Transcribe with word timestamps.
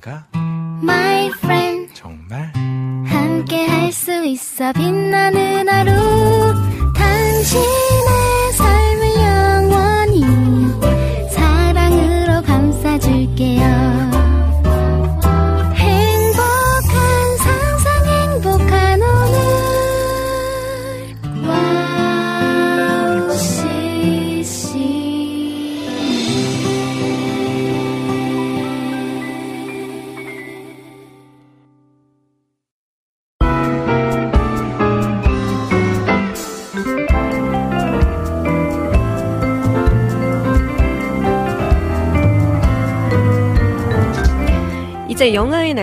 내가 0.00 0.26
My 0.82 1.26
friend 1.26 1.92
정말 1.94 2.50
함께 3.06 3.66
할 3.66 3.92
수 3.92 4.24
있어. 4.24 4.72
빛나는 4.72 5.68
하루 5.68 5.99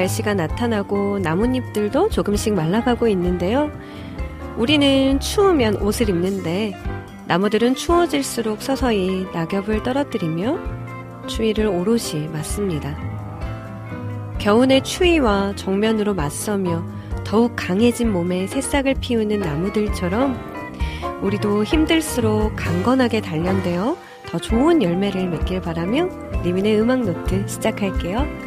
날씨가 0.07 0.33
나타나고 0.33 1.19
나뭇잎들도 1.19 2.09
조금씩 2.09 2.53
말라가고 2.53 3.07
있는데요. 3.09 3.71
우리는 4.57 5.19
추우면 5.19 5.77
옷을 5.77 6.09
입는데 6.09 6.73
나무들은 7.27 7.75
추워질수록 7.75 8.61
서서히 8.61 9.27
낙엽을 9.33 9.83
떨어뜨리며 9.83 10.57
추위를 11.27 11.67
오롯이 11.67 12.29
맞습니다. 12.31 12.97
겨운의 14.39 14.83
추위와 14.83 15.53
정면으로 15.55 16.13
맞서며 16.13 16.83
더욱 17.23 17.53
강해진 17.55 18.11
몸에 18.11 18.47
새싹을 18.47 18.95
피우는 19.01 19.41
나무들처럼 19.41 20.37
우리도 21.21 21.63
힘들수록 21.65 22.55
강건하게 22.55 23.21
단련되어 23.21 23.97
더 24.27 24.37
좋은 24.37 24.81
열매를 24.81 25.27
맺길 25.29 25.61
바라며 25.61 26.07
리민의 26.43 26.79
음악 26.79 27.01
노트 27.01 27.45
시작할게요. 27.47 28.46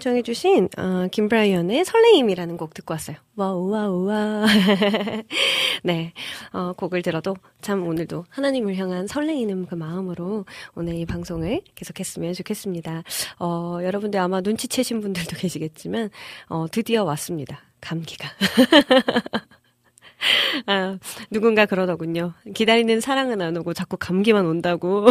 신청해주신, 0.00 0.70
어, 0.78 1.06
김브라이언의 1.12 1.84
설레임이라는 1.84 2.56
곡 2.56 2.74
듣고 2.74 2.94
왔어요. 2.94 3.16
와우, 3.36 3.68
와우, 3.68 4.06
와. 4.06 4.46
네. 5.84 6.12
어, 6.52 6.72
곡을 6.72 7.02
들어도 7.02 7.36
참 7.60 7.86
오늘도 7.86 8.24
하나님을 8.30 8.76
향한 8.76 9.06
설레이는 9.06 9.66
그 9.66 9.74
마음으로 9.74 10.46
오늘 10.74 10.94
이 10.94 11.04
방송을 11.04 11.60
계속했으면 11.74 12.32
좋겠습니다. 12.32 13.02
어, 13.38 13.78
여러분들 13.82 14.18
아마 14.18 14.40
눈치채신 14.40 15.00
분들도 15.00 15.36
계시겠지만, 15.36 16.10
어, 16.48 16.66
드디어 16.70 17.04
왔습니다. 17.04 17.60
감기가. 17.80 18.28
아, 20.66 20.98
누군가 21.30 21.66
그러더군요. 21.66 22.32
기다리는 22.54 23.00
사랑은 23.00 23.40
안 23.40 23.56
오고 23.56 23.74
자꾸 23.74 23.96
감기만 23.98 24.46
온다고. 24.46 25.06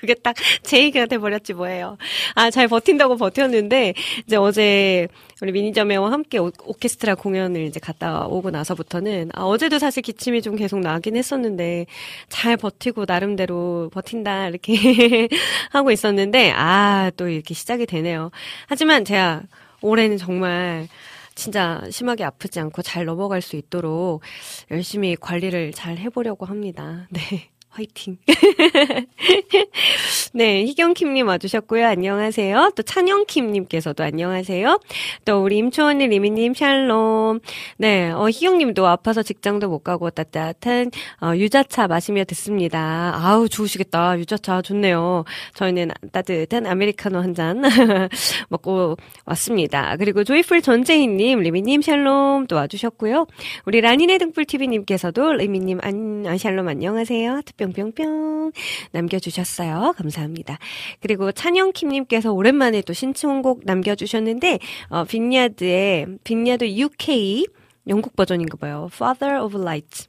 그게 0.00 0.14
딱 0.14 0.34
제 0.62 0.82
얘기가 0.82 1.06
돼버렸지 1.06 1.54
뭐예요. 1.54 1.96
아, 2.34 2.50
잘 2.50 2.68
버틴다고 2.68 3.16
버텼는데, 3.16 3.94
이제 4.26 4.36
어제 4.36 5.08
우리 5.42 5.52
미니저메와 5.52 6.10
함께 6.12 6.38
오, 6.38 6.50
오케스트라 6.64 7.14
공연을 7.14 7.62
이제 7.62 7.80
갔다 7.80 8.26
오고 8.26 8.50
나서부터는, 8.50 9.30
아, 9.34 9.44
어제도 9.44 9.78
사실 9.78 10.02
기침이 10.02 10.42
좀 10.42 10.56
계속 10.56 10.80
나긴 10.80 11.16
했었는데, 11.16 11.86
잘 12.28 12.56
버티고 12.56 13.04
나름대로 13.06 13.90
버틴다, 13.92 14.48
이렇게 14.48 14.74
하고 15.70 15.90
있었는데, 15.90 16.52
아, 16.56 17.10
또 17.16 17.28
이렇게 17.28 17.54
시작이 17.54 17.86
되네요. 17.86 18.30
하지만 18.68 19.04
제가 19.04 19.42
올해는 19.82 20.16
정말 20.16 20.88
진짜 21.34 21.82
심하게 21.90 22.24
아프지 22.24 22.60
않고 22.60 22.82
잘 22.82 23.04
넘어갈 23.04 23.42
수 23.42 23.56
있도록 23.56 24.22
열심히 24.70 25.16
관리를 25.16 25.72
잘 25.72 25.98
해보려고 25.98 26.46
합니다. 26.46 27.06
네. 27.12 27.50
화이팅. 27.76 28.16
네, 30.32 30.64
희경킴님 30.64 31.28
와주셨고요. 31.28 31.86
안녕하세요. 31.86 32.72
또 32.74 32.82
찬영킴님께서도 32.82 34.02
안녕하세요. 34.02 34.80
또 35.26 35.42
우리 35.42 35.58
임초원님, 35.58 36.10
리미님, 36.10 36.54
샬롬. 36.54 37.40
네, 37.78 38.10
어, 38.10 38.28
희경님도 38.30 38.86
아파서 38.86 39.22
직장도 39.22 39.68
못 39.68 39.80
가고 39.84 40.08
따뜻한 40.10 40.90
어, 41.22 41.36
유자차 41.36 41.86
마시며 41.86 42.24
듣습니다. 42.24 43.12
아우, 43.14 43.48
좋으시겠다. 43.48 44.18
유자차 44.18 44.62
좋네요. 44.62 45.24
저희는 45.54 45.90
따뜻한 46.12 46.66
아메리카노 46.66 47.18
한 47.20 47.34
잔 47.36 47.60
먹고 48.48 48.96
왔습니다. 49.26 49.96
그리고 49.98 50.24
조이풀 50.24 50.62
전재희님, 50.62 51.40
리미님, 51.40 51.82
샬롬 51.82 52.46
또 52.46 52.56
와주셨고요. 52.56 53.26
우리 53.66 53.80
라니네 53.82 54.16
등불TV님께서도 54.18 55.34
리미님, 55.34 55.80
안, 55.82 56.24
아, 56.26 56.38
샬롬 56.38 56.66
안녕하세요. 56.68 57.42
특별 57.44 57.65
뿅뿅뿅 57.72 58.52
남겨주셨어요. 58.92 59.94
감사합니다. 59.96 60.58
그리고 61.00 61.32
찬영킴님께서 61.32 62.32
오랜만에 62.32 62.82
또 62.82 62.92
신청곡 62.92 63.62
남겨주셨는데, 63.64 64.58
어, 64.88 65.04
빈야드의, 65.04 66.06
빈야드 66.24 66.64
UK 66.64 67.46
영국 67.88 68.16
버전인가 68.16 68.56
봐요. 68.56 68.88
Father 68.92 69.42
of 69.42 69.58
Light. 69.58 70.08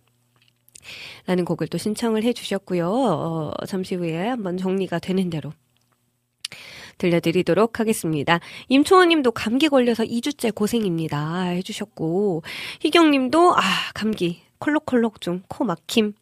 라는 1.25 1.45
곡을 1.45 1.67
또 1.67 1.77
신청을 1.77 2.23
해주셨고요. 2.23 2.89
어, 2.89 3.51
잠시 3.67 3.95
후에 3.95 4.27
한번 4.27 4.57
정리가 4.57 4.99
되는 4.99 5.29
대로 5.29 5.51
들려드리도록 6.97 7.79
하겠습니다. 7.79 8.39
임초원님도 8.69 9.31
감기 9.31 9.69
걸려서 9.69 10.03
2주째 10.03 10.53
고생입니다. 10.53 11.43
해주셨고, 11.43 12.43
희경님도, 12.81 13.55
아, 13.55 13.61
감기. 13.93 14.41
콜록콜록 14.59 15.21
중, 15.21 15.43
코 15.47 15.63
막힘. 15.63 16.13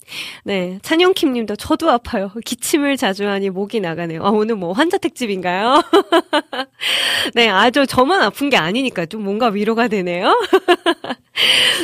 네. 0.43 0.79
찬영킴 0.81 1.33
님도 1.33 1.55
저도 1.55 1.89
아파요. 1.89 2.31
기침을 2.43 2.97
자주 2.97 3.27
하니 3.27 3.49
목이 3.49 3.79
나가네요. 3.79 4.23
아, 4.23 4.29
오늘 4.29 4.55
뭐 4.55 4.71
환자 4.73 4.97
택집인가요? 4.97 5.81
네. 7.33 7.49
아주 7.49 7.85
저만 7.85 8.21
아픈 8.21 8.49
게 8.49 8.57
아니니까 8.57 9.05
좀 9.05 9.23
뭔가 9.23 9.47
위로가 9.47 9.87
되네요. 9.87 10.35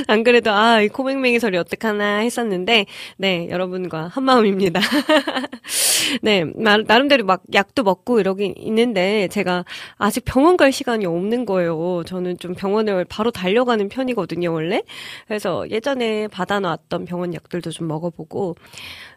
안 0.08 0.24
그래도, 0.24 0.52
아, 0.52 0.82
이 0.82 0.88
코맹맹이 0.88 1.40
소리 1.40 1.58
어떡하나 1.58 2.18
했었는데, 2.20 2.86
네. 3.18 3.48
여러분과 3.50 4.08
한 4.08 4.24
마음입니다. 4.24 4.80
네. 6.22 6.46
나 6.56 6.78
름대로 6.78 7.26
막 7.26 7.44
약도 7.54 7.84
먹고 7.84 8.20
이러긴 8.20 8.54
있는데, 8.58 9.28
제가 9.30 9.66
아직 9.98 10.24
병원 10.26 10.58
갈 10.58 10.72
시간이 10.72 11.06
없는 11.06 11.46
거예요. 11.46 12.04
저는 12.06 12.38
좀 12.38 12.56
병원을 12.56 13.06
바로 13.06 13.32
달려가는 13.32 13.90
편이거든요, 13.90 14.54
원래. 14.54 14.84
그래서 15.28 15.70
예전에 15.70 16.28
받아 16.28 16.60
놨던 16.60 17.06
병원 17.06 17.34
약들도 17.34 17.72
좀 17.72 17.88
먹어보고 17.88 18.56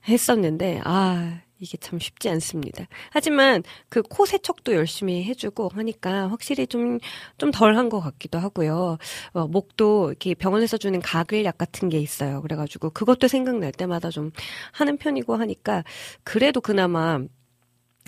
했었는데, 0.08 0.80
아, 0.84 1.40
이게 1.60 1.76
참 1.78 1.98
쉽지 1.98 2.28
않습니다. 2.30 2.86
하지만 3.10 3.62
그 3.88 4.02
코 4.02 4.26
세척도 4.26 4.74
열심히 4.74 5.24
해주고 5.24 5.70
하니까 5.74 6.28
확실히 6.30 6.66
좀, 6.66 6.98
좀 7.38 7.50
덜한 7.50 7.88
것 7.88 8.00
같기도 8.00 8.38
하고요. 8.38 8.98
어, 9.32 9.46
목도 9.48 10.10
이렇게 10.10 10.34
병원에서 10.34 10.76
주는 10.76 11.00
가글약 11.00 11.58
같은 11.58 11.88
게 11.88 11.98
있어요. 11.98 12.42
그래가지고 12.42 12.90
그것도 12.90 13.28
생각날 13.28 13.72
때마다 13.72 14.10
좀 14.10 14.30
하는 14.72 14.96
편이고 14.98 15.34
하니까 15.36 15.84
그래도 16.22 16.60
그나마 16.60 17.18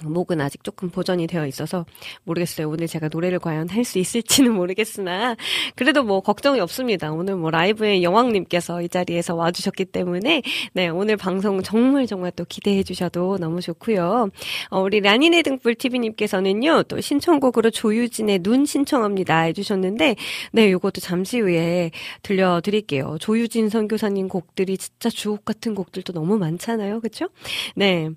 목은 0.03 0.43
아직 0.43 0.63
조금 0.63 0.91
보존이 0.91 1.27
되어 1.27 1.47
있어서 1.47 1.87
모르겠어요. 2.25 2.69
오늘 2.69 2.87
제가 2.87 3.09
노래를 3.11 3.39
과연 3.39 3.69
할 3.71 3.87
수 3.87 3.99
있을지는 4.01 4.53
모르겠으나 4.53 5.37
그래도 5.77 6.03
뭐 6.03 6.21
걱정이 6.21 6.59
없습니다. 6.59 7.13
오늘 7.13 7.37
뭐 7.37 7.53
라이브에 7.53 8.03
여왕님께서 8.03 8.83
이 8.83 8.89
자리에서 8.89 9.37
와주셨기 9.37 9.85
때문에 9.87 10.43
네 10.73 10.89
오늘 10.89 11.17
방송 11.17 11.63
정말 11.63 12.09
정말 12.09 12.33
또 12.35 12.45
기대해 12.45 12.83
주셔도 12.83 13.39
너무 13.39 13.61
좋고요. 13.61 14.31
어, 14.71 14.81
우리 14.81 15.01
라니네 15.01 15.43
등불 15.43 15.77
TV님께서는요 15.77 16.83
또 16.89 17.01
신청곡으로 17.01 17.71
조유진의 17.71 18.41
눈 18.41 18.67
신청합니다 18.67 19.43
해주셨는데 19.43 20.17
네 20.53 20.73
요것도 20.73 21.01
잠시 21.01 21.39
후에 21.39 21.93
들려드릴게요. 22.23 23.19
조유진 23.21 23.69
선교사님 23.69 24.27
곡들이 24.27 24.77
진짜 24.79 25.09
주옥 25.09 25.45
같은 25.45 25.77
곡들도 25.77 26.13
너무 26.13 26.39
많잖아요, 26.39 27.01
그렇죠? 27.01 27.29
네. 27.77 28.11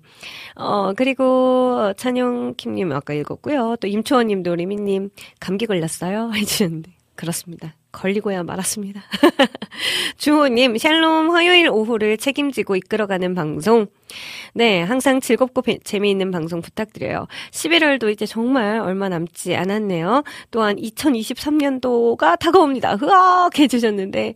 어 0.56 0.92
그리고 0.94 1.69
찬영킴님 1.94 2.92
아까 2.92 3.14
읽었고요. 3.14 3.76
또 3.80 3.86
임초원님도 3.88 4.54
리미님 4.54 5.10
감기 5.40 5.66
걸렸어요 5.66 6.32
해주셨는데 6.36 6.92
그렇습니다. 7.14 7.74
걸리고야 7.92 8.44
말았습니다. 8.44 9.02
주호님, 10.16 10.78
샬롬 10.78 11.30
화요일 11.30 11.68
오후를 11.68 12.16
책임지고 12.16 12.76
이끌어가는 12.76 13.34
방송. 13.34 13.88
네, 14.54 14.80
항상 14.82 15.20
즐겁고 15.20 15.62
배, 15.62 15.78
재미있는 15.78 16.30
방송 16.30 16.62
부탁드려요. 16.62 17.26
11월도 17.50 18.10
이제 18.10 18.26
정말 18.26 18.80
얼마 18.80 19.08
남지 19.08 19.54
않았네요. 19.54 20.22
또한 20.50 20.76
2023년도가 20.76 22.38
다가옵니다. 22.38 22.94
흐악 22.94 23.58
해주셨는데, 23.58 24.34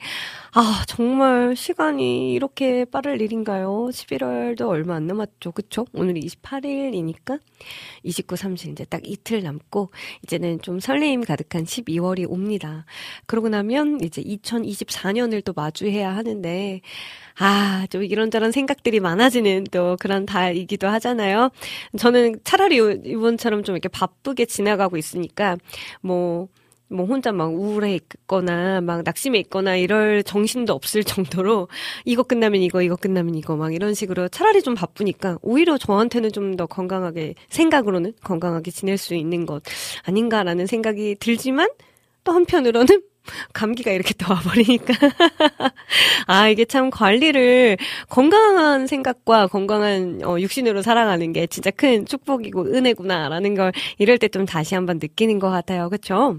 아, 0.57 0.85
정말 0.87 1.57
시간이 1.57 2.33
이렇게 2.33 2.85
빠를 2.85 3.21
일인가요? 3.21 3.89
11월도 3.91 4.69
얼마 4.69 4.95
안 4.95 5.09
남았죠. 5.09 5.51
그쵸? 5.51 5.85
오늘이 5.93 6.21
28일이니까 6.21 7.41
29, 8.05 8.37
30 8.37 8.71
이제 8.71 8.85
딱 8.85 9.01
이틀 9.05 9.43
남고 9.43 9.91
이제는 10.23 10.61
좀 10.61 10.79
설레임 10.79 11.25
가득한 11.25 11.65
12월이 11.65 12.31
옵니다. 12.31 12.85
그러고 13.27 13.49
나면 13.49 13.99
이제 14.05 14.23
2024년을 14.23 15.45
또 15.45 15.53
마주해야 15.57 16.15
하는데 16.15 16.81
아, 17.41 17.89
좀 17.91 18.05
이런저런 18.05 18.53
생각들이 18.53 19.01
많아지는 19.01 19.65
또 19.73 19.97
그런 19.99 20.25
달이기도 20.25 20.87
하잖아요. 20.87 21.51
저는 21.99 22.37
차라리 22.45 22.77
이번처럼 22.77 23.65
좀 23.65 23.75
이렇게 23.75 23.89
바쁘게 23.89 24.45
지나가고 24.45 24.99
있으니까 24.99 25.57
뭐 26.01 26.47
뭐 26.95 27.07
혼자 27.07 27.33
막 27.33 27.53
우울해 27.53 27.95
있거나 27.97 28.81
막 28.81 29.03
낙심해 29.05 29.39
있거나 29.41 29.77
이럴 29.77 30.23
정신도 30.23 30.73
없을 30.73 31.03
정도로 31.05 31.69
이거 32.05 32.23
끝나면 32.23 32.63
이거 32.63 32.83
이거 32.83 32.97
끝나면 32.97 33.35
이거 33.35 33.57
막 33.57 33.75
이런 33.75 33.95
식으로 33.95 34.29
차라리 34.29 34.63
좀 34.63 34.75
바쁘니까 34.75 35.39
오히려 35.43 35.77
저한테는 35.79 36.31
좀 36.33 36.55
더 36.57 36.67
건강하게 36.67 37.35
생각으로는 37.49 38.13
건강하게 38.23 38.71
지낼 38.71 38.97
수 38.99 39.15
있는 39.17 39.45
것 39.47 39.63
아닌가라는 40.05 40.67
생각이 40.67 41.17
들지만 41.19 41.69
또 42.23 42.33
한편으로는 42.33 42.87
감기가 43.55 43.91
이렇게 43.91 44.15
또 44.15 44.33
와버리니까. 44.33 44.95
아, 46.27 46.49
이게 46.49 46.65
참 46.65 46.91
관리를 46.91 47.77
건강한 48.09 48.87
생각과 48.87 49.47
건강한 49.49 50.21
어, 50.25 50.39
육신으로 50.39 50.83
살아가는 50.83 51.33
게 51.33 51.47
진짜 51.47 51.71
큰 51.71 52.07
축복이고 52.07 52.67
은혜구나라는 52.67 53.55
걸 53.55 53.73
이럴 53.99 54.19
때 54.19 54.29
좀 54.29 54.47
다시 54.47 54.75
한번 54.75 54.99
느끼는 55.01 55.39
것 55.39 55.51
같아요. 55.51 55.89
그쵸? 55.91 56.39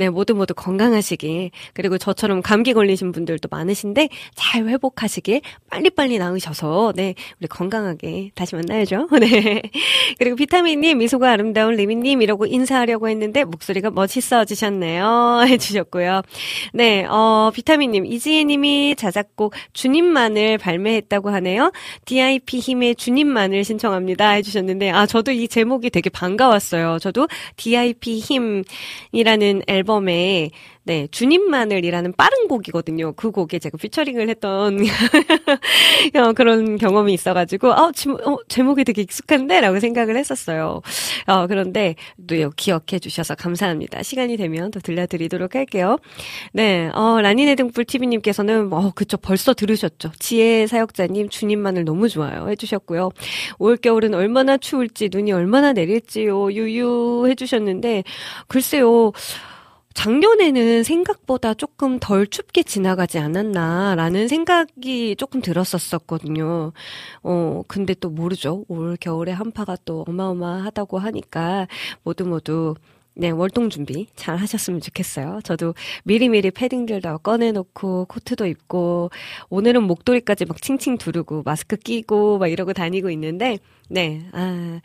네, 0.00 0.08
모두 0.08 0.34
모두 0.34 0.54
건강하시길. 0.54 1.50
그리고 1.74 1.98
저처럼 1.98 2.40
감기 2.40 2.72
걸리신 2.72 3.12
분들도 3.12 3.48
많으신데 3.50 4.08
잘 4.34 4.66
회복하시길. 4.66 5.42
빨리빨리 5.68 6.16
나으셔서, 6.16 6.94
네, 6.96 7.14
우리 7.38 7.46
건강하게 7.46 8.30
다시 8.34 8.54
만나야죠. 8.54 9.08
네. 9.20 9.60
그리고 10.18 10.36
비타민님, 10.36 10.96
미소가 10.96 11.30
아름다운 11.30 11.74
리미님 11.74 12.22
이러고 12.22 12.46
인사하려고 12.46 13.10
했는데 13.10 13.44
목소리가 13.44 13.90
멋있어지셨네요. 13.90 15.42
해주셨고요. 15.46 16.22
네, 16.72 17.04
어, 17.04 17.50
비타민님, 17.54 18.06
이지혜님이 18.06 18.96
자작곡 18.96 19.52
주님만을 19.74 20.56
발매했다고 20.56 21.28
하네요. 21.28 21.72
DIP 22.06 22.58
힘의 22.58 22.94
주님만을 22.96 23.64
신청합니다. 23.64 24.30
해주셨는데, 24.30 24.92
아, 24.92 25.04
저도 25.04 25.32
이 25.32 25.46
제목이 25.46 25.90
되게 25.90 26.08
반가웠어요. 26.08 27.00
저도 27.00 27.28
DIP 27.56 28.18
힘이라는 29.12 29.64
앨범 29.66 29.89
에 30.08 30.50
네, 30.82 31.06
주님만을이라는 31.10 32.14
빠른 32.14 32.48
곡이거든요. 32.48 33.12
그 33.12 33.30
곡에 33.30 33.58
제가 33.58 33.76
피처링을 33.76 34.30
했던 34.30 34.78
어, 36.16 36.32
그런 36.32 36.78
경험이 36.78 37.12
있어가지고, 37.12 37.72
아, 37.74 37.92
지, 37.92 38.08
어, 38.08 38.38
제목이 38.48 38.84
되게 38.84 39.02
익숙한데? 39.02 39.60
라고 39.60 39.78
생각을 39.78 40.16
했었어요. 40.16 40.80
어, 41.26 41.46
그런데 41.46 41.96
또 42.26 42.34
기억해 42.56 42.98
주셔서 42.98 43.34
감사합니다. 43.34 44.02
시간이 44.02 44.36
되면 44.38 44.70
또 44.70 44.80
들려드리도록 44.80 45.54
할게요. 45.54 45.98
네, 46.52 46.90
어, 46.94 47.20
라니네 47.20 47.56
등불TV님께서는, 47.56 48.72
어, 48.72 48.90
그쵸, 48.94 49.18
벌써 49.18 49.52
들으셨죠. 49.52 50.12
지혜 50.18 50.66
사역자님, 50.66 51.28
주님만을 51.28 51.84
너무 51.84 52.08
좋아요. 52.08 52.48
해주셨고요. 52.48 53.10
올 53.58 53.76
겨울은 53.76 54.14
얼마나 54.14 54.56
추울지, 54.56 55.10
눈이 55.12 55.30
얼마나 55.32 55.74
내릴지요, 55.74 56.52
유유 56.52 57.26
해주셨는데, 57.28 58.02
글쎄요, 58.48 59.12
작년에는 59.94 60.82
생각보다 60.84 61.54
조금 61.54 61.98
덜 61.98 62.26
춥게 62.26 62.62
지나가지 62.62 63.18
않았나라는 63.18 64.28
생각이 64.28 65.16
조금 65.16 65.40
들었었거든요. 65.42 66.72
어, 67.22 67.62
근데 67.66 67.94
또 67.94 68.10
모르죠. 68.10 68.64
올 68.68 68.96
겨울에 68.96 69.32
한파가 69.32 69.76
또 69.84 70.04
어마어마하다고 70.08 70.98
하니까 70.98 71.66
모두 72.04 72.24
모두 72.24 72.74
네, 73.14 73.28
월동 73.30 73.68
준비 73.68 74.06
잘 74.14 74.36
하셨으면 74.36 74.80
좋겠어요. 74.80 75.40
저도 75.42 75.74
미리미리 76.04 76.52
패딩들 76.52 77.02
도 77.02 77.18
꺼내놓고 77.18 78.06
코트도 78.06 78.46
입고 78.46 79.10
오늘은 79.50 79.82
목도리까지 79.82 80.46
막 80.46 80.62
칭칭 80.62 80.96
두르고 80.96 81.42
마스크 81.44 81.76
끼고 81.76 82.38
막 82.38 82.46
이러고 82.46 82.72
다니고 82.72 83.10
있는데 83.10 83.58
네, 83.90 84.22
아, 84.32 84.80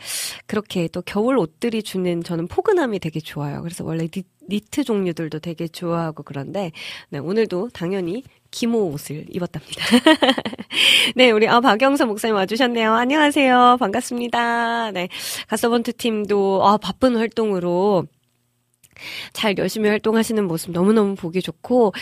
그렇게 0.48 0.88
또 0.88 1.04
겨울 1.04 1.38
옷들이 1.38 1.84
주는 1.84 2.24
저는 2.24 2.48
포근함이 2.48 3.00
되게 3.00 3.20
좋아요. 3.20 3.62
그래서 3.62 3.86
원래 3.86 4.08
니, 4.08 4.24
니트 4.50 4.84
종류들도 4.84 5.40
되게 5.40 5.68
좋아하고 5.68 6.24
그런데 6.24 6.72
네, 7.10 7.20
오늘도 7.20 7.70
당연히 7.74 8.24
기모 8.52 8.90
옷을 8.92 9.26
입었답니다. 9.30 9.84
네, 11.16 11.32
우리 11.32 11.48
아 11.48 11.60
박영서 11.60 12.06
목사님 12.06 12.36
와주셨네요. 12.36 12.94
안녕하세요. 12.94 13.78
반갑습니다. 13.80 14.92
네, 14.92 15.10
가서번트 15.48 15.94
팀도 15.94 16.66
아 16.66 16.78
바쁜 16.78 17.18
활동으로 17.18 18.06
잘 19.34 19.58
열심히 19.58 19.90
활동하시는 19.90 20.46
모습 20.48 20.72
너무너무 20.72 21.16
보기 21.16 21.42
좋고 21.42 21.94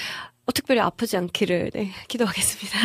어, 0.46 0.52
특별히 0.52 0.82
아프지 0.82 1.16
않기를 1.16 1.72
네, 1.74 1.92
기도하겠습니다. 2.10 2.78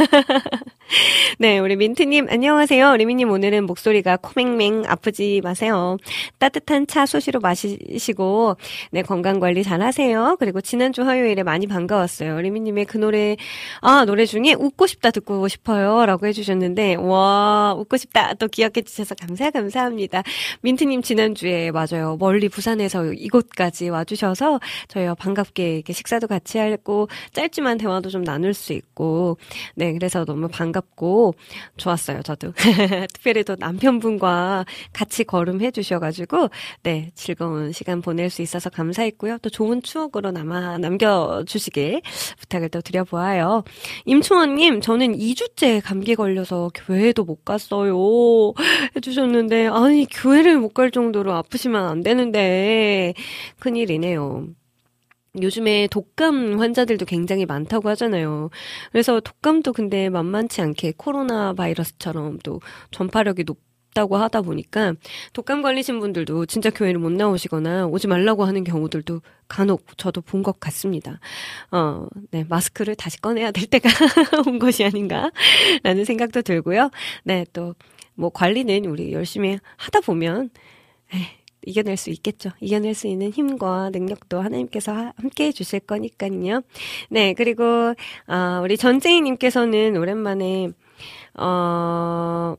네, 1.41 1.59
우리 1.59 1.75
민트님 1.75 2.29
안녕하세요. 2.31 2.97
리미님 2.97 3.31
오늘은 3.31 3.67
목소리가 3.67 4.17
코맹맹 4.19 4.85
아프지 4.87 5.41
마세요. 5.43 5.97
따뜻한 6.39 6.87
차 6.87 7.05
수시로 7.05 7.41
마시고 7.41 8.57
네 8.93 9.03
건강 9.03 9.41
관리 9.41 9.65
잘 9.65 9.83
하세요. 9.83 10.37
그리고 10.39 10.61
지난주 10.61 11.03
화요일에 11.03 11.43
많이 11.43 11.67
반가웠어요. 11.67 12.41
리미님의 12.41 12.85
그 12.87 12.97
노래 12.97 13.37
아 13.81 14.05
노래 14.05 14.25
중에 14.25 14.55
웃고 14.57 14.87
싶다 14.87 15.11
듣고 15.11 15.49
싶어요라고 15.49 16.29
해주셨는데 16.29 16.95
와 16.95 17.75
웃고 17.77 17.97
싶다 17.97 18.35
또 18.35 18.47
기억해 18.47 18.83
주셔서 18.83 19.17
감사 19.17 19.51
감사합니다. 19.51 20.23
민트님 20.63 21.03
지난주에 21.03 21.73
맞아요 21.73 22.17
멀리 22.21 22.49
부산에서 22.49 23.13
이곳까지 23.13 23.89
와주셔서 23.89 24.61
저희와 24.87 25.15
반갑게 25.17 25.83
식사도 25.91 26.29
같이 26.29 26.59
하고 26.59 27.09
짤 27.33 27.48
짧지만 27.49 27.79
대화도 27.79 28.09
좀 28.11 28.25
나눌 28.25 28.55
수 28.55 28.73
있고, 28.73 29.39
네, 29.75 29.93
그래서 29.93 30.25
너무 30.25 30.49
반갑고 30.49 31.35
좋았어요, 31.77 32.23
저도. 32.23 32.53
특별히 33.13 33.45
또 33.45 33.57
남편분과 33.59 34.65
같이 34.93 35.25
걸음해 35.25 35.71
주셔가지고, 35.71 36.49
네, 36.83 37.11
즐거운 37.15 37.73
시간 37.73 38.01
보낼 38.03 38.31
수 38.31 38.43
있어서 38.43 38.71
감사했고요. 38.71 39.39
또 39.43 39.51
좋은 39.51 39.83
추억으로 39.83 40.31
남아, 40.31 40.79
남겨주시길 40.79 42.03
부탁을 42.41 42.69
또 42.71 42.81
드려보아요. 42.81 43.65
임초원님, 44.07 44.81
저는 44.81 45.15
2주째 45.17 45.81
감기 45.85 46.15
걸려서 46.15 46.71
교회도 46.75 47.25
못 47.25 47.45
갔어요. 47.45 47.97
해주셨는데, 48.97 49.69
아니, 49.69 50.07
교회를 50.11 50.59
못 50.59 50.69
갈 50.79 50.91
정도로 50.93 51.33
아프시면 51.33 51.87
안 51.89 52.03
되는데, 52.03 53.13
큰일이네요. 53.59 54.47
요즘에 55.43 55.89
독감 55.91 56.59
환자들도 56.61 57.07
굉장히 57.07 57.47
많다고 57.47 57.89
하잖아요. 57.91 58.51
그래서 58.93 59.21
독감도 59.21 59.73
근데 59.73 60.09
만만치 60.09 60.61
않게 60.63 60.95
코로나 60.97 61.53
바이러스처럼 61.55 62.39
또 62.45 62.61
전파력이 62.91 63.45
높 63.45 63.59
다고 63.95 64.17
하다 64.19 64.43
보니까 64.43 64.93
독감 65.33 65.63
걸리신 65.63 65.99
분들도 65.99 66.47
진짜 66.47 66.71
교회를 66.71 67.01
못 67.01 67.11
나오시거나 67.11 67.87
오지 67.87 68.07
말라고 68.07 68.45
하는 68.45 68.63
경우들도 68.63 69.23
간혹 69.49 69.97
저도 69.97 70.21
본 70.21 70.43
것 70.43 70.61
같습니다. 70.61 71.19
어, 71.73 72.07
네, 72.31 72.45
마스크를 72.49 72.95
다시 72.95 73.21
꺼내야 73.21 73.51
될 73.51 73.67
때가 73.67 73.89
온 74.47 74.59
것이 74.61 74.85
아닌가라는 74.85 76.05
생각도 76.05 76.43
들고요. 76.43 76.91
네, 77.25 77.45
또 77.53 77.75
뭐 78.19 78.31
관리는 78.31 78.85
우리 78.87 79.13
열심히 79.13 79.59
하다 79.77 80.01
보면 80.01 80.51
에이, 81.15 81.23
이겨낼 81.69 81.97
수 81.97 82.11
있겠죠. 82.11 82.51
이겨낼 82.61 82.95
수 82.95 83.07
있는 83.07 83.31
힘과 83.31 83.91
능력도 83.91 84.41
하나님께서 84.41 85.13
함께 85.17 85.47
해주실 85.47 85.81
거니까요. 85.81 86.63
네, 87.11 87.35
그리고, 87.35 87.95
어, 88.27 88.61
우리 88.63 88.77
전재희님께서는 88.77 89.97
오랜만에, 89.97 90.71
어, 91.35 92.55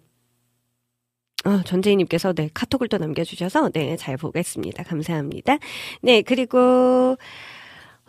어, 1.45 1.61
전재희님께서, 1.65 2.33
네, 2.33 2.49
카톡을 2.53 2.87
또 2.89 2.97
남겨주셔서, 2.97 3.69
네, 3.69 3.95
잘 3.97 4.17
보겠습니다. 4.17 4.83
감사합니다. 4.83 5.57
네, 6.01 6.21
그리고, 6.21 7.17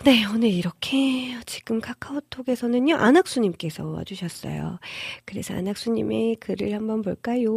네, 0.02 0.24
오늘 0.24 0.48
이렇게 0.48 1.38
지금 1.44 1.78
카카오톡에서는요, 1.78 2.96
안학수님께서 2.96 3.86
와주셨어요. 3.86 4.78
그래서 5.26 5.52
안학수님의 5.52 6.36
글을 6.36 6.72
한번 6.72 7.02
볼까요? 7.02 7.50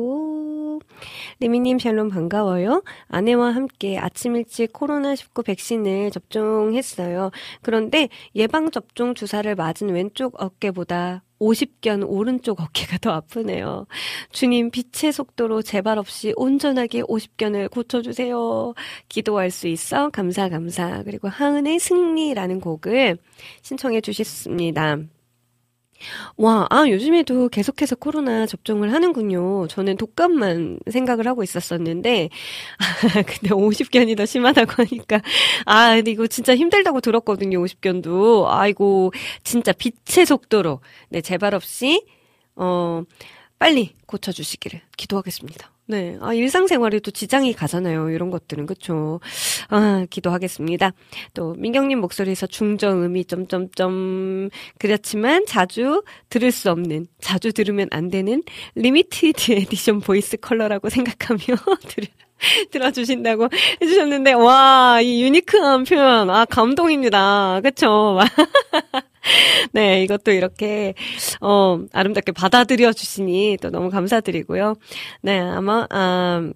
리미님 1.40 1.80
샬롬 1.80 2.10
반가워요. 2.10 2.84
아내와 3.08 3.56
함께 3.56 3.98
아침 3.98 4.36
일찍 4.36 4.74
코로나19 4.74 5.46
백신을 5.46 6.12
접종했어요. 6.12 7.32
그런데 7.62 8.10
예방접종 8.36 9.16
주사를 9.16 9.56
맞은 9.56 9.92
왼쪽 9.92 10.36
어깨보다 10.38 11.24
50견 11.44 12.06
오른쪽 12.08 12.62
어깨가 12.62 12.98
더 13.00 13.12
아프네요. 13.12 13.86
주님 14.32 14.72
빛의 14.72 15.12
속도로 15.12 15.62
재발 15.62 15.98
없이 15.98 16.34
온전하게 16.36 17.02
50견을 17.04 17.70
고쳐주세요. 17.70 18.74
기도할 19.10 19.52
수 19.52 19.68
있어 19.68 20.10
감사 20.10 20.50
감사. 20.50 21.04
그리고 21.04 21.28
하은의 21.28 21.80
승리라는 21.80 22.60
곡을 22.60 23.18
신청해 23.62 24.02
주셨습니다. 24.02 24.98
와, 26.38 26.68
아, 26.70 26.88
요즘에도 26.88 27.50
계속해서 27.50 27.96
코로나 27.96 28.46
접종을 28.46 28.94
하는군요. 28.94 29.68
저는 29.68 29.98
독감만 29.98 30.80
생각을 30.90 31.28
하고 31.28 31.44
있었었는데, 31.44 32.30
아, 32.80 32.84
근데 33.24 33.50
50견이 33.50 34.16
더 34.18 34.26
심하다고 34.26 34.84
하니까, 34.84 35.22
아, 35.66 35.96
이거 35.96 36.28
진짜 36.28 36.56
힘들다고 36.56 37.02
들었거든요, 37.02 37.64
50견도. 37.64 38.46
아이고, 38.48 39.12
진짜 39.44 39.72
빛의 39.74 40.26
속도로, 40.26 40.82
네, 41.10 41.22
재발 41.22 41.56
없이, 41.56 42.06
어, 42.56 43.04
빨리 43.60 43.96
고쳐주시기를 44.06 44.82
기도하겠습니다. 44.98 45.73
네. 45.86 46.18
아, 46.22 46.34
일상생활에도 46.34 47.12
지장이 47.12 47.54
가잖아요. 47.54 48.10
이런 48.10 48.30
것들은. 48.32 48.66
그쵸. 48.66 49.20
아, 49.70 50.06
기도하겠습니다. 50.10 50.92
또, 51.34 51.54
민경님 51.58 52.00
목소리에서 52.00 52.48
중저음이 52.48 53.26
점점점, 53.26 54.50
그렇지만 54.80 55.46
자주 55.46 56.04
들을 56.30 56.52
수 56.52 56.72
없는, 56.72 57.08
자주 57.20 57.52
들으면 57.52 57.90
안 57.92 58.10
되는 58.10 58.44
limited 58.76 59.52
edition 59.52 60.00
voice 60.00 60.38
컬러라고 60.38 60.90
생각하며 60.90 61.40
들, 61.90 62.06
들어주신다고 62.72 63.50
해주셨는데, 63.82 64.34
와, 64.34 65.02
이 65.02 65.22
유니크한 65.24 65.84
표현, 65.84 66.30
아, 66.30 66.46
감동입니다. 66.46 67.60
그쵸. 67.62 68.20
네, 69.74 70.04
이것도 70.04 70.32
이렇게, 70.32 70.94
어, 71.42 71.80
아름답게 71.94 72.32
받아들여 72.34 72.94
주시니 72.94 73.58
또 73.62 73.70
너무 73.70 73.90
감사드리고요. 73.90 74.76
네, 75.22 75.40
아마, 75.40 75.88
아, 75.90 76.52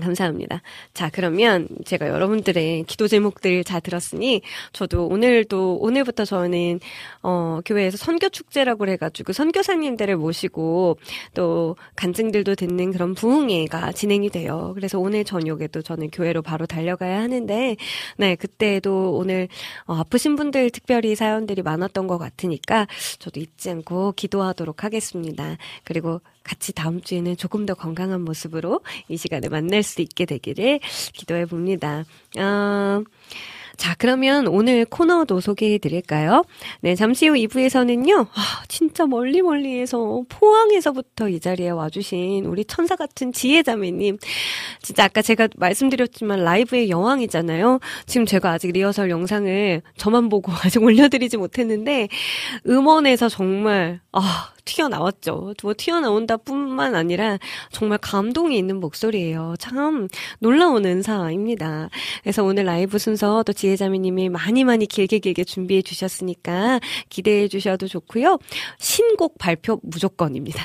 감사합니다. 0.00 0.62
자, 0.94 1.10
그러면 1.12 1.68
제가 1.84 2.08
여러분들의 2.08 2.84
기도 2.84 3.08
제목들 3.08 3.64
잘 3.64 3.80
들었으니 3.80 4.42
저도 4.72 5.06
오늘도 5.06 5.78
오늘부터 5.80 6.24
저는 6.24 6.80
어 7.22 7.60
교회에서 7.64 7.96
선교 7.96 8.28
축제라고 8.28 8.88
해 8.88 8.96
가지고 8.96 9.32
선교사님들을 9.32 10.16
모시고 10.16 10.98
또 11.34 11.76
간증들도 11.96 12.54
듣는 12.54 12.92
그런 12.92 13.14
부흥회가 13.14 13.92
진행이 13.92 14.30
돼요. 14.30 14.72
그래서 14.74 14.98
오늘 14.98 15.24
저녁에도 15.24 15.82
저는 15.82 16.10
교회로 16.10 16.42
바로 16.42 16.66
달려가야 16.66 17.20
하는데 17.20 17.76
네, 18.16 18.34
그때도 18.36 19.16
오늘 19.16 19.48
어, 19.86 19.94
아프신 19.94 20.36
분들 20.36 20.70
특별히 20.70 21.14
사연들이 21.14 21.62
많았던 21.62 22.06
것 22.06 22.18
같으니까 22.18 22.86
저도 23.18 23.40
잊지 23.40 23.70
않고 23.70 24.12
기도하도록 24.12 24.84
하겠습니다. 24.84 25.56
그리고 25.84 26.20
같이 26.46 26.72
다음 26.72 27.00
주에는 27.00 27.36
조금 27.36 27.66
더 27.66 27.74
건강한 27.74 28.22
모습으로 28.22 28.80
이 29.08 29.16
시간에 29.16 29.48
만날 29.48 29.82
수 29.82 30.00
있게 30.00 30.24
되기를 30.24 30.80
기도해 31.12 31.46
봅니다. 31.46 32.04
어, 32.38 33.02
자, 33.76 33.94
그러면 33.98 34.46
오늘 34.46 34.84
코너도 34.86 35.40
소개해 35.40 35.78
드릴까요? 35.78 36.44
네, 36.80 36.94
잠시 36.94 37.28
후 37.28 37.34
2부에서는요, 37.34 38.26
아, 38.32 38.62
진짜 38.68 39.06
멀리 39.06 39.42
멀리에서, 39.42 40.22
포항에서부터 40.28 41.28
이 41.28 41.40
자리에 41.40 41.70
와주신 41.70 42.46
우리 42.46 42.64
천사 42.64 42.96
같은 42.96 43.32
지혜자매님. 43.32 44.16
진짜 44.80 45.04
아까 45.04 45.20
제가 45.20 45.48
말씀드렸지만 45.56 46.42
라이브의 46.42 46.88
여왕이잖아요. 46.90 47.80
지금 48.06 48.24
제가 48.24 48.52
아직 48.52 48.72
리허설 48.72 49.10
영상을 49.10 49.82
저만 49.96 50.28
보고 50.30 50.52
아직 50.64 50.82
올려드리지 50.82 51.36
못했는데, 51.36 52.08
음원에서 52.66 53.28
정말, 53.28 54.00
아, 54.12 54.52
튀어나왔죠. 54.64 55.54
뭐 55.62 55.74
튀어나온다 55.76 56.36
뿐만 56.36 56.96
아니라 56.96 57.38
정말 57.70 57.98
감동이 57.98 58.58
있는 58.58 58.80
목소리예요. 58.80 59.54
참 59.60 60.08
놀라운 60.40 60.84
은사입니다. 60.84 61.88
그래서 62.22 62.42
오늘 62.42 62.64
라이브 62.64 62.98
순서 62.98 63.42
또 63.44 63.52
지 63.52 63.65
혜자매님이 63.70 64.28
많이 64.28 64.64
많이 64.64 64.86
길게 64.86 65.18
길게 65.18 65.44
준비해 65.44 65.82
주셨으니까 65.82 66.80
기대해 67.08 67.48
주셔도 67.48 67.88
좋고요. 67.88 68.38
신곡 68.78 69.38
발표 69.38 69.80
무조건입니다. 69.82 70.64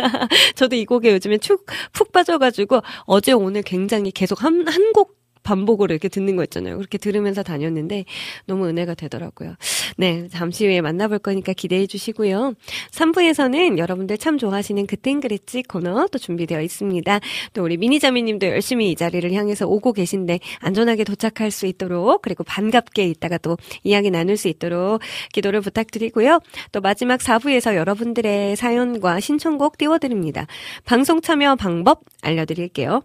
저도 0.56 0.76
이 0.76 0.84
곡에 0.84 1.12
요즘에 1.12 1.38
축, 1.38 1.66
푹 1.92 2.12
빠져가지고 2.12 2.82
어제 3.04 3.32
오늘 3.32 3.62
굉장히 3.62 4.10
계속 4.10 4.42
한, 4.42 4.66
한 4.66 4.88
곡 4.92 5.17
반복으로 5.48 5.94
이렇게 5.94 6.08
듣는 6.08 6.36
거 6.36 6.44
있잖아요. 6.44 6.76
그렇게 6.76 6.98
들으면서 6.98 7.42
다녔는데 7.42 8.04
너무 8.44 8.68
은혜가 8.68 8.94
되더라고요. 8.94 9.54
네, 9.96 10.28
잠시 10.28 10.66
후에 10.66 10.82
만나볼 10.82 11.20
거니까 11.20 11.54
기대해 11.54 11.86
주시고요. 11.86 12.52
3부에서는 12.92 13.78
여러분들 13.78 14.18
참 14.18 14.36
좋아하시는 14.36 14.86
그땐 14.86 15.20
그랬지 15.20 15.62
코너 15.62 16.06
또 16.12 16.18
준비되어 16.18 16.60
있습니다. 16.60 17.20
또 17.54 17.64
우리 17.64 17.78
미니자매님도 17.78 18.46
열심히 18.46 18.90
이 18.90 18.94
자리를 18.94 19.32
향해서 19.32 19.66
오고 19.66 19.94
계신데 19.94 20.40
안전하게 20.60 21.04
도착할 21.04 21.50
수 21.50 21.64
있도록 21.64 22.20
그리고 22.20 22.44
반갑게 22.44 23.06
있다가 23.06 23.38
또 23.38 23.56
이야기 23.84 24.10
나눌 24.10 24.36
수 24.36 24.48
있도록 24.48 25.00
기도를 25.32 25.62
부탁드리고요. 25.62 26.40
또 26.72 26.82
마지막 26.82 27.20
4부에서 27.20 27.74
여러분들의 27.74 28.54
사연과 28.56 29.20
신청곡 29.20 29.78
띄워드립니다. 29.78 30.46
방송 30.84 31.22
참여 31.22 31.56
방법 31.56 32.02
알려드릴게요. 32.20 33.02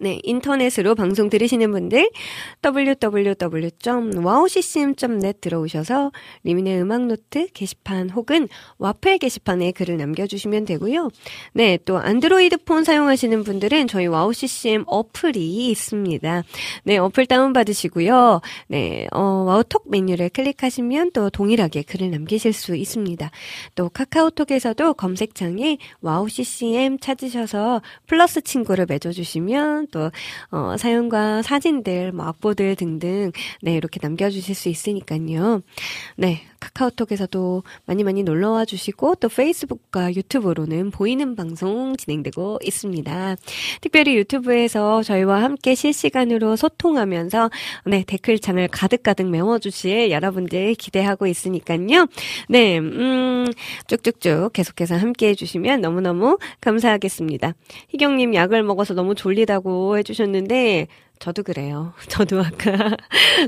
네, 0.00 0.20
인터넷으로 0.22 0.94
방송 0.94 1.28
들으시는 1.30 1.70
분들 1.70 2.10
www.wowccm.net 2.64 5.40
들어오셔서 5.40 6.12
리민의 6.44 6.82
음악 6.82 7.06
노트 7.06 7.48
게시판 7.52 8.10
혹은 8.10 8.48
와플 8.78 9.18
게시판에 9.18 9.72
글을 9.72 9.96
남겨 9.96 10.26
주시면 10.26 10.66
되고요. 10.66 11.10
네, 11.52 11.78
또 11.84 11.98
안드로이드 11.98 12.58
폰 12.64 12.84
사용하시는 12.84 13.44
분들은 13.44 13.88
저희 13.88 14.06
와우ccm 14.06 14.84
어플이 14.86 15.70
있습니다. 15.70 16.42
네, 16.84 16.98
어플 16.98 17.26
다운 17.26 17.52
받으시고요. 17.52 18.40
네, 18.68 19.08
어, 19.12 19.44
와우톡 19.46 19.90
메뉴를 19.90 20.28
클릭하시면 20.30 21.12
또 21.12 21.30
동일하게 21.30 21.82
글을 21.82 22.10
남기실 22.10 22.52
수 22.52 22.76
있습니다. 22.76 23.30
또 23.74 23.88
카카오톡에서도 23.88 24.94
검색창에 24.94 25.78
와우ccm 26.00 26.98
찾으셔서 26.98 27.82
플러스 28.06 28.42
친구를 28.42 28.86
맺어 28.88 29.12
주시면 29.12 29.85
또 29.90 30.10
어, 30.50 30.76
사연과 30.76 31.42
사진들, 31.42 32.12
뭐 32.12 32.26
악보들 32.26 32.76
등등 32.76 33.32
네 33.62 33.74
이렇게 33.74 34.00
남겨주실 34.02 34.54
수 34.54 34.68
있으니까요. 34.68 35.62
네 36.16 36.42
카카오톡에서도 36.60 37.62
많이 37.86 38.04
많이 38.04 38.22
놀러와 38.22 38.64
주시고 38.64 39.16
또 39.16 39.28
페이스북과 39.28 40.14
유튜브로는 40.14 40.90
보이는 40.90 41.36
방송 41.36 41.96
진행되고 41.96 42.58
있습니다. 42.62 43.36
특별히 43.80 44.16
유튜브에서 44.16 45.02
저희와 45.02 45.42
함께 45.42 45.74
실시간으로 45.74 46.56
소통하면서 46.56 47.50
네 47.86 48.04
댓글창을 48.06 48.68
가득가득 48.68 49.28
메워주실 49.28 50.10
여러분들 50.10 50.74
기대하고 50.74 51.26
있으니까요. 51.26 52.06
네, 52.48 52.78
음, 52.78 53.46
쭉쭉쭉 53.86 54.52
계속해서 54.52 54.96
함께 54.96 55.28
해주시면 55.28 55.80
너무너무 55.80 56.38
감사하겠습니다. 56.60 57.54
희경님 57.88 58.34
약을 58.34 58.62
먹어서 58.62 58.94
너무 58.94 59.14
졸리다고 59.14 59.98
해주셨는데 59.98 60.88
저도 61.18 61.42
그래요. 61.42 61.92
저도 62.08 62.40
아까, 62.40 62.94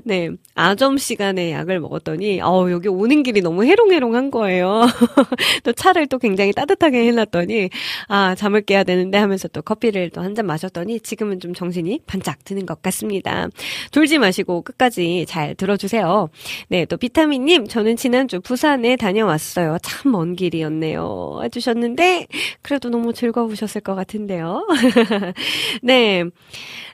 네, 0.02 0.31
아점 0.54 0.96
시간에 0.96 1.52
약을 1.52 1.81
먹었더니, 1.81 2.40
어 2.40 2.70
여기 2.70 2.88
오는 2.88 3.22
길이 3.22 3.42
너무 3.42 3.64
해롱해롱한 3.64 4.31
거예요. 4.31 4.87
또 5.64 5.72
차를 5.72 6.07
또 6.09 6.18
굉장히 6.18 6.52
따뜻하게 6.52 7.04
해놨더니, 7.09 7.68
아, 8.09 8.35
잠을 8.35 8.62
깨야 8.62 8.85
되는데 8.85 9.18
하면서 9.18 9.48
또 9.48 9.61
커피를 9.62 10.11
또 10.11 10.22
한 10.22 10.35
잔 10.35 10.46
마셨더니, 10.46 11.00
지금은 11.00 11.40
좀 11.40 11.52
정신이 11.54 12.00
반짝 12.07 12.42
드는 12.44 12.64
것 12.66 12.81
같습니다. 12.83 13.48
졸지 13.90 14.18
마시고 14.18 14.62
끝까지 14.62 15.26
잘 15.28 15.54
들어주세요. 15.54 16.31
네, 16.68 16.85
또 16.87 16.96
비타민님, 16.96 17.66
저는 17.68 17.96
지난주 17.96 18.40
부산에 18.40 18.96
다녀왔어요. 18.96 19.76
참 19.83 20.09
먼 20.12 20.37
길이었네요. 20.37 21.40
해주셨는데, 21.44 22.26
그래도 22.62 22.88
너무 22.88 23.12
즐거우셨을 23.12 23.83
것 23.83 23.94
같은데요. 23.94 24.66
네. 25.83 26.24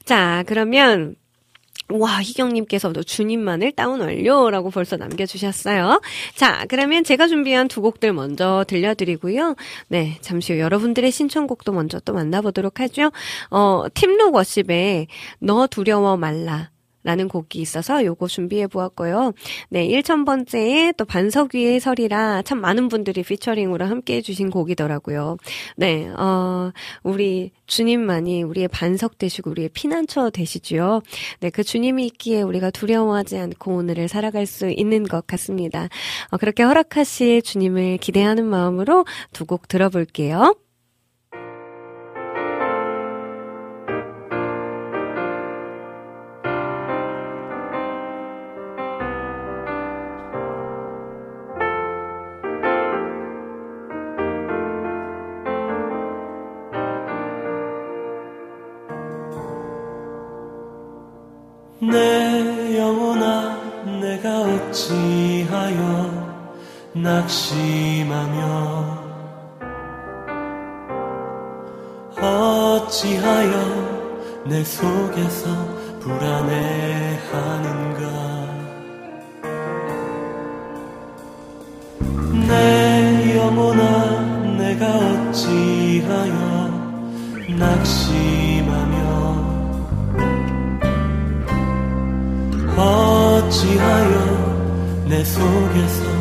자, 0.05 0.43
그 0.47 0.55
러면 0.65 1.17
와, 1.91 2.23
희경님께서도 2.23 3.03
주님만을 3.03 3.73
다운 3.73 4.01
완료라고 4.01 4.71
벌써 4.71 4.97
남겨주셨어요. 4.97 6.01
자, 6.35 6.65
그러면 6.69 7.05
제가 7.05 7.29
준비한 7.29 7.69
두 7.69 7.83
곡들 7.83 8.13
먼저 8.15 8.65
들려드리고요. 8.67 9.55
네, 9.89 10.17
잠시 10.23 10.55
후 10.55 10.61
여러분들의 10.61 11.11
신청곡도 11.11 11.73
먼저 11.73 12.01
또 12.01 12.15
만나보도록 12.15 12.81
하죠. 12.81 13.13
어, 13.51 13.85
팀록 13.93 14.35
워십에 14.35 15.09
너 15.41 15.67
두려워 15.67 16.17
말라. 16.17 16.71
라는 17.05 17.29
곡이 17.29 17.61
있어서 17.61 18.05
요거 18.05 18.27
준비해 18.27 18.67
보았고요. 18.67 19.33
네, 19.71 19.87
1000번째에 19.89 20.97
또 20.97 21.05
반석 21.05 21.55
위의 21.55 21.79
설이라 21.81 22.43
참 22.43 22.61
많은 22.61 22.89
분들이 22.89 23.23
피처링으로 23.23 23.85
함께 23.85 24.17
해주신 24.17 24.51
곡이더라고요. 24.51 25.37
네, 25.77 26.09
어, 26.19 26.73
우리 27.03 27.53
주님만이 27.67 28.43
우리의 28.43 28.69
반석 28.69 29.19
되시고 29.19 29.51
우리의 29.51 29.69
피난처 29.73 30.31
되시지요. 30.31 31.01
네, 31.41 31.51
그 31.51 31.63
주님이 31.63 32.07
있기에 32.07 32.43
우리가 32.43 32.71
두려워하지 32.71 33.39
않고 33.39 33.77
오늘을 33.77 34.09
살아갈 34.09 34.47
수 34.47 34.69
있는 34.71 35.05
것 35.05 35.27
같습니다. 35.27 35.89
어, 36.31 36.37
그렇게 36.39 36.63
허락하실 36.65 37.43
주님을 37.43 37.99
기대하는 37.99 38.45
마음으로 38.47 39.05
두 39.33 39.45
곡 39.45 39.69
들어볼게요. 39.69 40.55
내 61.91 62.79
영혼아 62.79 63.59
내가 64.01 64.41
어찌하여 64.41 65.79
낙심하며 66.95 68.39
어찌하여 72.17 73.53
내 74.47 74.65
속에서 74.65 75.49
불안해하는가? 76.01 77.25
내 82.49 83.37
영혼아 83.37 84.21
내가 84.57 84.87
어찌하여 84.97 86.33
낙심하며 87.59 88.94
어찌하여 92.77 94.15
내 95.09 95.23
속에서 95.25 96.14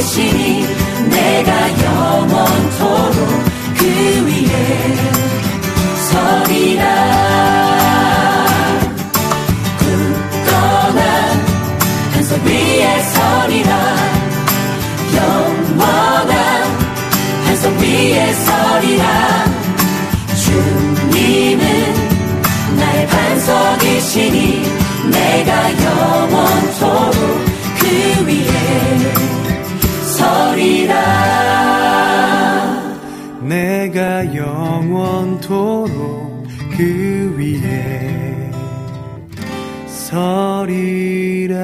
반석이시니 0.00 0.66
내가 1.10 1.84
영원토록 1.84 3.16
그 3.76 3.84
위에 4.26 4.96
서리라. 6.08 6.84
굳건한 9.78 10.96
반석 12.12 12.42
위에 12.44 13.02
서리라. 13.02 13.96
영원한 15.16 16.78
반석 17.44 17.76
위에 17.78 18.32
서리라. 18.32 19.44
주님은 20.42 21.64
나의 22.78 23.06
반석이시니 23.06 24.62
내가 25.10 25.84
영원 25.84 26.69
영원토록 34.70 36.46
그 36.76 37.34
위에 37.36 38.50
서리라 39.86 41.58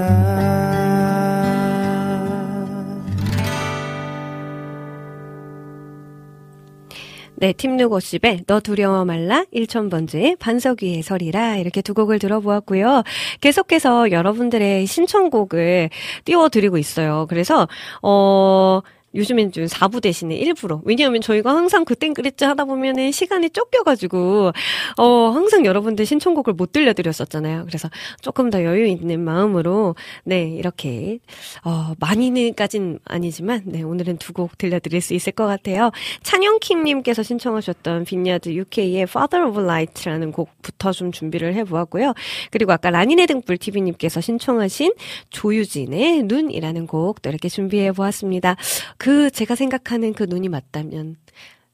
네, 7.38 7.53
팀 7.53 7.77
누고십의 7.77 8.45
너 8.47 8.61
두려워 8.61 9.05
말라 9.05 9.45
1000번째 9.55 10.38
반석 10.38 10.83
위에 10.83 11.03
서리라 11.03 11.59
이렇게 11.59 11.83
두 11.83 11.92
곡을 11.92 12.19
들어보았고요. 12.19 13.03
계속해서 13.42 14.11
여러분들의 14.11 14.87
신청곡을 14.87 15.90
띄워드리고 16.25 16.79
있어요. 16.79 17.27
그래서 17.29 17.69
어 18.03 18.81
요즘엔 19.17 19.51
좀 19.53 19.65
4부 19.67 20.01
대신에 20.01 20.39
1부로. 20.39 20.81
왜냐하면 20.85 21.21
저희가 21.21 21.51
항상 21.51 21.85
그땐 21.85 22.15
그랬지 22.15 22.45
하다 22.45 22.67
보면은 22.67 23.11
시간이 23.11 23.51
쫓겨가지고, 23.51 24.53
어, 24.99 25.31
항상 25.31 25.65
여러분들 25.65 26.07
신청곡을 26.07 26.53
못 26.55 26.71
들려드렸었잖아요. 26.73 27.65
그래서 27.67 27.91
조금 28.21 28.51
더 28.51 28.63
여유 28.65 28.87
있는 28.87 29.25
마음으로, 29.25 29.97
네, 30.25 30.43
이렇게, 30.45 31.19
어, 31.65 31.95
많이는까진 31.99 33.01
아니지만, 33.05 33.63
네, 33.67 33.83
오늘은 33.83 34.19
두 34.19 34.37
곡 34.37 34.59
들려드릴 34.59 35.01
수 35.01 35.15
있을 35.15 35.33
것 35.33 35.47
같아요. 35.47 35.91
찬영킴님께서 36.23 37.23
신청하셨던 37.23 38.05
빈야드 38.05 38.51
UK의 38.51 39.03
Father 39.05 39.49
of 39.49 39.61
Light라는 39.63 40.31
곡부터 40.33 40.93
좀 40.93 41.11
준비를 41.11 41.55
해보았고요. 41.55 42.13
그리고 42.51 42.73
아까 42.73 42.91
라니네 42.91 43.25
등불 43.27 43.57
TV님께서 43.57 44.21
신청하신 44.21 44.93
조유진의 45.31 46.25
눈이라는 46.25 46.87
곡도 46.87 47.31
이렇게 47.31 47.49
준비해 47.49 47.93
보았습니다. 47.93 48.57
그 48.99 49.06
제가 49.31 49.55
생각하는 49.55 50.12
그 50.14 50.25
눈이 50.25 50.49
맞다면 50.49 51.16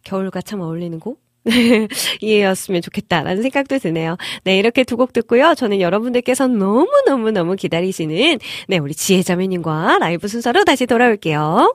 겨울과 0.05 0.41
참 0.43 0.61
어울리는 0.61 0.99
곡? 1.01 1.21
이해였으면 2.21 2.83
좋겠다라는 2.83 3.43
생각도 3.43 3.79
드네요. 3.79 4.17
네, 4.45 4.59
이렇게 4.59 4.85
두 4.85 4.97
곡 4.97 5.13
듣고요. 5.13 5.55
저는 5.57 5.81
여러분들께서 5.81 6.47
너무너무너무 6.49 7.57
기다리시는, 7.57 8.39
네, 8.69 8.79
우리 8.79 8.95
지혜자매님과 8.95 9.99
라이브 9.99 10.29
순서로 10.29 10.65
다시 10.65 10.87
돌아올게요. 10.87 11.75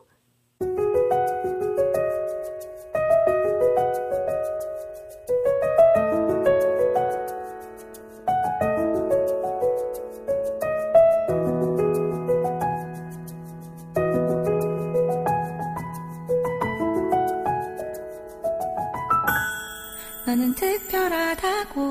너는 20.38 20.54
특별하다고. 20.54 21.82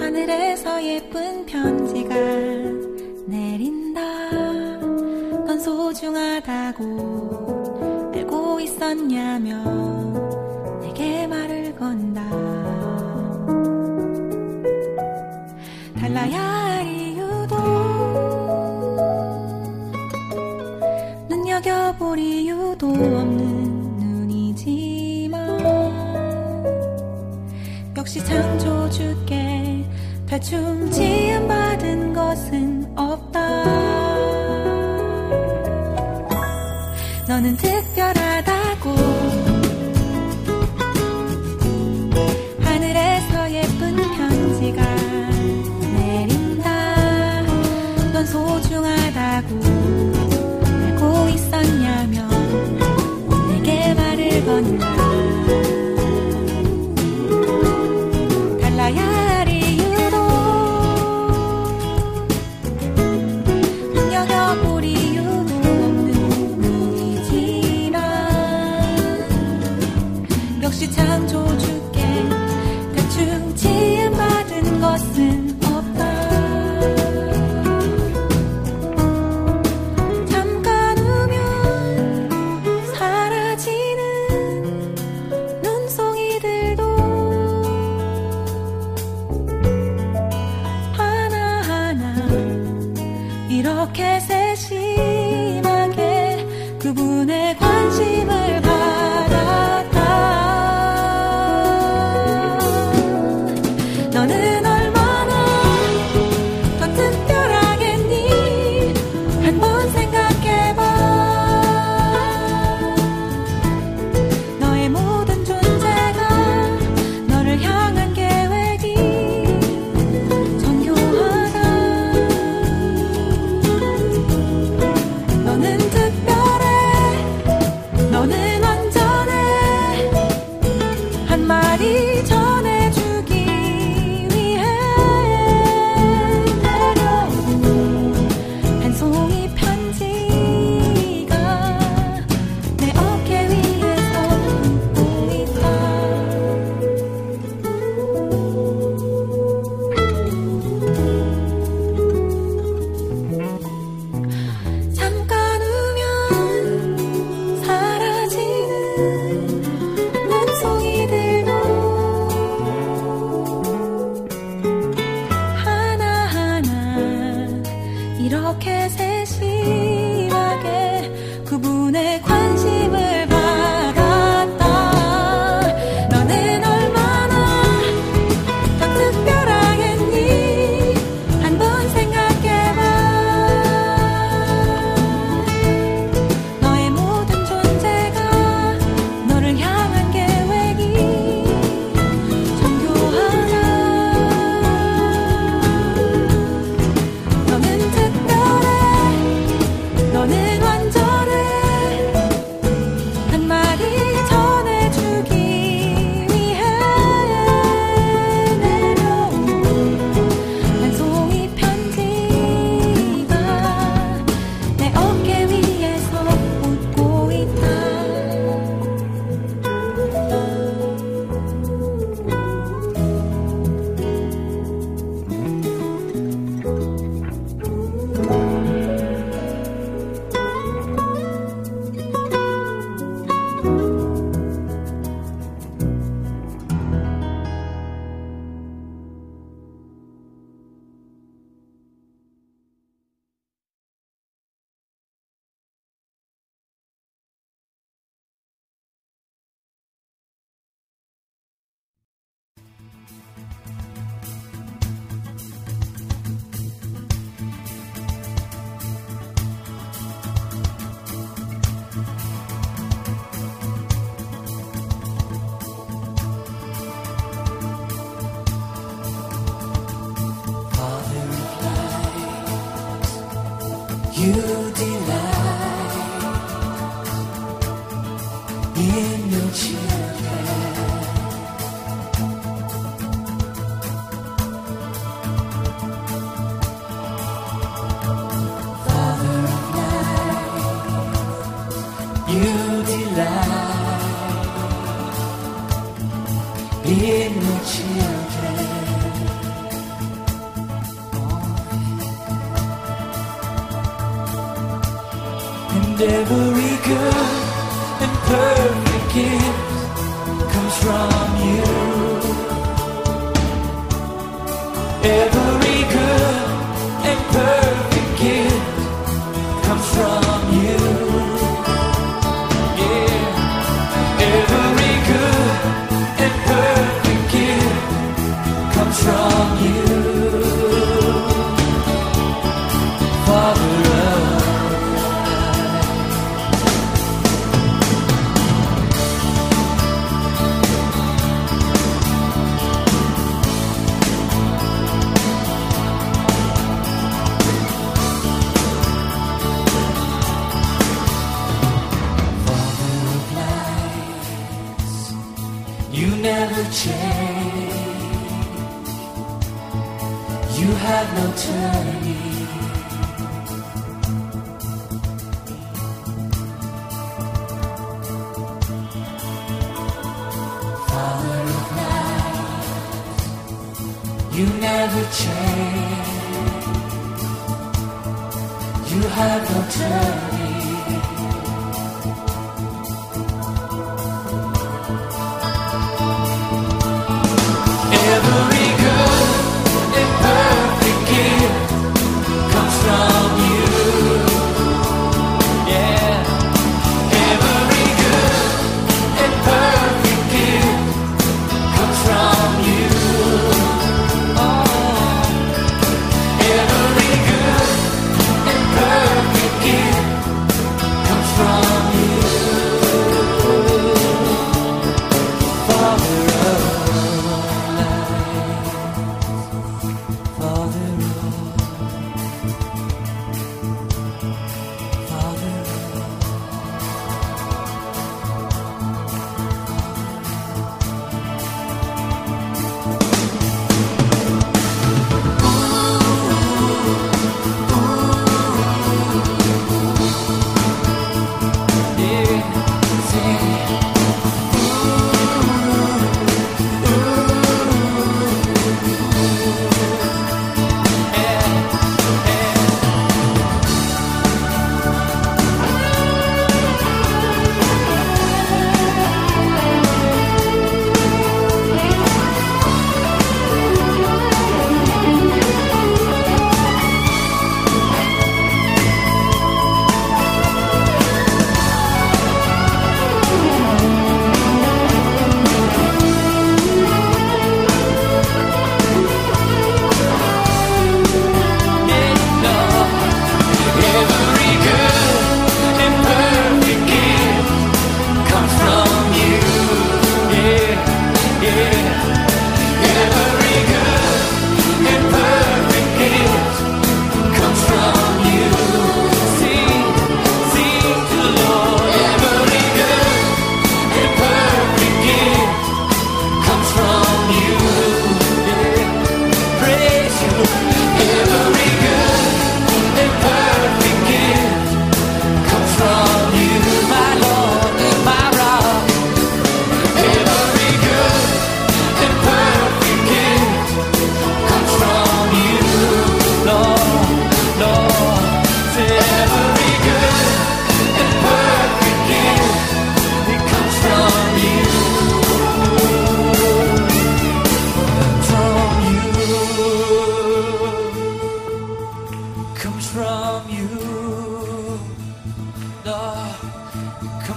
하늘에서 0.00 0.82
예쁜 0.84 1.46
편지가 1.46 2.16
내린다. 3.26 4.00
넌 5.46 5.60
소중하다고 5.60 6.82
알고 8.16 8.58
있었냐며 8.60 9.62
내게 10.80 11.28
말을 11.28 11.76
건다. 11.76 12.28
달라야 16.00 16.42
할 16.42 16.86
이유도 16.88 17.56
눈여겨볼 21.28 22.18
이유도 22.18 22.88
없는 22.88 23.33
창조주께 28.24 29.84
대충 30.26 30.90
지음받은 30.90 32.12
것은 32.14 32.92
없다. 32.96 33.64
너는 37.28 37.56
특별하다고. 37.56 38.90
하늘에서 42.60 43.52
예쁜 43.52 43.96
편지가 43.96 44.82
내린다. 45.94 47.42
넌 48.12 48.26
소중하다고 48.26 49.60
알고 50.64 51.28
있었냐며 51.30 52.28
내게 53.48 53.94
말을 53.94 54.44
건다 54.44 54.93
이렇게 93.84 94.18
셋이 94.18 95.13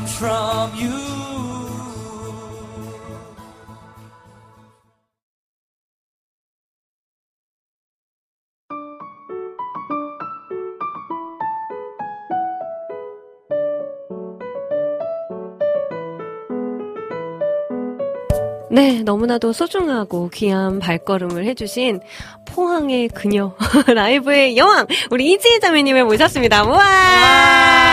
from 0.08 0.72
you. 0.76 1.28
네, 18.70 19.02
너무나도 19.02 19.54
소중하고 19.54 20.30
귀한 20.30 20.80
발걸음을 20.80 21.46
해주신 21.46 22.02
포항의 22.46 23.08
그녀, 23.10 23.56
라이브의 23.88 24.56
여왕, 24.58 24.86
우리 25.10 25.32
이지혜 25.32 25.60
자매님을 25.60 26.06
모셨습니다. 26.06 26.64
우와! 26.64 26.76
우와! 26.76 27.87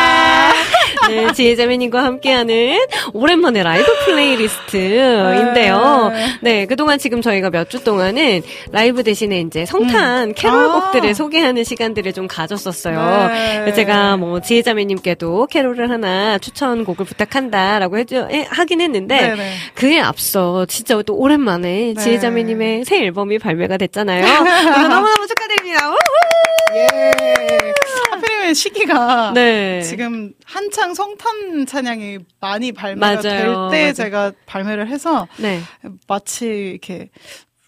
네, 1.09 1.32
지혜 1.32 1.57
자매님과 1.57 2.05
함께하는 2.05 2.78
오랜만에 3.12 3.62
라이브 3.62 3.86
playlist인데요. 4.05 6.12
네, 6.40 6.66
그동안 6.66 6.98
지금 6.98 7.22
저희가 7.22 7.50
몇 7.50 7.64
주 7.68 7.82
동안은 7.82 8.42
라이브 8.72 9.02
대신에 9.02 9.40
이제 9.40 9.64
성탄 9.64 10.34
캐롤곡들을 10.34 11.11
아. 11.11 11.14
소개하는 11.14 11.64
시간들을 11.64 12.12
좀 12.12 12.28
가졌었어요. 12.28 13.28
네. 13.64 13.72
제가 13.72 14.16
뭐 14.18 14.40
지혜 14.40 14.61
자매님께도 14.62 15.46
캐롤을 15.46 15.90
하나 15.90 16.38
추천곡을 16.38 17.07
부탁한다라고 17.07 17.98
해주, 17.98 18.28
해- 18.30 18.46
하긴 18.50 18.82
했는데 18.82 19.28
네네. 19.28 19.52
그에 19.74 19.98
앞서 19.98 20.66
진짜 20.66 21.00
또 21.02 21.16
오랜만에 21.16 21.94
네. 21.94 21.96
지혜자매님의 22.00 22.84
새 22.84 23.02
앨범이 23.02 23.38
발매가 23.38 23.78
됐잖아요. 23.78 24.24
너무너무 24.88 25.26
축하드립니다. 25.26 25.94
예. 26.74 27.64
하필이면 28.55 28.57
시기가 28.94 29.32
네. 29.34 29.82
지금 29.82 30.32
한창 30.44 30.94
성탄 30.94 31.66
찬양이 31.66 32.18
많이 32.40 32.72
발매가. 32.72 33.20
될 33.20 33.55
때. 33.70 33.92
제가 33.92 34.32
발매를 34.46 34.88
해서 34.88 35.26
네. 35.38 35.61
마치 36.07 36.46
이렇게 36.46 37.11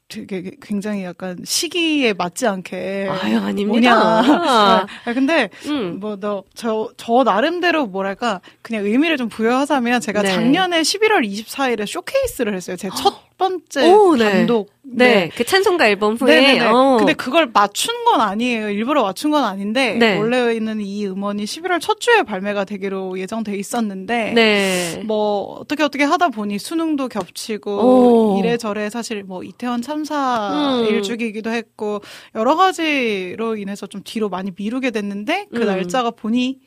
되게 0.09 0.53
굉장히 0.63 1.03
약간 1.03 1.37
시기에 1.45 2.13
맞지 2.13 2.47
않게 2.47 3.09
아유, 3.11 3.39
아닙니다. 3.41 4.23
뭐냐. 4.23 4.87
아, 5.05 5.13
근데 5.15 5.51
음. 5.67 5.99
뭐너저저 5.99 7.25
나름대로 7.25 7.87
뭐랄까 7.87 8.41
그냥 8.63 8.85
의미를 8.85 9.17
좀 9.17 9.29
부여하자면 9.29 10.01
제가 10.01 10.23
네. 10.23 10.29
작년에 10.33 10.83
11월 10.83 11.29
24일에 11.29 11.87
쇼케이스를 11.87 12.55
했어요. 12.55 12.77
제첫 12.77 13.36
번째 13.39 13.93
오, 13.93 14.17
네. 14.17 14.25
단독 14.25 14.71
네. 14.83 15.31
그 15.35 15.45
찬송가 15.45 15.89
앨범 15.89 16.15
후에. 16.15 16.41
네네네. 16.41 16.67
어. 16.67 16.97
근데 16.99 17.13
그걸 17.13 17.51
맞춘 17.53 18.05
건 18.05 18.21
아니에요. 18.21 18.71
일부러 18.71 19.03
맞춘 19.03 19.31
건 19.31 19.45
아닌데 19.45 19.95
네. 19.95 20.17
원래 20.17 20.55
있는 20.55 20.81
이 20.81 21.07
음원이 21.07 21.45
11월 21.45 21.81
첫 21.81 22.01
주에 22.01 22.23
발매가 22.23 22.65
되기로 22.65 23.19
예정돼 23.19 23.57
있었는데 23.57 24.33
네. 24.35 25.03
뭐 25.05 25.59
어떻게 25.61 25.83
어떻게 25.83 26.05
하다 26.05 26.29
보니 26.29 26.59
수능도 26.59 27.09
겹치고 27.09 28.35
오. 28.35 28.39
이래저래 28.39 28.89
사실 28.91 29.23
뭐 29.23 29.43
이태원 29.43 29.83
참사 29.83 30.81
음. 30.81 30.87
일주기이기도 30.87 31.51
했고 31.51 32.01
여러 32.35 32.57
가지로 32.57 33.57
인해서 33.57 33.87
좀 33.87 34.03
뒤로 34.05 34.29
많이 34.29 34.53
미루게 34.57 34.93
됐는데 34.93 35.47
그 35.53 35.63
음. 35.63 35.67
날짜가 35.67 36.13
보니 36.13 36.59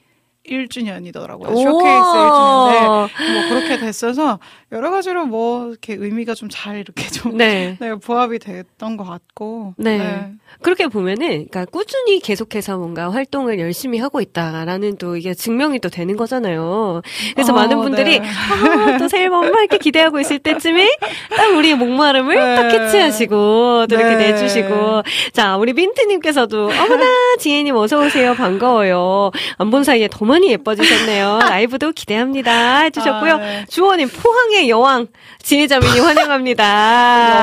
1주년이더라고요. 0.50 1.50
오. 1.50 1.56
쇼케이스 1.56 2.00
1주년인데 2.04 3.34
뭐 3.34 3.50
그렇게 3.50 3.78
됐어서 3.80 4.39
여러 4.72 4.91
가지로 4.91 5.26
뭐 5.26 5.70
이렇게 5.70 5.93
의미가 5.97 6.34
좀 6.36 6.50
잘 6.50 6.78
이렇게 6.78 7.08
좀 7.08 7.38
네. 7.38 7.78
네, 7.82 7.95
부합이 7.95 8.39
됐던 8.39 8.97
것 8.97 9.04
같고. 9.04 9.76
네. 9.78 10.32
그렇게 10.62 10.88
보면은, 10.88 11.47
그러니까 11.50 11.66
꾸준히 11.66 12.20
계속해서 12.20 12.78
뭔가 12.78 13.12
활동을 13.12 13.60
열심히 13.60 14.00
하고 14.00 14.20
있다라는 14.20 14.97
또 14.97 15.16
이게 15.16 15.34
증명이 15.36 15.80
또 15.80 15.89
되는 15.89 16.18
거잖아요. 16.18 17.02
그래서 17.36 17.54
어, 17.54 17.56
많은 17.56 17.82
분들이 17.82 18.20
네. 18.20 18.28
아, 18.28 18.97
또 18.97 19.08
새 19.08 19.24
앨범 19.24 19.45
이렇게 19.45 19.78
기대하고 19.78 20.20
있을 20.20 20.39
때쯤에 20.39 20.89
딱 21.36 21.56
우리의 21.56 21.76
목마름을 21.76 22.36
네. 22.36 22.56
딱 22.56 22.70
캐치하시고 22.70 23.86
또 23.88 23.95
이렇게 23.95 24.16
네. 24.16 24.32
내주시고 24.32 25.04
자 25.34 25.58
우리 25.58 25.74
민트님께서도 25.74 26.66
어머나 26.66 27.06
지혜님 27.39 27.76
어서 27.76 28.00
오세요 28.04 28.34
반가워요 28.34 29.32
안 29.58 29.70
본 29.70 29.84
사이에 29.84 30.08
더많 30.12 30.39
이 30.44 30.52
예뻐지셨네요 30.52 31.40
라이브도 31.50 31.92
기대합니다 31.92 32.82
해주셨고요 32.82 33.34
아, 33.34 33.38
네. 33.38 33.66
주원님 33.70 34.10
포항의 34.10 34.70
여왕 34.70 35.08
지혜자매님 35.42 36.04
환영합니다. 36.04 36.64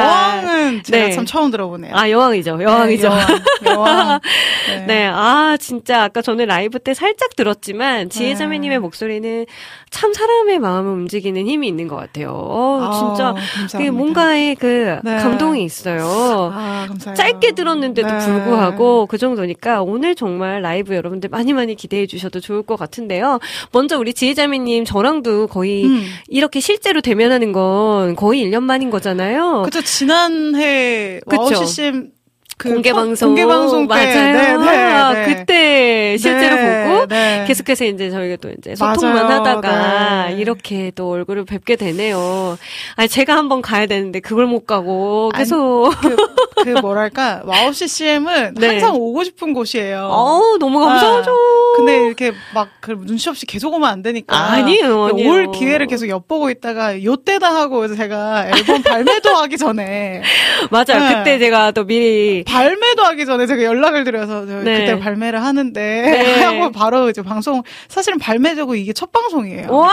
여왕은 0.04 0.82
제가 0.84 1.06
네. 1.06 1.12
참 1.12 1.24
처음 1.24 1.50
들어보네요. 1.50 1.92
아 1.96 2.10
여왕이죠 2.10 2.62
여왕이죠. 2.62 3.08
네, 3.08 3.70
여왕. 3.70 3.88
여왕. 3.88 4.20
네. 4.68 4.86
네, 4.86 5.06
아, 5.10 5.56
진짜 5.58 6.04
아까 6.04 6.20
저는 6.22 6.46
라이브 6.46 6.78
때 6.78 6.94
살짝 6.94 7.34
들었지만, 7.36 8.10
지혜자매님의 8.10 8.76
네. 8.76 8.78
목소리는 8.80 9.46
참 9.90 10.12
사람의 10.12 10.58
마음을 10.58 10.92
움직이는 10.92 11.46
힘이 11.46 11.68
있는 11.68 11.88
것 11.88 11.96
같아요. 11.96 12.32
어, 12.32 13.14
진짜. 13.16 13.34
그게 13.78 13.90
뭔가의 13.90 14.56
그 14.56 14.98
네. 15.02 15.16
감동이 15.16 15.64
있어요. 15.64 16.52
아. 16.54 16.86
짧게 17.16 17.52
들었는데도 17.52 18.08
네. 18.08 18.18
불구하고 18.18 19.06
그 19.06 19.16
정도니까 19.18 19.82
오늘 19.82 20.14
정말 20.14 20.60
라이브 20.62 20.94
여러분들 20.94 21.30
많이 21.30 21.52
많이 21.52 21.74
기대해 21.74 22.06
주셔도 22.06 22.40
좋을 22.40 22.62
것 22.62 22.76
같 22.76 22.85
은데요. 22.98 23.38
먼저 23.72 23.98
우리 23.98 24.12
지혜자매님 24.14 24.84
저랑도 24.84 25.46
거의 25.46 25.84
음. 25.84 26.06
이렇게 26.28 26.60
실제로 26.60 27.00
대면하는 27.00 27.52
건 27.52 28.16
거의 28.16 28.44
1년 28.44 28.62
만인 28.62 28.90
거잖아요. 28.90 29.62
그쵸, 29.64 29.82
지난해. 29.82 31.20
와우 31.26 31.54
CCM 31.54 32.15
그 32.58 32.70
공개 32.70 32.90
첫- 32.90 32.96
방송 32.96 33.28
공개 33.28 33.44
방송 33.46 33.86
때 33.86 33.94
맞아요. 33.94 34.32
네, 34.32 34.56
네, 34.56 34.84
아, 34.94 35.12
네. 35.12 35.24
그때 35.34 36.16
실제로 36.18 36.56
네, 36.56 36.84
보고 36.88 37.06
네. 37.06 37.44
계속해서 37.46 37.84
이제 37.84 38.08
저희가 38.10 38.36
또 38.40 38.48
이제 38.56 38.74
소통만 38.74 39.26
맞아요. 39.26 39.40
하다가 39.40 40.26
네. 40.28 40.36
이렇게 40.40 40.90
또 40.94 41.10
얼굴을 41.10 41.44
뵙게 41.44 41.76
되네요. 41.76 42.56
아니 42.96 43.08
제가 43.08 43.36
한번 43.36 43.60
가야 43.60 43.84
되는데 43.86 44.20
그걸 44.20 44.46
못 44.46 44.66
가고 44.66 45.30
아니, 45.34 45.44
계속 45.44 45.90
그, 46.00 46.16
그 46.64 46.68
뭐랄까 46.80 47.42
와우 47.44 47.74
CCM은 47.74 48.54
네. 48.58 48.66
항상 48.68 48.94
오고 48.96 49.22
싶은 49.24 49.52
곳이에요. 49.52 50.08
어우 50.10 50.56
너무 50.58 50.80
감사하죠. 50.80 51.30
근데 51.76 52.06
이렇게 52.06 52.32
막 52.54 52.68
그 52.86 52.92
눈치 53.04 53.28
없이 53.28 53.46
계속 53.46 53.74
오면 53.74 53.90
안 53.90 54.00
되니까 54.00 54.36
아니에요, 54.52 55.06
아니에요. 55.06 55.28
올 55.28 55.50
기회를 55.50 55.88
계속 55.88 56.08
엿보고 56.08 56.50
있다가 56.50 57.02
요때다 57.02 57.52
하고 57.52 57.78
그래서 57.78 57.96
제가 57.96 58.46
앨범 58.56 58.80
발매도 58.80 59.28
하기 59.34 59.58
전에 59.58 60.22
맞아요. 60.70 61.00
네. 61.00 61.14
그때 61.16 61.38
제가 61.40 61.72
또 61.72 61.84
미리 61.84 62.44
발매도 62.46 63.04
하기 63.04 63.26
전에 63.26 63.46
제가 63.46 63.62
연락을 63.62 64.04
드려서 64.04 64.46
저 64.46 64.62
네. 64.62 64.80
그때 64.80 64.98
발매를 64.98 65.42
하는데 65.42 65.80
네. 65.80 66.42
하고 66.44 66.70
바로 66.72 67.10
이제 67.10 67.20
방송 67.22 67.62
사실은 67.88 68.18
발매되고 68.18 68.74
이게 68.76 68.92
첫 68.92 69.12
방송이에요. 69.12 69.70
와 69.70 69.90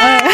네. 0.00 0.28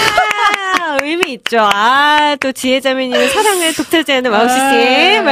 의미 1.03 1.33
있죠. 1.35 1.59
아 1.61 2.37
또 2.41 2.51
지혜자매님의 2.53 3.29
사랑을 3.29 3.75
독차지하는 3.75 4.31
마우씨 4.31 4.55
씨. 4.55 4.61
네. 4.61 5.23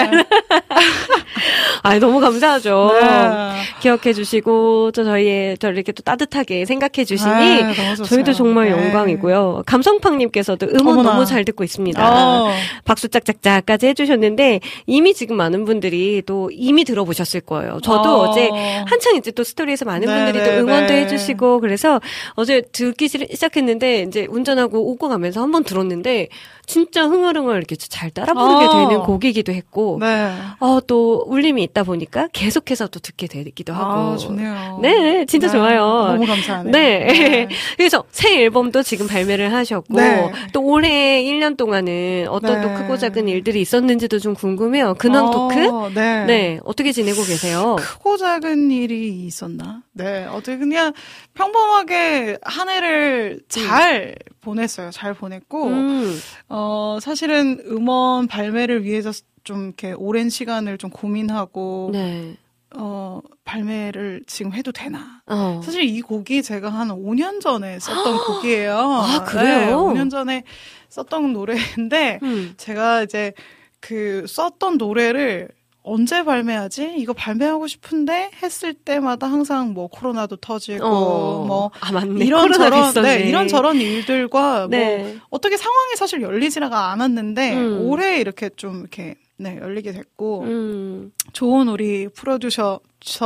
아 1.83 1.99
너무 1.99 2.21
감사하죠. 2.21 2.93
네. 3.01 3.61
기억해 3.81 4.13
주시고 4.13 4.93
또 4.93 5.05
저희의 5.05 5.57
저 5.59 5.71
이렇게 5.71 5.93
또 5.93 6.03
따뜻하게 6.03 6.67
생각해 6.67 7.05
주시니 7.05 7.75
좋습니다. 7.75 8.05
저희도 8.05 8.33
정말 8.35 8.67
네. 8.71 8.73
영광이고요. 8.73 9.63
감성팡님께서도 9.67 10.67
음원 10.79 10.99
어머나. 10.99 11.11
너무 11.13 11.25
잘 11.25 11.45
듣고 11.45 11.65
있습니다. 11.65 12.01
어. 12.45 12.51
박수 12.85 13.09
짝짝짝까지 13.09 13.87
해주셨는데 13.89 14.61
이미 14.87 15.15
지금 15.15 15.37
많은 15.37 15.65
분들이 15.65 16.23
또 16.27 16.51
이미 16.53 16.85
들어보셨을 16.85 17.41
거예요. 17.41 17.79
저도 17.83 18.09
어. 18.23 18.29
어. 18.31 18.35
제 18.35 18.49
한창 18.87 19.17
이제 19.17 19.31
또 19.31 19.43
스토리에서 19.45 19.85
많은 19.85 20.07
네, 20.07 20.15
분들이 20.15 20.45
네, 20.45 20.45
또 20.45 20.59
응원도 20.61 20.93
네. 20.93 21.01
해주시고 21.03 21.61
그래서 21.61 22.01
어제 22.35 22.63
듣기 22.73 23.09
시- 23.09 23.27
시작했는데 23.33 24.03
이제 24.03 24.27
운전하고 24.29 24.91
오고 24.93 25.09
가면 25.09 25.30
서 25.33 25.41
한 25.43 25.51
번 25.53 25.65
들었는데 25.65 26.29
진짜 26.71 27.05
흥얼흥얼 27.05 27.57
이렇게 27.57 27.75
잘 27.75 28.11
따라 28.11 28.33
부르게 28.33 28.67
어. 28.67 28.89
되는 28.89 29.03
곡이기도 29.03 29.53
했고 29.53 29.99
네. 30.01 30.33
어, 30.61 30.79
또 30.87 31.25
울림이 31.27 31.65
있다 31.65 31.83
보니까 31.83 32.29
계속해서 32.33 32.87
또 32.87 33.01
듣게 33.01 33.27
되기도 33.27 33.73
하고 33.73 34.13
아, 34.13 34.17
좋네요. 34.17 34.79
네, 34.81 35.25
진짜 35.27 35.49
네, 35.49 35.53
좋아요. 35.53 35.81
너무 36.13 36.27
감사하네요. 36.27 36.71
네. 36.71 37.49
그래서 37.77 38.05
새 38.13 38.43
앨범도 38.43 38.85
지금 38.85 39.09
발매를 39.09 39.53
하셨고 39.53 39.97
네. 39.97 40.31
또 40.53 40.63
올해 40.63 41.21
1년 41.25 41.57
동안은 41.57 42.29
어떤 42.29 42.61
네. 42.61 42.63
또 42.63 42.75
크고 42.75 42.97
작은 42.97 43.27
일들이 43.27 43.61
있었는지도 43.63 44.21
좀 44.21 44.35
궁금해요. 44.35 44.95
근황 44.95 45.33
토크? 45.33 45.69
어, 45.69 45.91
네. 45.93 46.25
네. 46.25 46.61
어떻게 46.63 46.93
지내고 46.93 47.25
계세요? 47.25 47.75
크고 47.81 48.17
작은 48.17 48.71
일이 48.71 49.09
있었나? 49.27 49.83
네, 49.93 50.25
어떻게 50.27 50.57
그냥 50.57 50.93
평범하게 51.35 52.39
한 52.43 52.69
해를 52.69 53.41
잘 53.49 54.15
보냈어요. 54.41 54.91
잘 54.91 55.15
보냈고, 55.15 55.67
음. 55.67 56.21
어, 56.49 56.60
사실은 57.01 57.63
음원 57.67 58.27
발매를 58.27 58.85
위해서 58.85 59.13
좀 59.45 59.67
이렇게 59.67 59.93
오랜 59.93 60.29
시간을 60.29 60.79
좀 60.79 60.91
고민하고, 60.91 61.91
네. 61.93 62.37
어, 62.77 63.21
발매를 63.45 64.23
지금 64.27 64.53
해도 64.53 64.71
되나? 64.73 65.23
어. 65.27 65.61
사실 65.65 65.83
이 65.83 66.01
곡이 66.01 66.43
제가 66.43 66.69
한 66.69 66.89
5년 66.89 67.41
전에 67.41 67.79
썼던 67.79 68.19
곡이에요. 68.27 68.77
아, 68.77 69.25
그래요? 69.25 69.93
네, 69.93 70.01
5년 70.01 70.11
전에 70.11 70.45
썼던 70.89 71.33
노래인데, 71.33 72.21
음. 72.23 72.55
제가 72.57 73.03
이제 73.03 73.33
그 73.81 74.25
썼던 74.29 74.77
노래를 74.77 75.49
언제 75.83 76.25
발매하지? 76.25 76.95
이거 76.99 77.13
발매하고 77.13 77.67
싶은데 77.67 78.31
했을 78.43 78.75
때마다 78.75 79.27
항상 79.27 79.73
뭐 79.73 79.87
코로나도 79.89 80.37
터지고 80.37 80.85
어. 80.85 81.45
뭐 81.47 81.71
아, 81.81 81.93
맞네. 81.93 82.25
이런 82.25 82.53
저런. 82.53 82.93
네, 83.03 83.29
이런 83.29 83.49
저런 83.49 83.77
일들과 83.77 84.67
네. 84.69 84.99
뭐 84.99 85.17
어떻게 85.31 85.57
상황이 85.57 85.97
사실 85.97 86.21
열리지가 86.23 86.91
않았는데 86.93 87.55
음. 87.55 87.81
올해 87.89 88.21
이렇게 88.21 88.51
좀 88.57 88.81
이렇게 88.81 89.17
네, 89.37 89.59
열리게 89.61 89.93
됐고 89.93 90.43
음. 90.43 91.13
좋은 91.33 91.69
우리 91.69 92.09
프로듀서 92.09 92.81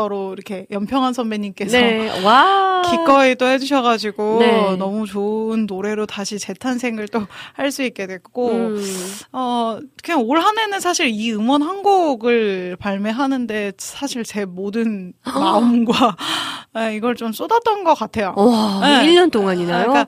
로 0.09 0.33
이렇게 0.33 0.66
연평한 0.70 1.12
선배님께서 1.12 1.77
네. 1.79 2.22
와. 2.25 2.83
기꺼이 2.83 3.35
또 3.35 3.47
해주셔가지고 3.47 4.39
네. 4.39 4.77
너무 4.77 5.05
좋은 5.07 5.66
노래로 5.66 6.07
다시 6.07 6.39
재탄생을 6.39 7.09
또 7.09 7.27
할 7.55 7.70
수 7.72 7.83
있게 7.83 8.07
됐고 8.07 8.51
음. 8.51 8.85
어 9.33 9.81
그냥 10.03 10.20
올 10.22 10.39
한해는 10.39 10.79
사실 10.79 11.09
이 11.09 11.33
음원 11.33 11.62
한 11.62 11.83
곡을 11.83 12.77
발매하는데 12.79 13.72
사실 13.79 14.22
제 14.22 14.45
모든 14.45 15.12
마음과 15.27 16.16
네, 16.75 16.95
이걸 16.97 17.16
좀 17.16 17.33
쏟았던 17.33 17.83
것 17.85 17.95
같아요. 17.95 18.35
와, 18.37 18.81
네. 19.03 19.09
1년 19.09 19.33
동안이나요? 19.33 19.89
그러니까 19.89 20.07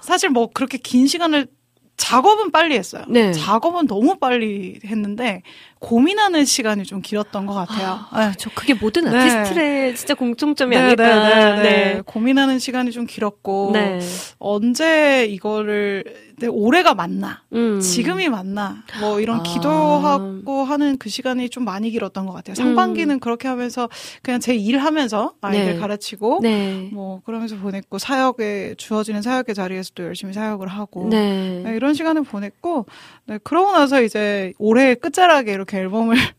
사실 0.00 0.30
뭐 0.30 0.48
그렇게 0.52 0.78
긴 0.78 1.06
시간을 1.08 1.48
작업은 1.96 2.52
빨리 2.52 2.76
했어요. 2.76 3.04
네. 3.08 3.32
작업은 3.32 3.88
너무 3.88 4.18
빨리 4.18 4.78
했는데 4.84 5.42
고민하는 5.80 6.44
시간이 6.44 6.84
좀 6.84 7.02
길었던 7.02 7.46
것 7.46 7.54
같아요. 7.54 8.00
네. 8.16 8.32
저 8.38 8.50
그게 8.54 8.74
모든 8.74 9.04
네. 9.04 9.16
아티스트의 9.16 9.94
진짜 9.96 10.14
공통점이 10.14 10.74
네, 10.74 10.82
아닐까. 10.82 11.28
네, 11.28 11.34
네, 11.34 11.56
네. 11.56 11.62
네. 11.62 12.02
고민하는 12.04 12.58
시간이 12.58 12.90
좀 12.90 13.06
길었고 13.06 13.70
네. 13.72 14.00
언제 14.38 15.26
이거를 15.26 16.04
네, 16.38 16.46
올해가 16.46 16.94
맞나 16.94 17.42
음. 17.52 17.80
지금이 17.80 18.28
맞나 18.28 18.82
뭐 19.00 19.20
이런 19.20 19.40
아. 19.40 19.42
기도하고 19.42 20.64
하는 20.64 20.96
그 20.98 21.08
시간이 21.08 21.48
좀 21.48 21.64
많이 21.64 21.90
길었던 21.90 22.26
것 22.26 22.32
같아요. 22.32 22.54
상반기는 22.54 23.18
그렇게 23.20 23.48
하면서 23.48 23.88
그냥 24.22 24.40
제 24.40 24.54
일하면서 24.54 25.34
아이들 25.40 25.74
네. 25.74 25.78
가르치고 25.78 26.40
네. 26.42 26.88
뭐 26.92 27.20
그러면서 27.24 27.56
보냈고 27.56 27.98
사역에 27.98 28.74
주어지는 28.78 29.22
사역의 29.22 29.54
자리에서 29.54 29.90
또 29.94 30.04
열심히 30.04 30.32
사역을 30.32 30.68
하고 30.68 31.10
이런 31.10 31.94
시간을 31.94 32.22
보냈고 32.22 32.86
네, 33.28 33.38
그러고 33.44 33.72
나서 33.72 34.00
이제 34.02 34.54
올해 34.58 34.94
끝자락에 34.94 35.52
이렇게 35.52 35.76
앨범을 35.76 36.16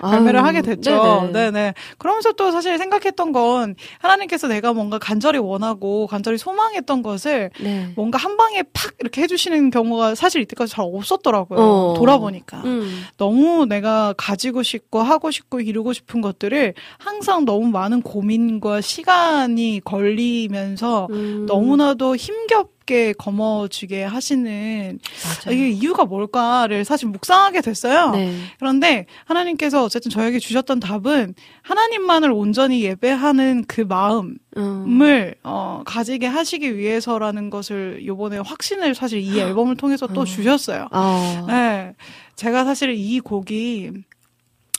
발매를 0.00 0.40
아유, 0.40 0.46
하게 0.46 0.62
됐죠. 0.62 1.30
네네. 1.30 1.32
네네. 1.32 1.74
그러면서 1.98 2.32
또 2.32 2.50
사실 2.50 2.76
생각했던 2.78 3.32
건 3.32 3.76
하나님께서 3.98 4.48
내가 4.48 4.72
뭔가 4.72 4.98
간절히 4.98 5.38
원하고 5.38 6.06
간절히 6.06 6.38
소망했던 6.38 7.02
것을 7.02 7.50
네. 7.60 7.92
뭔가 7.94 8.18
한 8.18 8.36
방에 8.36 8.62
팍 8.72 8.94
이렇게 8.98 9.22
해주시는 9.22 9.70
경우가 9.70 10.14
사실 10.16 10.40
이때까지 10.42 10.72
잘 10.72 10.84
없었더라고요. 10.88 11.58
어. 11.60 11.94
돌아보니까. 11.96 12.62
음. 12.64 13.04
너무 13.16 13.66
내가 13.66 14.14
가지고 14.16 14.62
싶고 14.62 15.00
하고 15.00 15.30
싶고 15.30 15.60
이루고 15.60 15.92
싶은 15.92 16.20
것들을 16.20 16.74
항상 16.98 17.44
너무 17.44 17.68
많은 17.68 18.02
고민과 18.02 18.80
시간이 18.80 19.82
걸리면서 19.84 21.06
음. 21.10 21.46
너무나도 21.46 22.16
힘겹 22.16 22.77
게 22.88 23.12
거머쥐게 23.12 24.02
하시는 24.02 24.98
맞아요. 25.44 25.54
이게 25.54 25.68
이유가 25.68 26.06
뭘까를 26.06 26.86
사실 26.86 27.08
묵상하게 27.08 27.60
됐어요. 27.60 28.12
네. 28.12 28.34
그런데 28.58 29.04
하나님께서 29.26 29.84
어쨌든 29.84 30.10
저에게 30.10 30.38
주셨던 30.38 30.80
답은 30.80 31.34
하나님만을 31.62 32.32
온전히 32.32 32.82
예배하는 32.84 33.66
그 33.68 33.82
마음을 33.82 34.38
음. 34.56 35.32
어, 35.42 35.82
가지게 35.84 36.26
하시기 36.26 36.78
위해서라는 36.78 37.50
것을 37.50 38.06
요번에 38.06 38.38
확신을 38.38 38.94
사실 38.94 39.20
이 39.20 39.38
앨범을 39.38 39.76
통해서 39.76 40.06
또 40.06 40.22
어. 40.22 40.24
주셨어요. 40.24 40.88
아. 40.90 41.44
네. 41.46 41.94
제가 42.36 42.64
사실 42.64 42.94
이 42.94 43.20
곡이 43.20 43.92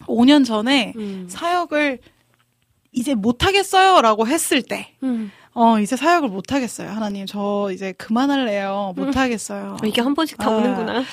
5년 0.08 0.44
전에 0.46 0.94
음. 0.96 1.28
사역을 1.30 2.00
이제 2.92 3.14
못하겠어요 3.14 4.02
라고 4.02 4.26
했을 4.26 4.64
때, 4.64 4.96
음. 5.04 5.32
어, 5.54 5.80
이제 5.80 5.96
사역을 5.96 6.30
못 6.30 6.52
하겠어요. 6.54 6.90
하나님, 6.90 7.26
저 7.26 7.70
이제 7.74 7.92
그만할래요. 7.94 8.94
못 8.96 9.18
하겠어요. 9.18 9.78
아, 9.82 9.86
이게 9.86 10.02
한 10.02 10.14
번씩 10.14 10.38
다 10.38 10.50
아. 10.50 10.56
오는구나. 10.56 11.04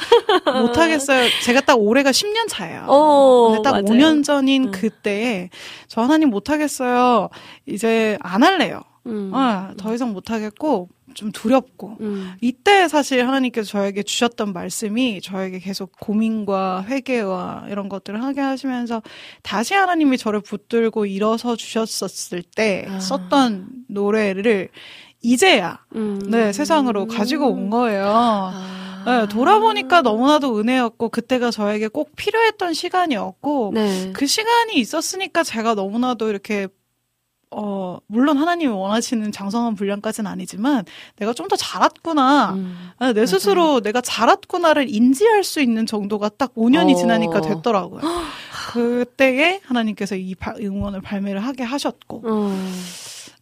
못 0.61 0.77
하겠어요. 0.77 1.29
제가 1.45 1.63
딱 1.63 1.75
올해가 1.81 2.11
10년 2.11 2.47
차예요. 2.49 2.85
어, 2.87 3.49
근데 3.51 3.63
딱 3.63 3.71
맞아요. 3.73 3.85
5년 3.85 4.23
전인 4.25 4.67
음. 4.67 4.71
그때에 4.71 5.51
저 5.89 6.03
하나님 6.03 6.31
못 6.31 6.51
하겠어요. 6.51 7.29
이제 7.67 8.19
안 8.21 8.43
할래요. 8.43 8.83
음. 9.07 9.31
어, 9.35 9.71
더 9.79 9.95
이상 9.95 10.13
못 10.13 10.31
하겠고 10.31 10.89
좀 11.17 11.33
두렵고 11.33 11.97
음. 12.01 12.35
이때 12.41 12.87
사실 12.89 13.27
하나님께서 13.27 13.69
저에게 13.69 14.03
주셨던 14.03 14.53
말씀이 14.53 15.21
저에게 15.23 15.59
계속 15.59 15.93
고민과 15.99 16.85
회개와 16.87 17.67
이런 17.71 17.89
것들을 17.89 18.23
하게 18.23 18.43
하시면서 18.43 19.03
다시 19.43 19.75
하나님이 19.75 20.19
저를 20.19 20.41
붙들고 20.41 21.07
일어서 21.07 21.57
주셨었을 21.57 22.43
때 22.43 22.87
아. 22.89 23.01
썼던 23.01 23.69
노래를 23.89 24.69
이제야 25.23 25.81
음. 25.95 26.21
네 26.31 26.53
세상으로 26.53 27.07
가지고 27.07 27.49
온 27.49 27.71
거예요. 27.71 28.05
아. 28.07 29.03
네, 29.07 29.29
돌아보니까 29.29 30.03
너무나도 30.03 30.59
은혜였고 30.59 31.11
그때가 31.11 31.53
저에게 31.53 31.87
꼭 31.89 32.15
필요했던 32.17 32.75
시간이었고 32.75 33.71
네. 33.73 34.13
그 34.13 34.27
시간이 34.27 34.75
있었으니까 34.75 35.45
제가 35.45 35.75
너무나도 35.75 36.29
이렇게 36.29 36.67
어 37.53 37.99
물론 38.09 38.39
하나님이 38.39 38.73
원하시는 38.73 39.31
장성한 39.33 39.77
분량까지는 39.77 40.31
아니지만 40.31 40.85
내가 41.17 41.33
좀 41.33 41.47
더 41.49 41.55
자랐구나. 41.57 42.55
음. 42.55 42.91
아, 42.99 43.13
내 43.13 43.25
스스로 43.25 43.81
내가 43.81 44.01
자랐구나를 44.01 44.93
인지할 44.93 45.45
수 45.45 45.61
있는 45.61 45.87
정도가 45.87 46.29
딱 46.31 46.53
5년이 46.57 46.93
어. 46.93 46.97
지나니까 46.97 47.41
됐더라고요. 47.41 48.01
그때에 48.73 49.61
하나님께서 49.65 50.17
이 50.17 50.35
바- 50.35 50.55
응원을 50.61 51.01
발매를 51.03 51.41
하게 51.45 51.63
하셨고, 51.63 52.23
어. 52.27 52.53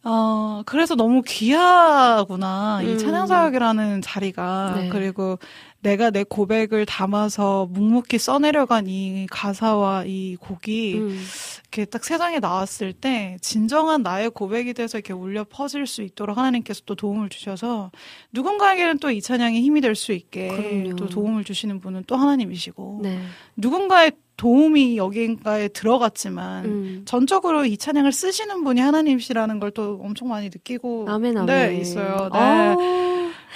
어, 0.03 0.61
그래서 0.67 0.93
너무 0.95 1.23
귀하구나. 1.25 2.79
음. 2.81 2.89
이 2.89 2.97
찬양사역이라는 2.99 4.01
자리가. 4.03 4.73
네. 4.77 4.89
그리고 4.89 5.39
내가 5.85 6.09
내 6.09 6.23
고백을 6.23 6.87
담아서 6.87 7.67
묵묵히 7.71 8.17
써내려간 8.17 8.87
이 8.87 9.27
가사와 9.29 10.05
이 10.07 10.35
곡이 10.35 10.95
음. 10.97 11.23
이렇게 11.61 11.85
딱 11.85 12.03
세상에 12.03 12.39
나왔을 12.39 12.91
때 12.91 13.37
진정한 13.41 14.01
나의 14.01 14.31
고백이 14.31 14.73
돼서 14.73 14.97
이렇게 14.97 15.13
울려 15.13 15.43
퍼질 15.47 15.85
수 15.85 16.01
있도록 16.01 16.37
하나님께서 16.39 16.81
또 16.87 16.95
도움을 16.95 17.29
주셔서 17.29 17.91
누군가에게는 18.33 18.97
또 18.99 19.11
이 19.11 19.21
찬양이 19.21 19.61
힘이 19.61 19.79
될 19.81 19.93
수 19.95 20.11
있게 20.11 20.47
그럼요. 20.47 20.95
또 20.95 21.07
도움을 21.07 21.43
주시는 21.43 21.79
분은 21.81 22.05
또 22.07 22.15
하나님이시고 22.15 23.01
네. 23.03 23.19
누군가의 23.55 24.13
도움이 24.37 24.97
여기인가에 24.97 25.67
들어갔지만 25.69 26.65
음. 26.65 27.01
전적으로 27.05 27.63
이 27.65 27.77
찬양을 27.77 28.11
쓰시는 28.11 28.63
분이 28.63 28.81
하나님이시라는 28.81 29.59
걸 29.59 29.71
또 29.75 29.99
엄청 30.01 30.29
많이 30.29 30.45
느끼고 30.47 31.05
아멘, 31.09 31.37
아멘. 31.37 31.45
네, 31.45 31.77
있어요. 31.79 32.29
네. 32.33 32.39
아, 32.39 32.75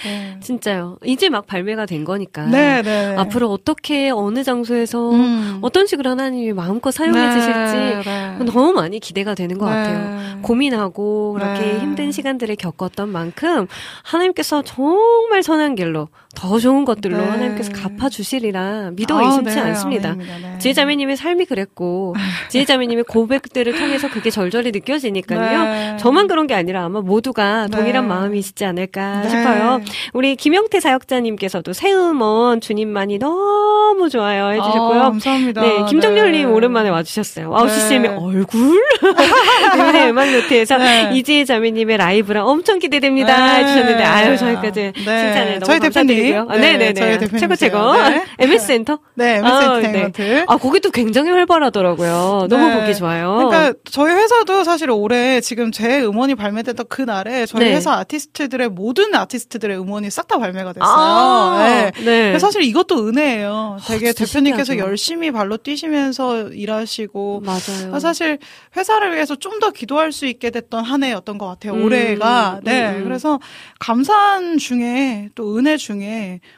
네. 0.03 0.37
진짜요. 0.41 0.97
이제 1.05 1.29
막 1.29 1.45
발매가 1.45 1.85
된 1.85 2.03
거니까. 2.03 2.45
네, 2.45 2.81
네. 2.81 3.15
앞으로 3.17 3.51
어떻게 3.51 4.09
어느 4.09 4.43
장소에서 4.43 5.11
음. 5.11 5.59
어떤 5.61 5.87
식으로 5.87 6.11
하나님이 6.11 6.53
마음껏 6.53 6.91
사용해 6.91 7.19
네, 7.19 7.33
주실지 7.33 8.09
네. 8.09 8.37
너무 8.45 8.73
많이 8.73 8.99
기대가 8.99 9.35
되는 9.35 9.57
것 9.57 9.69
네. 9.69 9.75
같아요. 9.75 10.41
고민하고 10.41 11.33
그렇게 11.33 11.59
네. 11.59 11.79
힘든 11.79 12.11
시간들을 12.11 12.55
겪었던 12.55 13.09
만큼 13.09 13.67
하나님께서 14.03 14.61
정말 14.61 15.43
선한 15.43 15.75
길로 15.75 16.07
더 16.35 16.59
좋은 16.59 16.85
것들로 16.85 17.17
네. 17.17 17.23
하나님께서 17.23 17.71
갚아주시리라 17.73 18.91
믿어 18.93 19.17
아, 19.17 19.23
의심치 19.23 19.55
네, 19.55 19.61
않습니다. 19.61 20.13
네. 20.13 20.57
지혜자매님의 20.59 21.17
삶이 21.17 21.45
그랬고 21.45 22.15
지혜자매님의 22.49 23.05
고백들을 23.05 23.77
통해서 23.77 24.09
그게 24.09 24.29
절절히 24.29 24.71
느껴지니까요. 24.71 25.63
네. 25.63 25.97
저만 25.97 26.27
그런 26.27 26.45
게 26.45 26.53
아니라 26.53 26.85
아마 26.85 27.01
모두가 27.01 27.67
네. 27.67 27.75
동일한 27.75 28.07
마음이시지 28.07 28.63
않을까 28.63 29.21
네. 29.23 29.29
싶어요. 29.29 29.81
우리 30.13 30.35
김영태 30.35 30.79
사역자님께서도 30.79 31.73
새 31.73 31.91
음원 31.91 32.61
주님만이 32.61 33.17
너무 33.17 34.07
좋아요 34.09 34.51
해주셨고요. 34.51 34.99
아, 34.99 35.03
감사합니다. 35.09 35.61
네, 35.61 35.85
김정렬님 35.89 36.47
네. 36.47 36.53
오랜만에 36.53 36.89
와주셨어요. 36.89 37.49
와우, 37.49 37.65
네. 37.65 37.73
CCM의 37.73 38.11
얼굴? 38.11 38.79
은혜 39.79 40.09
음악 40.09 40.31
노트에서 40.31 40.77
네. 40.77 41.09
이지혜 41.15 41.43
자매님의 41.43 41.97
라이브랑 41.97 42.47
엄청 42.47 42.77
기대됩니다. 42.77 43.35
네. 43.57 43.63
해주셨는데, 43.63 44.03
아유, 44.03 44.37
저희까지 44.37 44.81
네. 44.93 44.93
칭찬을 44.93 45.51
너무 45.59 45.65
저희 45.65 45.79
감사드 45.79 46.18
리고요. 46.23 46.47
대표님. 46.47 46.51
아, 46.51 46.55
네 46.55 46.71
네네. 46.77 46.77
네, 46.77 46.93
저희 46.93 47.19
대표님 47.19 47.39
최고, 47.39 47.55
최고. 47.55 47.93
네. 48.09 48.23
MS 48.39 48.65
센터? 48.67 48.99
네, 49.15 49.35
MS 49.37 49.45
아, 49.47 49.63
엔터테인먼트. 49.77 50.45
아, 50.47 50.57
거기도 50.57 50.89
굉장히 50.91 51.29
활발하더라고요. 51.31 52.47
너무 52.49 52.67
네. 52.67 52.79
보기 52.79 52.95
좋아요. 52.95 53.35
그러니까 53.49 53.73
저희 53.91 54.13
회사도 54.13 54.63
사실 54.63 54.89
올해 54.89 55.41
지금 55.41 55.71
제 55.71 56.01
음원이 56.01 56.35
발매됐던 56.35 56.85
그 56.89 57.01
날에 57.01 57.45
저희 57.45 57.65
네. 57.65 57.75
회사 57.75 57.93
아티스트들의 57.97 58.69
모든 58.69 59.13
아티스트들의 59.13 59.77
음원이 59.77 60.09
싹 60.09 60.27
다 60.29 60.37
발매가 60.37 60.73
됐어요. 60.73 60.87
아, 60.87 61.91
네. 61.95 62.03
네. 62.05 62.39
사실 62.39 62.61
이것도 62.63 63.07
은혜예요. 63.07 63.77
되게 63.87 64.13
진짜 64.13 64.25
대표님께서 64.25 64.65
신기하죠. 64.73 64.89
열심히 64.89 65.31
발로 65.31 65.57
뛰시면서 65.57 66.49
일하시고 66.49 67.41
맞아요. 67.45 67.93
아, 67.93 67.99
사실 67.99 68.37
회사를 68.75 69.13
위해서 69.15 69.35
좀 69.35 69.59
더 69.59 69.71
기도할 69.71 70.13
수 70.13 70.25
있게 70.25 70.51
됐던 70.51 70.85
한 70.85 71.03
해였던 71.03 71.37
것 71.37 71.45
같아요. 71.47 71.73
음, 71.73 71.83
올해가. 71.83 72.59
음, 72.59 72.63
네. 72.63 72.91
음. 72.95 73.03
그래서 73.03 73.39
감사한 73.79 74.57
중에 74.57 75.29
또 75.35 75.57
은혜 75.57 75.75
중에 75.77 76.08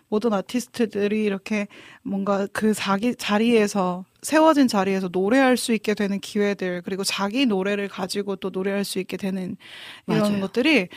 모든 0.10 0.34
아티스트들이 0.34 1.24
이렇게 1.24 1.68
뭔가 2.04 2.48
그 2.54 2.74
자기 2.74 3.16
자리에서 3.16 4.06
세워진 4.22 4.68
자리에서 4.68 5.10
노래할 5.12 5.58
수 5.58 5.74
있게 5.74 5.94
되는 5.96 6.20
기회들 6.20 6.84
그리고 6.86 7.04
자기 7.04 7.46
노래를 7.48 7.88
가지고 7.88 8.36
또 8.36 8.50
노래할 8.52 8.86
수 8.86 9.00
있게 9.00 9.18
되는 9.18 9.56
이런 10.08 10.20
맞아요. 10.22 10.42
것들이 10.42 10.90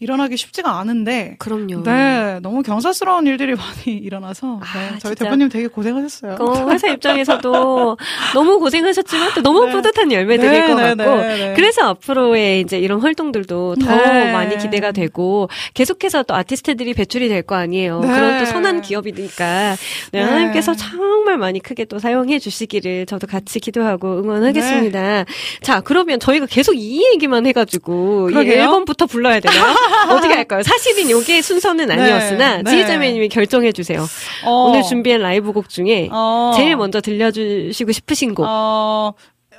일어나기 0.00 0.36
쉽지가 0.36 0.78
않은데 0.80 1.36
그럼요. 1.38 1.84
네 1.84 2.40
너무 2.42 2.62
경사스러운 2.62 3.26
일들이 3.28 3.54
많이 3.86 3.96
일어나서 3.96 4.60
아, 4.60 4.78
네, 4.78 4.88
저희 4.98 5.14
진짜. 5.14 5.24
대표님 5.26 5.48
되게 5.50 5.68
고생하셨어요. 5.68 6.36
어, 6.40 6.70
회사 6.70 6.88
입장에서도 6.88 7.96
너무 8.34 8.58
고생하셨지만 8.58 9.30
또 9.36 9.42
너무 9.42 9.66
네. 9.66 9.72
뿌듯한 9.72 10.10
열매들일 10.10 10.50
네, 10.50 10.66
것 10.66 10.74
네, 10.74 10.82
같고 10.96 11.16
네, 11.22 11.36
네. 11.36 11.52
그래서 11.54 11.82
앞으로의 11.90 12.60
이제 12.60 12.78
이런 12.78 13.00
활동들도 13.00 13.76
더 13.76 13.96
네. 13.96 14.32
많이 14.32 14.58
기대가 14.58 14.90
되고 14.90 15.48
계속해서 15.74 16.24
또 16.24 16.34
아티스트들이 16.34 16.94
배출이 16.94 17.28
될 17.28 17.44
거 17.44 17.56
아니에요. 17.56 18.00
네. 18.00 18.08
그런 18.08 18.38
또 18.38 18.46
선한 18.46 18.80
기업이니까 18.80 19.76
네, 20.12 20.18
네. 20.18 20.22
하나님께서 20.22 20.74
정말 20.74 21.36
많이 21.36 21.60
크게 21.60 21.84
또 21.84 21.98
사용해 21.98 22.38
주시 22.38 22.63
기를 22.66 23.06
저도 23.06 23.26
같이 23.26 23.60
기도하고 23.60 24.18
응원하겠습니다. 24.20 25.24
자, 25.62 25.80
그러면 25.80 26.20
저희가 26.20 26.46
계속 26.46 26.74
이 26.74 27.04
얘기만 27.12 27.46
해가지고 27.46 28.30
이 28.30 28.34
네. 28.34 28.40
그러게요. 28.40 28.62
앨범부터 28.62 29.06
불러야 29.06 29.40
되나요? 29.40 29.74
어떻게 30.10 30.34
할까요? 30.34 30.62
사실은 30.62 31.10
요게 31.10 31.42
순서는 31.42 31.90
아니었으나 31.90 32.62
네. 32.62 32.70
지혜자매님이 32.70 33.28
결정해 33.28 33.72
주세요. 33.72 34.06
어, 34.44 34.68
오늘 34.68 34.82
준비한 34.82 35.20
라이브 35.20 35.52
곡 35.52 35.68
중에 35.68 36.08
어, 36.12 36.52
제일 36.56 36.76
먼저 36.76 37.00
들려주시고 37.00 37.92
싶으신 37.92 38.34
곡. 38.34 38.46
어, 38.48 39.14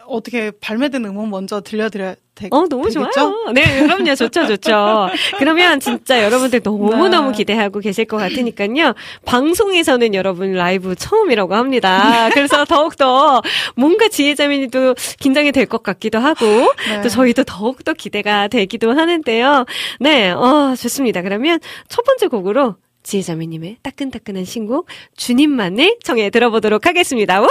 어, 0.06 0.16
어떻게 0.16 0.52
발매된 0.52 1.06
음원 1.06 1.30
먼저 1.30 1.62
들려드려야 1.62 2.16
되, 2.36 2.48
어, 2.52 2.68
너무 2.68 2.90
되겠죠? 2.90 3.12
좋아요. 3.12 3.52
네, 3.54 3.80
그럼요. 3.82 4.14
좋죠, 4.16 4.46
좋죠. 4.48 5.08
그러면 5.40 5.80
진짜 5.80 6.22
여러분들 6.22 6.60
너무너무 6.64 7.32
네. 7.32 7.38
기대하고 7.38 7.80
계실 7.80 8.04
것 8.06 8.18
같으니까요. 8.18 8.94
방송에서는 9.24 10.14
여러분 10.14 10.52
라이브 10.54 10.96
처음이라고 10.96 11.56
합니다. 11.56 12.30
그래서 12.34 12.66
더욱더 12.66 13.42
뭔가 13.76 14.10
지혜자매님도 14.10 14.96
긴장이 15.20 15.52
될 15.54 15.66
것 15.66 15.82
같기도 15.82 16.20
하고, 16.20 16.46
네. 16.90 17.02
또 17.02 17.10
저희도 17.10 17.44
더욱더 17.46 17.94
기대가 17.94 18.48
되기도 18.50 18.92
하는데요. 18.92 19.66
네, 20.02 20.32
어, 20.32 20.76
좋습니다. 20.78 21.22
그러면 21.22 21.60
첫 21.88 22.04
번째 22.04 22.28
곡으로 22.28 22.76
지혜자매님의 23.04 23.78
따끈따끈한 23.82 24.46
신곡, 24.46 24.88
주님만을 25.16 25.98
청해 26.04 26.30
들어보도록 26.32 26.86
하겠습니다. 26.86 27.42
우! 27.42 27.48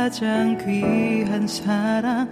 가장 0.00 0.56
귀한 0.56 1.46
사랑 1.46 2.30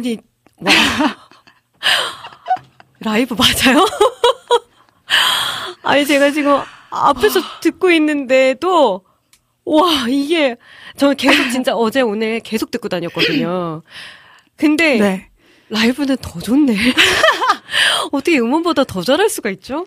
아니, 0.00 0.18
와. 0.56 0.70
라이브 3.00 3.34
맞아요? 3.34 3.84
아니, 5.82 6.06
제가 6.06 6.30
지금 6.30 6.60
앞에서 6.90 7.40
듣고 7.60 7.90
있는데도, 7.92 9.04
와, 9.64 10.06
이게, 10.08 10.56
저는 10.96 11.16
계속 11.16 11.50
진짜 11.50 11.74
어제 11.74 12.00
오늘 12.00 12.40
계속 12.40 12.70
듣고 12.70 12.88
다녔거든요. 12.88 13.82
근데, 14.56 14.98
네. 14.98 15.30
라이브는 15.68 16.16
더 16.16 16.40
좋네. 16.40 16.74
어떻게 18.10 18.38
음원보다 18.38 18.84
더 18.84 19.02
잘할 19.02 19.28
수가 19.28 19.50
있죠? 19.50 19.86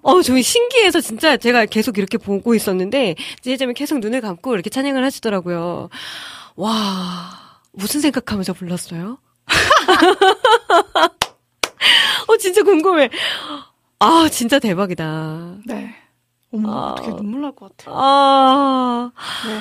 어, 0.00 0.20
저 0.22 0.40
신기해서 0.40 1.00
진짜 1.00 1.36
제가 1.36 1.66
계속 1.66 1.98
이렇게 1.98 2.18
보고 2.18 2.54
있었는데, 2.54 3.16
지혜자매 3.42 3.74
계속 3.74 3.98
눈을 3.98 4.22
감고 4.22 4.54
이렇게 4.54 4.70
찬양을 4.70 5.04
하시더라고요. 5.04 5.90
와, 6.56 7.60
무슨 7.72 8.00
생각하면서 8.00 8.54
불렀어요? 8.54 9.18
어, 12.28 12.36
진짜 12.38 12.62
궁금해. 12.62 13.10
아, 13.98 14.28
진짜 14.30 14.58
대박이다. 14.58 15.56
네. 15.66 15.94
어머, 16.52 16.70
아. 16.72 16.92
어떻게 16.92 17.10
눈물 17.16 17.42
날 17.42 17.52
것 17.52 17.76
같아. 17.76 17.90
아, 17.94 19.10
네. 19.46 19.58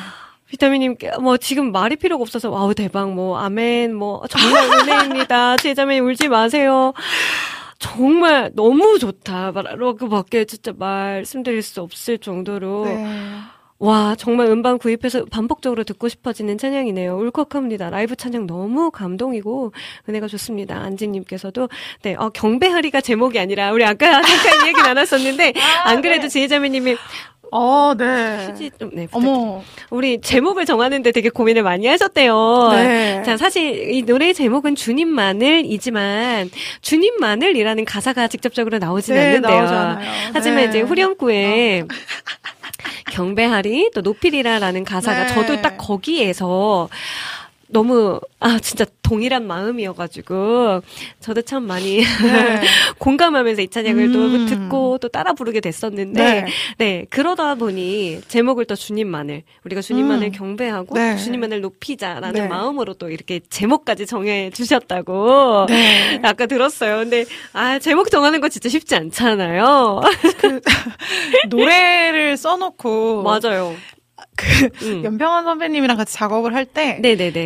비타민님, 0.49 0.97
뭐, 1.21 1.37
지금 1.37 1.71
말이 1.71 1.95
필요가 1.95 2.21
없어서, 2.21 2.49
와우, 2.49 2.73
대박, 2.75 3.13
뭐, 3.13 3.37
아멘, 3.39 3.95
뭐, 3.95 4.21
정말 4.29 4.69
은혜입니다. 4.69 5.55
지혜자매 5.57 5.99
울지 5.99 6.27
마세요. 6.27 6.93
정말 7.79 8.51
너무 8.53 8.99
좋다. 8.99 9.53
말로 9.53 9.95
그 9.95 10.07
밖에 10.09 10.45
진짜 10.45 10.71
말씀드릴 10.77 11.63
수 11.63 11.81
없을 11.81 12.17
정도로. 12.19 12.85
네. 12.85 13.05
와, 13.81 14.15
정말 14.15 14.45
음반 14.45 14.77
구입해서 14.77 15.25
반복적으로 15.25 15.83
듣고 15.83 16.07
싶어지는 16.07 16.59
찬양이네요. 16.59 17.17
울컥합니다. 17.17 17.89
라이브 17.89 18.15
찬양 18.15 18.45
너무 18.45 18.91
감동이고 18.91 19.73
은혜가 20.07 20.27
좋습니다. 20.27 20.77
안지님께서도 20.77 21.67
네, 22.03 22.13
어, 22.13 22.29
경배하리가 22.29 23.01
제목이 23.01 23.39
아니라 23.39 23.71
우리 23.71 23.83
아까 23.83 24.21
잠깐 24.21 24.67
얘기 24.67 24.79
나눴었는데 24.79 25.53
안 25.85 26.03
그래도 26.03 26.27
지혜자매님이 26.27 26.95
어, 27.53 27.95
네. 27.97 28.47
휴지 28.51 28.69
좀 28.79 28.91
네, 28.93 29.07
부탁드립니다. 29.07 29.41
어머. 29.41 29.63
우리 29.89 30.21
제목을 30.21 30.65
정하는데 30.65 31.11
되게 31.11 31.29
고민을 31.29 31.63
많이 31.63 31.87
하셨대요. 31.87 32.69
네. 32.73 33.23
자, 33.25 33.35
사실 33.35 33.91
이 33.91 34.03
노래의 34.03 34.35
제목은 34.35 34.75
주님만을이지만 34.75 36.51
주님만을이라는 36.81 37.83
가사가 37.85 38.27
직접적으로 38.27 38.77
나오진 38.77 39.15
네, 39.15 39.35
않는데요. 39.35 39.57
나오지 39.57 39.73
않아요. 39.73 40.11
하지만 40.33 40.57
네. 40.59 40.65
어. 40.65 40.69
이제 40.69 40.81
후렴구에 40.81 41.85
경배하리 43.11 43.91
또 43.93 44.01
높이리라라는 44.01 44.83
가사가 44.83 45.27
네. 45.27 45.33
저도 45.33 45.61
딱 45.61 45.77
거기에서 45.77 46.89
너무 47.71 48.19
아 48.39 48.59
진짜 48.59 48.85
동일한 49.01 49.47
마음이어가지고 49.47 50.81
저도 51.19 51.41
참 51.41 51.63
많이 51.63 51.97
네. 51.97 52.61
공감하면서 52.99 53.61
이 53.63 53.67
찬 53.71 53.85
양을 53.85 54.11
또 54.11 54.19
음. 54.19 54.45
듣고 54.45 54.97
또 54.97 55.07
따라 55.07 55.31
부르게 55.33 55.61
됐었는데 55.61 56.23
네. 56.23 56.45
네. 56.77 57.05
그러다 57.09 57.55
보니 57.55 58.21
제목을 58.27 58.65
또 58.65 58.75
주님만을 58.75 59.43
우리가 59.65 59.81
주님만을 59.81 60.27
음. 60.27 60.31
경배하고 60.31 60.95
네. 60.95 61.15
주님만을 61.15 61.61
높이자라는 61.61 62.33
네. 62.33 62.47
마음으로 62.47 62.93
또 62.95 63.09
이렇게 63.09 63.39
제목까지 63.49 64.05
정해 64.05 64.49
주셨다고 64.49 65.67
네. 65.69 66.19
아까 66.23 66.45
들었어요. 66.47 66.97
근데 66.97 67.25
아 67.53 67.79
제목 67.79 68.11
정하는 68.11 68.41
거 68.41 68.49
진짜 68.49 68.67
쉽지 68.67 68.95
않잖아요. 68.95 70.01
노래를 71.49 72.37
써놓고. 72.37 73.23
맞아요. 73.41 73.73
그, 74.37 74.69
음. 74.83 75.03
연평원 75.03 75.43
선배님이랑 75.43 75.97
같이 75.97 76.13
작업을 76.13 76.55
할 76.55 76.65
때. 76.65 76.99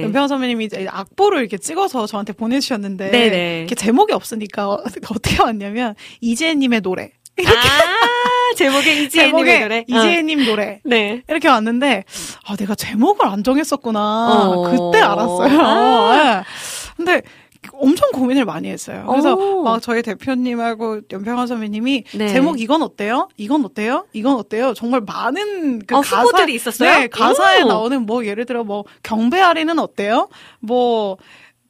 연평원 0.04 0.28
선배님이 0.28 0.66
이제 0.66 0.88
악보를 0.90 1.40
이렇게 1.40 1.58
찍어서 1.58 2.08
저한테 2.08 2.34
보내주셨는데. 2.34 3.12
네네. 3.12 3.60
이렇게 3.60 3.76
제목이 3.76 4.14
없으니까 4.14 4.70
어, 4.70 4.84
어떻게 5.10 5.42
왔냐면, 5.42 5.96
이재님의 6.22 6.82
노래. 6.82 7.12
아 7.46 8.56
제목에 8.56 9.04
이지혜님의 9.04 9.60
노래. 9.62 9.80
어. 9.80 9.84
이재님 9.88 10.46
노래. 10.46 10.80
네. 10.86 11.22
이렇게 11.28 11.50
왔는데, 11.50 12.06
아, 12.46 12.56
내가 12.56 12.76
제목을 12.76 13.28
안 13.28 13.44
정했었구나. 13.44 14.00
어. 14.00 14.62
그때 14.72 15.04
알았어요. 15.04 15.60
아. 15.62 16.16
예. 16.40 16.44
근데 16.96 17.22
엄청 17.74 18.12
고민을 18.12 18.46
많이 18.46 18.70
했어요. 18.70 19.06
그래서 19.10 19.36
오. 19.36 19.64
막 19.64 19.82
저희 19.82 20.02
대표님하고 20.02 21.02
연평환 21.12 21.48
선배님이 21.48 22.04
네. 22.16 22.28
제목 22.30 22.60
이건 22.60 22.82
어때요? 22.82 23.30
이건 23.38 23.66
어때요? 23.66 24.06
이건 24.14 24.36
어때요? 24.36 24.74
정말 24.74 25.02
많은 25.02 25.80
그 25.86 25.96
어, 25.96 26.02
가사 26.02 26.22
후보들이 26.22 26.54
있었어요? 26.56 26.90
네, 26.90 27.08
가사에 27.08 27.62
오. 27.62 27.68
나오는 27.68 28.06
뭐 28.06 28.26
예를 28.26 28.46
들어 28.46 28.64
뭐 28.64 28.84
경배 29.04 29.40
아리는 29.40 29.78
어때요? 29.80 30.30
뭐 30.60 31.18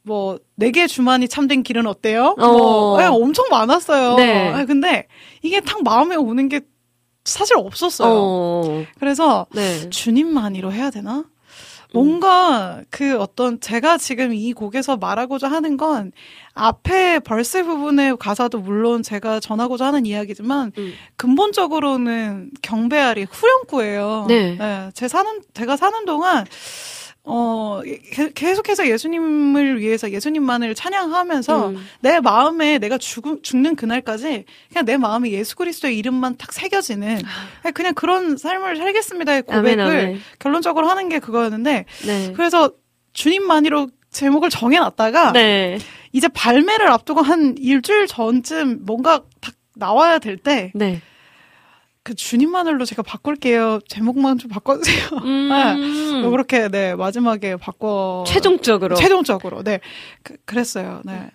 뭐, 0.05 0.37
내게 0.53 0.85
주만이 0.85 1.27
참된 1.27 1.63
길은 1.63 1.87
어때요? 1.87 2.35
뭐, 2.37 2.95
어. 2.95 3.01
예, 3.01 3.05
엄청 3.05 3.47
많았어요. 3.49 4.15
네. 4.17 4.53
예, 4.55 4.65
근데 4.65 5.07
이게 5.41 5.61
탁 5.61 5.83
마음에 5.83 6.15
오는 6.15 6.47
게 6.47 6.61
사실 7.23 7.57
없었어요. 7.57 8.13
어. 8.13 8.85
그래서 8.99 9.47
네. 9.51 9.89
주님만이로 9.89 10.71
해야 10.71 10.91
되나? 10.91 11.25
뭔가 11.95 12.81
그 12.89 13.17
어떤 13.19 13.59
제가 13.59 13.97
지금 13.97 14.33
이 14.33 14.53
곡에서 14.53 14.97
말하고자 14.97 15.49
하는 15.49 15.77
건 15.77 16.11
앞에 16.53 17.19
벌스 17.19 17.63
부분의 17.63 18.17
가사도 18.17 18.59
물론 18.59 19.03
제가 19.03 19.39
전하고자 19.39 19.87
하는 19.87 20.05
이야기지만 20.05 20.71
음. 20.77 20.93
근본적으로는 21.17 22.51
경배아리 22.61 23.25
후렴구예요. 23.29 24.25
네. 24.27 24.57
제 24.93 25.07
사는 25.07 25.41
제가 25.53 25.77
사는 25.77 26.05
동안 26.05 26.45
어 27.27 27.81
게- 27.83 28.29
계속해서 28.33 28.87
예수님을 28.87 29.79
위해서 29.79 30.11
예수님만을 30.11 30.75
찬양하면서 30.75 31.69
음. 31.69 31.85
내 31.99 32.19
마음에 32.19 32.77
내가 32.77 32.97
죽, 32.99 33.43
죽는 33.43 33.75
그날까지 33.75 34.45
그냥 34.69 34.85
내 34.85 34.97
마음에 34.97 35.31
예수 35.31 35.55
그리스도의 35.55 35.97
이름만 35.97 36.37
탁 36.37 36.53
새겨지는 36.53 37.19
그냥 37.73 37.93
그런 37.95 38.37
삶을 38.37 38.77
살겠습니다의 38.77 39.41
고백을 39.41 39.79
아. 39.81 39.85
아멘, 39.85 39.99
아멘. 40.05 40.19
결론적으로 40.39 40.87
하는 40.87 41.09
게 41.09 41.19
그거였는데 41.19 41.85
네. 42.05 42.33
그래서 42.35 42.71
주님만이로 43.13 43.89
제목을 44.11 44.49
정해놨다가 44.49 45.31
네. 45.33 45.79
이제 46.13 46.27
발매를 46.27 46.87
앞두고 46.89 47.21
한 47.21 47.55
일주일 47.57 48.07
전쯤 48.07 48.85
뭔가 48.85 49.23
딱 49.41 49.53
나와야 49.75 50.19
될때 50.19 50.71
그 52.05 52.11
네. 52.11 52.15
주님만으로 52.15 52.85
제가 52.85 53.01
바꿀게요 53.01 53.79
제목만 53.87 54.37
좀 54.37 54.51
바꿔주세요. 54.51 55.21
음. 55.23 55.49
네. 56.21 56.29
그렇게 56.29 56.69
네 56.69 56.93
마지막에 56.93 57.55
바꿔 57.55 58.23
최종적으로. 58.27 58.95
최종적으로 58.95 59.63
네 59.63 59.79
그, 60.21 60.35
그랬어요. 60.45 61.01
네 61.03 61.31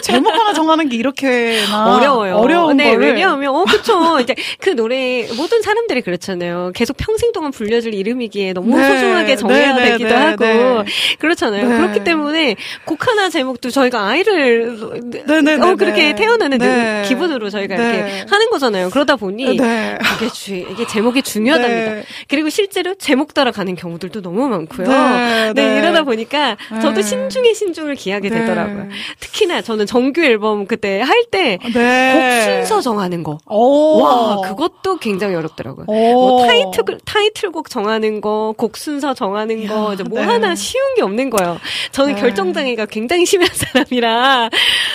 제목 0.00 0.32
하나 0.32 0.52
정하는 0.52 0.88
게 0.88 0.96
이렇게나 0.96 1.96
어려워요. 1.96 2.36
어려운 2.36 2.76
네, 2.76 2.92
거를 2.92 3.08
왜냐하면, 3.08 3.54
어, 3.54 3.64
그쵸. 3.64 4.18
이제 4.20 4.34
그 4.58 4.70
노래, 4.70 5.26
모든 5.36 5.62
사람들이 5.62 6.00
그렇잖아요. 6.00 6.72
계속 6.74 6.96
평생 6.96 7.32
동안 7.32 7.50
불려질 7.50 7.94
이름이기에 7.94 8.54
너무 8.54 8.76
네, 8.76 8.88
소중하게 8.88 9.36
정해야 9.36 9.74
네, 9.74 9.82
네, 9.82 9.90
되기도 9.90 10.08
네, 10.08 10.14
하고. 10.14 10.44
네. 10.44 10.84
그렇잖아요. 11.18 11.68
네. 11.68 11.76
그렇기 11.76 12.04
때문에 12.04 12.56
곡 12.84 13.06
하나 13.06 13.28
제목도 13.28 13.70
저희가 13.70 14.06
아이를, 14.06 14.78
네, 15.10 15.24
네, 15.26 15.54
어, 15.54 15.66
네, 15.66 15.74
그렇게 15.74 16.12
네. 16.12 16.14
태어나는 16.14 16.58
네. 16.58 17.04
기분으로 17.06 17.50
저희가 17.50 17.76
네. 17.76 17.82
이렇게 17.82 18.24
하는 18.30 18.50
거잖아요. 18.50 18.90
그러다 18.90 19.16
보니. 19.16 19.56
네. 20.02 20.08
이게 20.16 20.32
주, 20.32 20.54
이게 20.54 20.86
제목이 20.86 21.22
중요하답니다. 21.22 21.94
네. 21.94 22.04
그리고 22.28 22.48
실제로 22.48 22.94
제목 22.94 23.34
따라 23.34 23.50
가는 23.50 23.74
경우들도 23.74 24.22
너무 24.22 24.48
많고요. 24.48 24.88
네, 24.88 25.52
네, 25.54 25.70
네. 25.70 25.78
이러다 25.78 26.02
보니까 26.02 26.56
저도 26.80 26.96
네. 26.96 27.02
신중에 27.02 27.54
신중을 27.54 27.94
기하게 27.94 28.28
네. 28.28 28.40
되더라고요. 28.40 28.88
특히나 29.20 29.62
저는 29.62 29.86
정규 29.86 30.22
앨범 30.22 30.66
그때 30.66 31.00
할 31.00 31.24
때곡 31.30 31.72
네. 31.72 32.44
순서 32.44 32.80
정하는 32.80 33.22
거. 33.22 33.38
오. 33.46 34.02
와, 34.02 34.40
그것도 34.48 34.98
굉장히 34.98 35.34
어렵더라고요. 35.34 35.86
오. 35.88 35.94
뭐 35.94 36.46
타이틀, 36.46 36.98
타이틀곡 37.04 37.70
정하는 37.70 38.20
거, 38.20 38.54
곡 38.56 38.76
순서 38.76 39.14
정하는 39.14 39.66
거, 39.66 39.94
이제 39.94 40.02
뭐 40.02 40.20
네. 40.20 40.26
하나 40.26 40.54
쉬운 40.54 40.94
게 40.96 41.02
없는 41.02 41.30
거예요. 41.30 41.58
저는 41.92 42.14
네. 42.14 42.20
결정장애가 42.20 42.86
굉장히 42.86 43.24
심한 43.24 43.48
사람이라, 43.52 44.50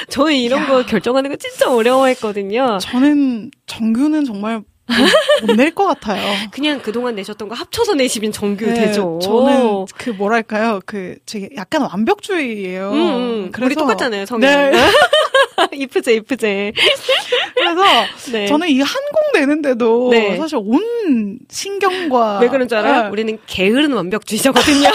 저는 0.10 0.34
이런 0.34 0.68
거 0.68 0.86
결정하는 0.86 1.30
거 1.30 1.36
진짜 1.38 1.72
어려워했거든요. 1.72 2.80
저는 2.82 3.52
정규는 3.66 4.26
정말 4.26 4.58
못 4.58 4.66
낼 5.56 5.74
것 5.76 5.86
같아요. 5.86 6.22
그냥 6.52 6.80
그동안 6.82 7.16
내셨던 7.16 7.50
거 7.50 7.56
합쳐서 7.56 7.94
내시면 7.96 8.32
정규 8.32 8.66
네, 8.66 8.74
되죠. 8.74 9.20
저는 9.22 9.86
그 9.98 10.12
뭐랄까요, 10.12 10.80
그 10.86 11.18
되게 11.26 11.50
약간 11.56 11.82
완벽주의예요. 11.84 12.92
음, 12.92 12.98
음. 12.98 13.52
우리 13.62 13.76
똑같잖아요, 13.76 14.26
성향. 14.26 14.72
네. 14.72 14.78
이프제, 15.74 16.14
이프제. 16.14 16.72
그래서 17.56 17.82
네. 18.32 18.46
저는 18.48 18.68
이 18.70 18.80
한 18.82 18.94
곡 19.12 19.40
내는데도 19.40 20.10
네. 20.12 20.38
사실 20.38 20.58
온 20.62 21.40
신경과 21.50 22.40
왜 22.40 22.48
그런 22.50 22.68
줄 22.68 22.78
알아요? 22.78 23.04
네. 23.04 23.10
우리는 23.10 23.38
게으른 23.48 23.92
완벽주의자거든요. 23.94 24.90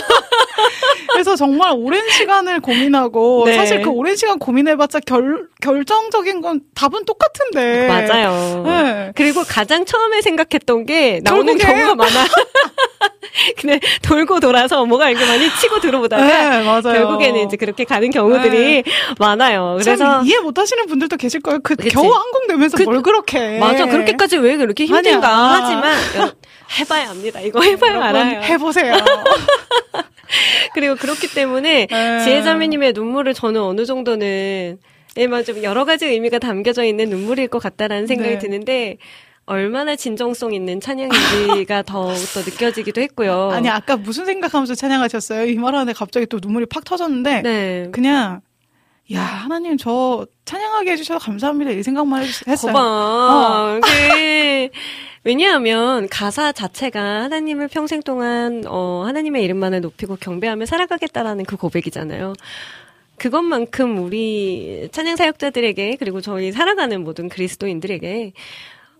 그래서 1.12 1.36
정말 1.36 1.72
오랜 1.76 2.08
시간을 2.10 2.60
고민하고 2.60 3.44
네. 3.46 3.54
사실 3.54 3.82
그 3.82 3.90
오랜 3.90 4.16
시간 4.16 4.38
고민해봤자 4.38 5.00
결 5.00 5.48
결정적인 5.60 6.40
건 6.40 6.60
답은 6.74 7.04
똑같은데. 7.04 7.86
맞아요. 7.88 8.62
네. 8.64 9.12
그리고 9.14 9.42
가장 9.44 9.81
처음에 9.86 10.20
생각했던 10.22 10.86
게 10.86 11.20
나오는 11.22 11.56
경우가 11.56 11.94
많아. 11.94 12.24
근데 13.58 13.80
돌고 14.02 14.40
돌아서 14.40 14.84
뭐가 14.84 15.08
이렇게 15.10 15.24
많이 15.26 15.48
치고 15.60 15.80
들어오다가 15.80 16.22
네. 16.60 16.82
결국에는 16.82 17.46
이제 17.46 17.56
그렇게 17.56 17.84
가는 17.84 18.10
경우들이 18.10 18.84
많아요. 19.18 19.78
참 19.82 19.96
그래서 19.96 20.22
이해 20.24 20.38
못하시는 20.38 20.86
분들도 20.86 21.16
계실 21.16 21.40
거예요. 21.40 21.60
그 21.62 21.74
그치. 21.74 21.88
겨우 21.90 22.10
항공되면서 22.12 22.76
그- 22.76 22.82
뭘 22.82 23.02
그렇게? 23.02 23.58
맞아 23.58 23.86
그렇게까지 23.86 24.36
왜 24.38 24.56
그렇게 24.56 24.84
힘든가 24.84 25.28
아니야. 25.28 25.60
하지만 25.62 25.92
여- 26.26 26.32
해봐야 26.78 27.08
합니다. 27.08 27.40
이거 27.40 27.62
해봐야 27.62 27.90
여러분, 27.94 28.08
알아요. 28.16 28.40
해보세요. 28.42 28.94
그리고 30.74 30.94
그렇기 30.96 31.28
때문에 31.34 31.86
네. 31.90 32.20
지혜자매님의 32.24 32.92
눈물을 32.94 33.34
저는 33.34 33.60
어느 33.60 33.84
정도는 33.84 34.78
예만 35.16 35.44
좀 35.44 35.62
여러 35.62 35.84
가지 35.84 36.06
의미가 36.06 36.38
담겨져 36.38 36.84
있는 36.84 37.10
눈물일 37.10 37.48
것 37.48 37.62
같다라는 37.62 38.06
생각이 38.06 38.30
네. 38.30 38.38
드는데 38.38 38.96
얼마나 39.44 39.96
진정성 39.96 40.54
있는 40.54 40.80
찬양인지가 40.80 41.82
더욱 41.86 42.14
더 42.32 42.40
느껴지기도 42.40 43.00
했고요. 43.00 43.50
아니 43.50 43.68
아까 43.68 43.96
무슨 43.96 44.24
생각하면서 44.24 44.74
찬양하셨어요? 44.74 45.46
이 45.46 45.56
말하는데 45.56 45.92
갑자기 45.94 46.26
또 46.26 46.38
눈물이 46.40 46.66
팍 46.66 46.84
터졌는데 46.84 47.42
네. 47.42 47.88
그냥 47.92 48.40
야 49.12 49.20
하나님 49.20 49.76
저 49.76 50.26
찬양하게 50.44 50.92
해주셔서 50.92 51.18
감사합니다 51.24 51.72
이 51.72 51.82
생각만 51.82 52.24
했어요. 52.46 52.72
거봐. 52.72 53.80
그, 53.82 54.68
왜냐하면 55.24 56.08
가사 56.08 56.52
자체가 56.52 57.22
하나님을 57.22 57.68
평생 57.68 58.00
동안 58.02 58.62
어, 58.66 59.02
하나님의 59.06 59.44
이름만을 59.44 59.80
높이고 59.80 60.16
경배하며 60.16 60.66
살아가겠다라는 60.66 61.44
그 61.44 61.56
고백이잖아요. 61.56 62.34
그것만큼 63.18 63.98
우리 63.98 64.88
찬양 64.90 65.14
사역자들에게 65.16 65.96
그리고 65.98 66.20
저희 66.20 66.50
살아가는 66.50 67.04
모든 67.04 67.28
그리스도인들에게 67.28 68.32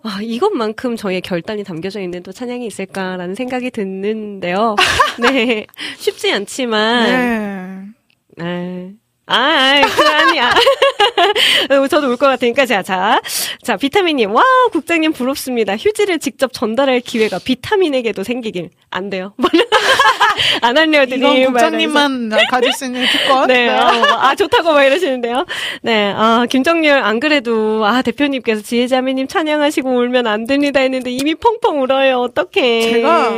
아, 0.05 0.19
이것만큼 0.21 0.97
저희의 0.97 1.21
결단이 1.21 1.63
담겨져 1.63 2.01
있는 2.01 2.23
또 2.23 2.33
찬양이 2.33 2.67
있을까라는 2.67 3.35
생각이 3.35 3.71
드는데요. 3.71 4.75
네. 5.21 5.67
쉽지 5.97 6.33
않지만 6.33 7.93
네. 8.37 8.45
아, 8.45 8.91
아, 9.27 9.37
아, 9.37 9.81
그거 9.87 10.05
아니야. 10.09 10.51
저도 11.89 12.09
울 12.09 12.17
것 12.17 12.27
같으니까, 12.27 12.67
자, 12.67 12.83
자. 12.83 13.21
자, 13.63 13.77
비타민님. 13.77 14.35
와, 14.35 14.43
국장님 14.73 15.13
부럽습니다. 15.13 15.77
휴지를 15.77 16.19
직접 16.19 16.53
전달할 16.53 17.01
기회가 17.01 17.39
비타민에게도 17.39 18.25
생기길. 18.25 18.71
안 18.91 19.11
돼요. 19.11 19.33
안 20.61 20.77
알려드림. 20.77 21.25
이건 21.25 21.53
국장님만 21.53 22.31
가질 22.51 22.73
수 22.73 22.85
있는 22.87 23.07
특권. 23.07 23.47
네, 23.47 23.69
아, 23.69 24.29
아, 24.29 24.35
좋다고 24.35 24.73
막 24.73 24.83
이러시는데요. 24.85 25.47
네, 25.83 26.13
아, 26.15 26.45
김정렬, 26.51 26.99
안 27.03 27.21
그래도, 27.21 27.85
아, 27.87 28.03
대표님께서 28.03 28.61
지혜자매님 28.63 29.29
찬양하시고 29.29 29.89
울면 29.89 30.27
안 30.27 30.47
됩니다 30.47 30.81
했는데 30.81 31.11
이미 31.11 31.35
펑펑 31.37 31.81
울어요. 31.81 32.19
어떡해. 32.19 32.83
제가 32.93 33.33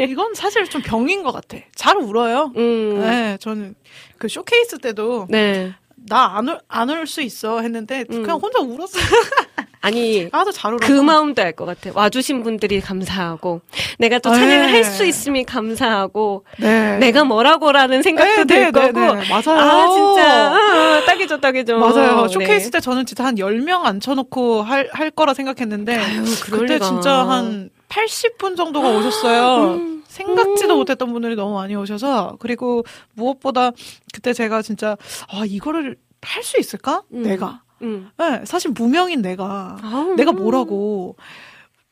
이건 0.00 0.34
사실 0.34 0.64
좀 0.68 0.80
병인 0.82 1.22
것 1.22 1.32
같아. 1.32 1.58
잘 1.74 1.96
울어요. 1.98 2.52
음, 2.56 3.00
네, 3.00 3.36
저는 3.40 3.74
그 4.18 4.28
쇼케이스 4.28 4.78
때도 4.78 5.26
네. 5.28 5.72
나안울안 5.96 6.90
울수 6.90 7.22
있어 7.22 7.60
했는데 7.60 8.04
음. 8.10 8.22
그냥 8.22 8.38
혼자 8.38 8.60
울었어요. 8.60 9.02
아니, 9.80 10.28
아주 10.32 10.50
잘 10.52 10.72
울었어. 10.74 10.86
그 10.86 10.92
마음도 11.00 11.40
알 11.40 11.52
것 11.52 11.64
같아. 11.64 11.90
와주신 11.94 12.42
분들이 12.42 12.80
감사하고, 12.80 13.60
내가 13.98 14.18
또 14.18 14.30
네. 14.30 14.36
찬양을 14.36 14.72
할 14.72 14.84
수 14.84 15.04
있음이 15.04 15.44
감사하고, 15.44 16.44
네. 16.58 16.98
내가 16.98 17.22
뭐라고라는 17.24 18.02
생각도 18.02 18.44
네, 18.44 18.44
들 18.44 18.64
네, 18.64 18.70
거고, 18.72 19.00
네, 19.14 19.20
네. 19.22 19.28
맞아요. 19.28 19.60
아, 19.60 19.88
진짜, 19.92 20.52
아, 20.52 21.02
딱이죠, 21.06 21.40
딱이죠. 21.40 21.78
맞아요. 21.78 22.22
네. 22.22 22.28
쇼케이스 22.28 22.70
때 22.70 22.80
저는 22.80 23.06
진짜 23.06 23.24
한 23.24 23.36
10명 23.36 23.84
앉혀놓고 23.84 24.62
할, 24.62 24.88
할 24.92 25.10
거라 25.12 25.32
생각했는데, 25.34 25.94
아유, 25.96 26.24
그때. 26.42 26.78
진짜 26.80 27.12
한 27.28 27.70
80분 27.88 28.56
정도가 28.56 28.88
오셨어요. 28.88 29.74
음. 29.74 29.97
생각지도 30.08 30.76
못했던 30.76 31.12
분들이 31.12 31.36
너무 31.36 31.54
많이 31.54 31.76
오셔서, 31.76 32.36
그리고 32.40 32.84
무엇보다 33.14 33.70
그때 34.12 34.32
제가 34.32 34.62
진짜, 34.62 34.96
아, 35.28 35.44
이거를 35.46 35.96
할 36.22 36.42
수 36.42 36.58
있을까? 36.58 37.04
음. 37.12 37.22
내가. 37.22 37.62
음. 37.82 38.10
네, 38.18 38.42
사실 38.44 38.72
무명인 38.72 39.22
내가. 39.22 39.76
아우. 39.82 40.14
내가 40.16 40.32
뭐라고. 40.32 41.16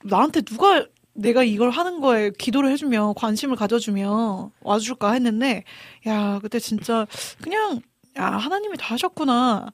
나한테 0.02 0.42
누가 0.42 0.84
내가 1.12 1.44
이걸 1.44 1.70
하는 1.70 2.00
거에 2.00 2.30
기도를 2.36 2.70
해주면, 2.72 3.14
관심을 3.14 3.56
가져주면 3.56 4.50
와줄까 4.60 5.12
했는데, 5.12 5.64
야, 6.06 6.38
그때 6.42 6.58
진짜 6.58 7.06
그냥, 7.40 7.80
야, 8.18 8.24
하나님이 8.32 8.76
다 8.78 8.94
하셨구나. 8.94 9.68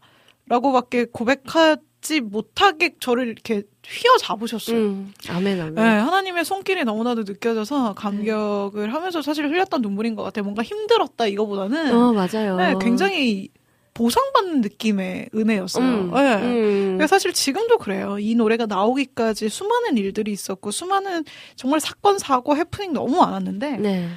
라고밖에 0.47 1.07
고백하 1.07 1.77
지 2.03 2.21
못하게 2.21 2.97
저를 3.01 3.29
이렇게 3.29 3.63
휘어 3.87 4.17
잡으셨어요. 4.19 4.77
음. 4.77 5.15
아멘, 5.29 5.61
아멘. 5.61 5.75
네, 5.75 5.81
하나님의 5.83 6.45
손길이 6.45 6.85
너무나도 6.85 7.23
느껴져서 7.23 7.95
감격을 7.95 8.93
하면서 8.93 9.23
사실 9.23 9.47
흘렸던 9.49 9.81
눈물인 9.83 10.15
것 10.17 10.23
같아요. 10.25 10.43
뭔가 10.45 10.63
힘들었다 10.63 11.27
이거보다는 11.27 11.95
어, 11.95 12.13
맞아요. 12.13 12.57
네, 12.57 12.75
굉장히 12.81 13.49
보상받는 13.95 14.63
느낌의 14.63 15.31
은혜였어요. 15.35 15.85
음. 15.85 16.11
네. 16.13 16.43
음. 16.43 17.07
사실 17.07 17.33
지금도 17.33 17.79
그래요. 17.79 18.19
이 18.19 18.35
노래가 18.35 18.67
나오기까지 18.67 19.49
수많은 19.49 19.97
일들이 19.97 20.33
있었고 20.33 20.71
수많은 20.71 21.25
정말 21.57 21.81
사건 21.81 22.19
사고 22.19 22.57
해프닝 22.57 22.93
너무 22.93 23.19
많았는데 23.19 23.77
네. 23.79 24.09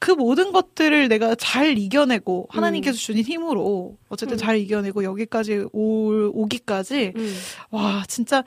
그 0.00 0.10
모든 0.10 0.50
것들을 0.50 1.08
내가 1.08 1.36
잘 1.36 1.78
이겨내고 1.78 2.48
음. 2.50 2.56
하나님께서 2.56 2.96
주신 2.96 3.22
힘으로 3.22 3.96
어쨌든 4.08 4.36
잘 4.36 4.56
이겨내고 4.56 5.04
여기까지 5.04 5.66
올 5.72 6.32
오기까지 6.34 7.12
음. 7.14 7.36
와 7.70 8.02
진짜 8.08 8.42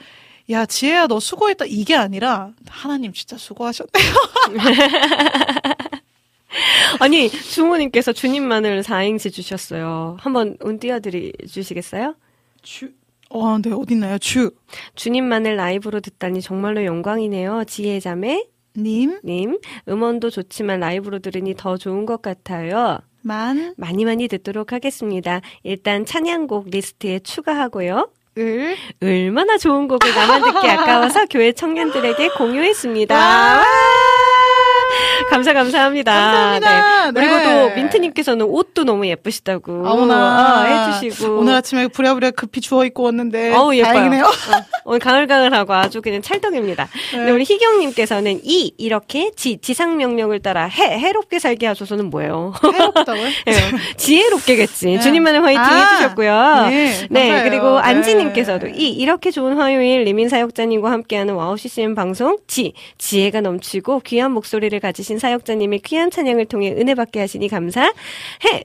야 0.49 0.66
지혜야 0.66 1.08
너 1.08 1.22
수고했다 1.22 1.66
이게 1.68 1.95
아니라 1.95 2.51
하나님 2.68 3.14
진짜 3.14 3.38
수고하셨네. 3.38 3.91
아니, 6.99 7.30
주모님께서 7.30 8.14
주님만을 8.14 8.84
사행시 8.84 9.32
주셨어요. 9.32 10.18
한번 10.20 10.58
운 10.62 10.80
띄워드리 10.80 11.34
주시겠어요? 11.49 12.16
주 12.62 12.91
어, 13.30 13.58
네 13.60 13.72
어딨나요? 13.72 14.20
주 14.20 14.51
주님만을 14.95 15.56
라이브로 15.56 15.99
듣다니 15.99 16.41
정말로 16.41 16.86
영광이네요. 16.86 17.64
지혜자매. 17.66 18.45
님, 18.78 19.19
님, 19.24 19.59
음원도 19.88 20.30
좋지만 20.30 20.80
라이브로 20.80 21.19
들으니 21.19 21.53
더 21.55 21.78
좋은 21.78 22.05
것 22.05 22.21
같아요. 22.21 22.99
만, 23.21 23.74
많이 23.78 24.05
많이 24.05 24.28
듣도록 24.28 24.74
하겠습니다. 24.74 25.41
일단 25.63 26.05
찬양곡 26.05 26.69
리스트에 26.69 27.19
추가하고요. 27.19 28.09
을, 28.38 28.76
얼마나 29.01 29.57
좋은 29.57 29.88
곡을 29.88 30.13
나만 30.13 30.41
듣기 30.41 30.67
아까워서 30.67 31.26
교회 31.28 31.51
청년들에게 31.51 32.30
공유했습니다. 32.30 33.63
와! 34.94 35.24
와! 35.24 35.30
감사 35.30 35.54
감사합니다. 35.54 36.12
감사합니다. 36.12 37.12
네. 37.12 37.12
그리고 37.14 37.36
네. 37.36 37.44
또 37.70 37.76
민트님께서는 37.76 38.46
옷도 38.46 38.84
너무 38.84 39.08
예쁘시다고 39.08 39.88
아무나 39.88 40.62
어, 40.62 40.94
해주시고 41.00 41.38
오늘 41.39 41.56
아침에 41.56 41.88
부랴부랴 41.88 42.32
급히 42.32 42.62
주워 42.62 42.86
입고 42.86 43.04
왔는데 43.04 43.54
어우. 43.54 43.80
다행이네요. 43.82 44.24
어, 44.26 44.30
오늘 44.86 45.00
가을가을하고 45.00 45.74
아주 45.74 46.02
그냥 46.02 46.22
찰떡입니다. 46.22 46.88
근데 47.12 47.32
우리 47.32 47.44
희경님께서는 47.44 48.41
이 48.44 48.74
이렇게 48.78 49.32
지 49.36 49.58
지상 49.62 49.98
명령을 49.98 50.39
따라 50.39 50.66
해 50.66 51.00
해롭게 51.00 51.39
살게 51.39 51.68
하소서는 51.68 52.10
뭐예요? 52.10 52.54
해롭다고요? 52.64 53.26
예, 53.48 53.54
지혜롭게겠지. 53.98 54.86
네. 54.86 55.00
주님만의 55.00 55.41
화이팅 55.41 55.62
아, 55.62 55.91
해주셨고요. 55.91 56.68
네, 56.70 57.08
네. 57.10 57.44
그리고 57.50 57.76
네. 57.76 57.82
안지님께서도 57.82 58.68
이 58.68 58.89
이렇게 58.89 59.32
좋은 59.32 59.58
화요일 59.58 60.04
리민 60.04 60.30
사역자님과 60.30 60.91
함께하는 60.91 61.34
와우 61.34 61.58
CCM 61.58 61.96
방송 61.96 62.38
지 62.48 62.74
지혜가 62.98 63.41
넘치고 63.41 64.02
귀한 64.02 64.32
목소리를 64.32 64.80
가지신 64.84 65.17
사역자님의 65.17 65.79
귀한 65.79 66.11
찬양을 66.11 66.45
통해 66.45 66.73
은혜 66.77 66.93
받게 66.93 67.21
하시니 67.21 67.47
감사해 67.47 67.89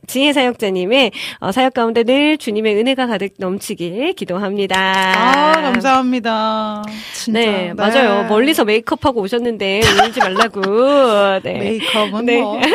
지혜 0.09 0.33
사역자님의 0.33 1.13
어, 1.39 1.53
사역 1.53 1.75
가운데 1.75 2.03
늘 2.03 2.37
주님의 2.37 2.77
은혜가 2.77 3.07
가득 3.07 3.35
넘치길 3.39 4.15
기도합니다. 4.15 4.77
아, 4.77 5.53
감사합니다. 5.63 6.83
진짜. 7.15 7.41
네, 7.41 7.73
맞아요. 7.75 8.25
멀리서 8.29 8.65
메이크업하고 8.65 9.21
오셨는데 9.21 9.81
울지 10.05 10.19
말라고. 10.19 10.61
네. 11.45 11.53
메이크업은 11.53 12.27
네. 12.27 12.41
뭐 12.41 12.59
네. 12.59 12.67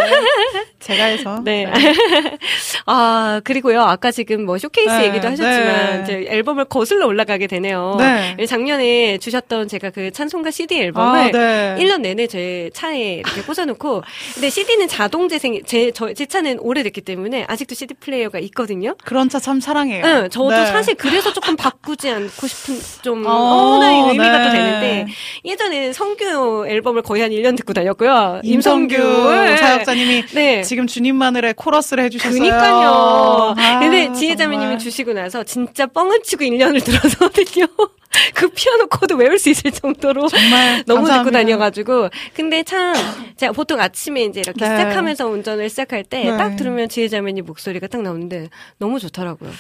제가 0.80 1.06
해서. 1.06 1.42
네. 1.44 1.66
아, 2.86 3.42
그리고요. 3.44 3.82
아까 3.82 4.12
지금 4.12 4.46
뭐 4.46 4.58
쇼케이스 4.58 4.92
네, 4.92 5.06
얘기도 5.08 5.30
하셨지만, 5.30 5.46
네. 5.46 6.02
이제 6.04 6.26
앨범을 6.30 6.66
거슬러 6.66 7.08
올라가게 7.08 7.48
되네요. 7.48 7.96
네. 7.98 8.46
작년에 8.46 9.18
주셨던 9.18 9.68
제가 9.68 9.90
그 9.90 10.12
찬송가 10.12 10.52
CD 10.52 10.80
앨범을 10.80 11.20
아, 11.20 11.32
네. 11.32 11.76
1년 11.80 12.02
내내 12.02 12.28
제 12.28 12.70
차에 12.74 13.22
이렇게 13.34 13.42
꽂아놓고 13.46 14.04
근데 14.34 14.50
CD는 14.50 14.88
자동 14.88 15.28
재생 15.30 15.62
제저제 15.66 16.26
차는 16.26 16.60
오래됐기 16.60 17.02
때문에 17.02 17.46
아직도 17.48 17.76
CD 17.76 17.94
플레이어가 17.96 18.40
있거든요. 18.40 18.96
그런 19.04 19.30
차 19.30 19.40
참 19.40 19.60
사랑해요. 19.60 20.04
응, 20.06 20.30
저도 20.30 20.52
네. 20.52 20.66
사실 20.68 20.96
그래서 20.96 21.34
조금 21.34 21.56
바꾸지 21.58 22.10
않고 22.10 22.48
싶은 22.48 22.80
좀 23.02 23.26
어, 23.26 23.30
어머나의 23.32 24.02
의미가 24.12 24.38
네. 24.38 24.46
또 24.46 24.52
되는데 24.52 25.06
예전에는 25.44 25.94
성규 25.94 26.66
앨범을 26.68 27.02
거의 27.02 27.22
한 27.24 27.32
1년 27.32 27.58
듣고 27.58 27.74
다녔고요. 27.74 28.40
임성규 28.44 28.96
네. 28.96 29.58
사역자님이 29.58 30.26
네. 30.34 30.62
지금 30.64 30.88
주님만을의 30.88 31.56
코러스를 31.56 32.04
해주셨어요. 32.06 32.40
그니까요. 32.40 33.54
아, 33.58 33.80
근데 33.80 34.12
지혜자매님이. 34.14 34.80
주시고 34.80 35.14
나서 35.14 35.44
진짜 35.44 35.86
뻥을 35.88 36.22
치고 36.24 36.44
1년을 36.46 36.84
들었었거든요. 36.84 37.68
그 38.34 38.50
피아노 38.50 38.88
코드 38.88 39.14
외울 39.14 39.40
수 39.40 39.50
있을 39.50 39.72
정도로 39.72 40.28
정말 40.28 40.84
너무 40.88 41.02
감사합니다. 41.02 41.24
듣고 41.24 41.32
다녀가지고. 41.32 42.10
근데 42.36 42.64
참, 42.64 42.96
제가 43.38 43.52
보통 43.54 43.80
아침에 43.80 44.24
이제 44.26 44.42
이렇게 44.42 44.68
네. 44.68 44.78
시작하면서 44.78 45.28
운전을 45.28 45.70
시작할 45.70 46.04
때 46.04 46.24
네. 46.24 46.38
딱 46.38 46.56
들으면 46.56 46.90
지혜자매님 46.90 47.46
목소리가 47.46 47.88
딱 47.88 48.02
나오는데 48.02 48.50
너무 48.78 49.00
좋더라고요. 49.00 49.52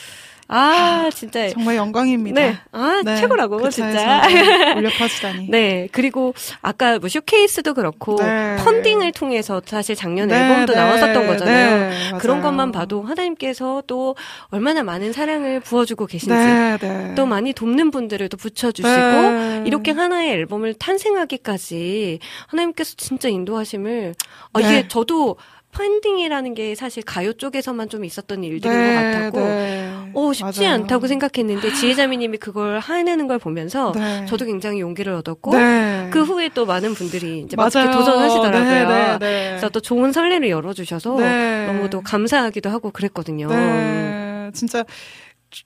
아, 0.55 1.09
진짜. 1.13 1.49
정말 1.49 1.75
영광입니다. 1.75 2.39
네. 2.39 2.57
아, 2.71 3.01
네, 3.03 3.15
최고라고, 3.17 3.57
그 3.57 3.69
진짜. 3.71 4.21
차에서 4.21 4.77
올려파지다니. 4.77 5.47
네. 5.51 5.87
그리고 5.91 6.33
아까 6.61 6.99
뭐 6.99 7.09
쇼케이스도 7.09 7.73
그렇고 7.73 8.17
네. 8.17 8.55
펀딩을 8.63 9.13
통해서 9.13 9.61
사실 9.65 9.95
작년 9.95 10.27
네, 10.27 10.35
앨범도 10.39 10.73
네, 10.73 10.79
나왔었던 10.79 11.27
거잖아요. 11.27 11.89
네, 11.89 12.17
그런 12.19 12.37
맞아요. 12.37 12.51
것만 12.51 12.71
봐도 12.71 13.01
하나님께서 13.01 13.81
또 13.87 14.15
얼마나 14.49 14.83
많은 14.83 15.11
사랑을 15.11 15.59
부어주고 15.59 16.05
계신지 16.05 16.33
네, 16.33 16.77
네. 16.79 17.15
또 17.15 17.25
많이 17.25 17.53
돕는 17.53 17.89
분들을 17.89 18.29
또 18.29 18.37
붙여주시고 18.37 18.89
네. 18.89 19.63
이렇게 19.65 19.91
하나의 19.91 20.31
앨범을 20.31 20.75
탄생하기까지 20.75 22.19
하나님께서 22.47 22.93
진짜 22.97 23.27
인도하심을 23.29 24.13
아, 24.53 24.59
네. 24.59 24.65
이게 24.67 24.87
저도 24.87 25.37
펀딩이라는 25.73 26.53
게 26.53 26.75
사실 26.75 27.03
가요 27.03 27.33
쪽에서만 27.33 27.89
좀 27.89 28.05
있었던 28.05 28.43
일들인 28.43 28.77
네, 28.77 28.95
것 28.95 29.01
같았고 29.01 29.39
네. 29.39 29.93
어, 30.13 30.33
쉽지 30.33 30.61
맞아요. 30.61 30.73
않다고 30.75 31.07
생각했는데 31.07 31.73
지혜자매님이 31.73 32.37
그걸 32.37 32.79
해내는 32.79 33.27
걸 33.27 33.39
보면서 33.39 33.91
네. 33.95 34.25
저도 34.27 34.45
굉장히 34.45 34.79
용기를 34.79 35.11
얻었고 35.13 35.55
네. 35.55 36.09
그 36.11 36.23
후에 36.23 36.49
또 36.53 36.65
많은 36.65 36.93
분들이 36.93 37.39
이제 37.41 37.55
맞아요. 37.55 37.71
맞게 37.73 37.91
도전하시더라고요. 37.91 38.63
네, 38.63 38.85
네, 38.85 39.19
네. 39.19 39.47
그래서 39.49 39.69
또 39.69 39.79
좋은 39.79 40.11
선례를 40.11 40.49
열어주셔서 40.49 41.17
네. 41.19 41.65
너무도 41.67 42.01
감사하기도 42.01 42.69
하고 42.69 42.91
그랬거든요. 42.91 43.47
네, 43.47 44.51
진짜 44.53 44.85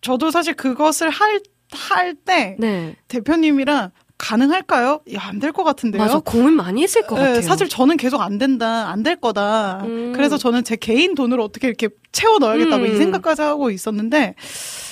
저도 0.02 0.32
사실 0.32 0.54
그것을 0.54 1.10
할 1.10 1.40
할때 1.72 2.56
네. 2.60 2.96
대표님이랑 3.10 3.92
가능할까요? 4.18 5.02
야, 5.14 5.20
안 5.28 5.40
될 5.40 5.52
것 5.54 5.64
같은데요. 5.64 6.02
맞아. 6.02 6.20
고민 6.20 6.54
많이 6.54 6.82
했을 6.84 7.06
것 7.06 7.16
네, 7.16 7.22
같아요. 7.22 7.42
사실 7.44 7.70
저는 7.70 7.98
계속 7.98 8.22
안 8.22 8.38
된다, 8.38 8.90
안 8.90 9.04
될 9.04 9.16
거다. 9.18 9.84
음. 9.86 10.14
그래서 10.14 10.38
저는 10.38 10.64
제 10.64 10.76
개인 10.76 11.14
돈으로 11.16 11.44
어떻게 11.44 11.68
이렇게 11.68 11.90
채워 12.12 12.40
넣어야겠다고 12.40 12.84
음. 12.86 12.94
이 12.94 12.98
생각까지 12.98 13.42
하고 13.44 13.70
있었는데 13.70 14.36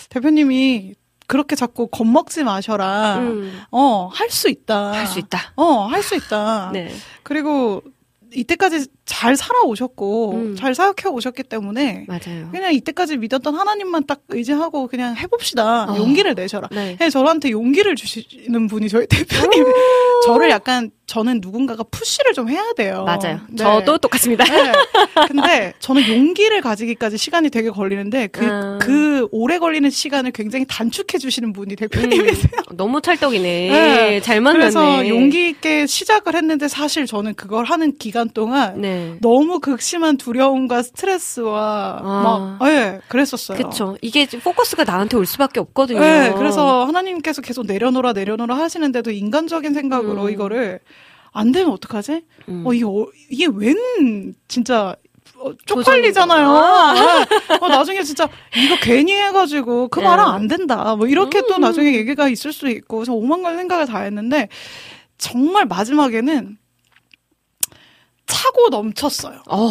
대표님이 0.10 0.94
그렇게 1.28 1.56
자꾸 1.56 1.88
겁먹지 1.88 2.44
마셔라. 2.44 3.18
음, 3.18 3.60
어, 3.72 4.10
할 4.14 4.30
수 4.30 4.48
있다. 4.50 4.92
할 4.94 5.08
수 5.08 5.18
있다. 5.20 5.54
어, 5.56 5.86
할 5.88 6.04
수 6.04 6.16
있다. 6.16 6.70
네. 6.72 6.94
그리고 7.24 7.82
이때까지 8.32 8.88
잘 9.06 9.36
살아오셨고 9.38 10.32
음. 10.34 10.56
잘 10.56 10.74
사역해 10.74 11.10
오셨기 11.12 11.44
때문에 11.44 12.06
맞아요. 12.08 12.50
그냥 12.52 12.74
이때까지 12.74 13.18
믿었던 13.18 13.54
하나님만 13.54 14.06
딱 14.08 14.22
의지하고 14.30 14.88
그냥 14.88 15.16
해봅시다. 15.16 15.92
어. 15.92 15.98
용기를 15.98 16.34
내셔라. 16.34 16.70
네. 16.72 16.96
그냥 16.98 17.12
저한테 17.12 17.52
용기를 17.52 17.96
주시는 17.96 18.68
분이 18.68 18.90
저희 18.90 19.06
대표님. 19.06 19.64
저를 20.26 20.50
약간 20.50 20.90
저는 21.06 21.40
누군가가 21.40 21.84
푸시를 21.84 22.34
좀 22.34 22.50
해야 22.50 22.64
돼요. 22.76 23.04
맞아요. 23.06 23.40
네. 23.50 23.58
저도 23.58 24.00
똑같습니다. 24.00 24.44
네. 24.44 24.72
근데 25.28 25.74
저는 25.80 26.08
용기를 26.08 26.62
가지기까지 26.62 27.18
시간이 27.18 27.52
되게 27.52 27.70
걸리는데 27.70 28.28
그, 28.28 28.44
음. 28.44 28.80
그 28.82 29.28
오래 29.32 29.60
걸리는 29.60 29.88
시간을 29.88 30.32
굉장히 30.32 30.66
단축해 30.68 31.20
주시는 31.20 31.54
분이 31.54 31.76
대표님이세요. 31.76 32.52
음, 32.72 32.78
너무 32.78 33.02
찰떡이네. 33.02 33.44
네. 33.70 34.20
잘 34.22 34.42
만났네. 34.42 34.60
그래서 34.60 35.08
용기 35.08 35.50
있게 35.50 35.86
시작을 35.86 36.36
했는데 36.36 36.68
사실 36.68 37.06
저는 37.06 37.36
그걸 37.36 37.66
하는 37.66 37.96
기간 37.98 38.28
동안 38.30 38.82
네. 38.96 39.18
너무 39.22 39.60
극심한 39.60 40.18
두려움과 40.18 40.82
스트레스와 40.82 42.00
아. 42.02 42.58
막, 42.60 42.70
예, 42.70 43.00
그랬었어요. 43.08 43.58
그쵸. 43.58 43.98
이게 44.02 44.26
포커스가 44.28 44.84
나한테 44.84 45.18
올 45.18 45.26
수밖에 45.26 45.60
없거든요. 45.60 46.00
네, 46.00 46.34
그래서 46.38 46.86
하나님께서 46.86 47.42
계속 47.42 47.66
내려놓으라 47.66 48.14
내려놓으라 48.14 48.56
하시는데도 48.56 49.12
인간적인 49.12 49.74
생각으로 49.74 50.24
음. 50.24 50.30
이거를 50.30 50.80
안 51.34 51.52
되면 51.52 51.72
어떡하지? 51.72 52.22
음. 52.50 52.64
어 52.66 52.74
이게 52.74 52.86
어, 52.86 53.06
이게 53.30 53.48
웬 53.54 53.76
진짜 54.48 54.96
어, 55.38 55.52
쪽팔리잖아요. 55.66 56.48
아. 56.48 56.94
네. 56.94 57.58
어, 57.60 57.68
나중에 57.68 58.04
진짜 58.04 58.28
이거 58.56 58.78
괜히 58.82 59.14
해가지고 59.14 59.90
그 59.90 60.00
네. 60.00 60.06
말은 60.06 60.24
안 60.24 60.48
된다. 60.48 60.96
뭐 60.96 61.08
이렇게 61.08 61.42
또 61.42 61.56
음. 61.56 61.62
나중에 61.62 61.94
얘기가 61.94 62.30
있을 62.30 62.54
수 62.54 62.70
있고 62.70 62.98
그래서 62.98 63.14
오만 63.14 63.44
가지 63.44 63.58
생각을 63.58 63.86
다 63.86 64.00
했는데 64.00 64.48
정말 65.18 65.66
마지막에는 65.66 66.58
차고 68.28 68.70
넘쳤어요. 68.70 69.42
어, 69.50 69.70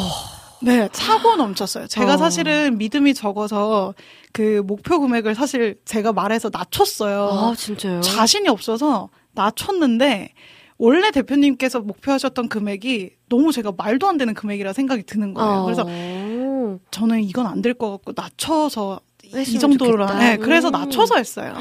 네, 0.62 0.88
차고 0.92 1.36
넘쳤어요. 1.36 1.86
제가 1.86 2.14
어. 2.14 2.16
사실은 2.16 2.78
믿음이 2.78 3.14
적어서 3.14 3.94
그 4.32 4.62
목표 4.66 5.00
금액을 5.00 5.34
사실 5.34 5.76
제가 5.84 6.12
말해서 6.12 6.50
낮췄어요. 6.52 7.28
아, 7.30 7.54
진짜요? 7.56 8.00
자신이 8.00 8.48
없어서 8.48 9.08
낮췄는데 9.32 10.32
원래 10.78 11.10
대표님께서 11.10 11.80
목표하셨던 11.80 12.48
금액이 12.48 13.10
너무 13.28 13.52
제가 13.52 13.72
말도 13.76 14.08
안 14.08 14.16
되는 14.16 14.34
금액이라 14.34 14.72
생각이 14.72 15.04
드는 15.04 15.34
거예요. 15.34 15.52
어. 15.60 15.64
그래서 15.64 15.84
저는 16.90 17.22
이건 17.22 17.46
안 17.46 17.62
될 17.62 17.74
것 17.74 17.90
같고 17.90 18.12
낮춰서 18.16 19.00
이 19.24 19.58
정도로 19.58 20.06
좋겠다. 20.06 20.18
네, 20.18 20.36
그래서 20.36 20.68
음. 20.68 20.72
낮춰서 20.72 21.16
했어요. 21.16 21.54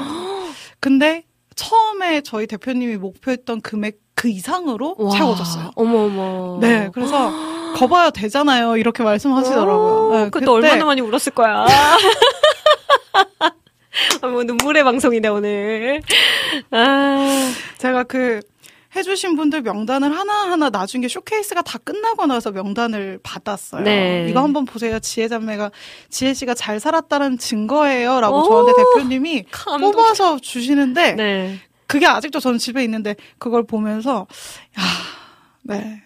근데 0.80 1.24
처음에 1.54 2.20
저희 2.22 2.46
대표님이 2.46 2.96
목표했던 2.96 3.60
금액 3.60 3.98
그 4.14 4.28
이상으로 4.28 4.94
와, 4.98 5.10
채워졌어요. 5.10 5.72
어머, 5.74 6.04
어머. 6.04 6.58
네, 6.60 6.90
그래서 6.92 7.30
거봐요 7.76 8.10
되잖아요 8.10 8.76
이렇게 8.76 9.02
말씀하시더라고요. 9.02 10.18
네, 10.24 10.30
그때 10.30 10.46
얼마나 10.46 10.84
많이 10.84 11.00
울었을 11.00 11.32
거야. 11.34 11.66
아, 14.22 14.26
뭐 14.26 14.44
눈물의 14.44 14.84
방송이네 14.84 15.28
오늘. 15.28 16.00
아, 16.70 17.52
제가 17.78 18.04
그 18.04 18.40
해주신 18.96 19.36
분들 19.36 19.62
명단을 19.62 20.16
하나하나 20.16 20.70
나중에 20.70 21.08
쇼케이스가 21.08 21.62
다 21.62 21.78
끝나고 21.78 22.26
나서 22.26 22.52
명단을 22.52 23.18
받았어요. 23.22 23.82
네. 23.82 24.26
이거 24.28 24.42
한번 24.42 24.64
보세요. 24.64 24.98
지혜 25.00 25.26
자매가 25.28 25.70
지혜 26.10 26.32
씨가 26.34 26.54
잘 26.54 26.78
살았다는 26.78 27.38
증거예요. 27.38 28.20
라고 28.20 28.40
오, 28.40 28.44
저한테 28.44 28.72
대표님이 28.76 29.44
감동. 29.50 29.92
뽑아서 29.92 30.38
주시는데 30.38 31.12
네. 31.14 31.58
그게 31.86 32.06
아직도 32.06 32.40
저는 32.40 32.58
집에 32.58 32.82
있는데 32.84 33.16
그걸 33.38 33.64
보면서 33.64 34.26
야, 34.78 34.82
네. 35.62 36.02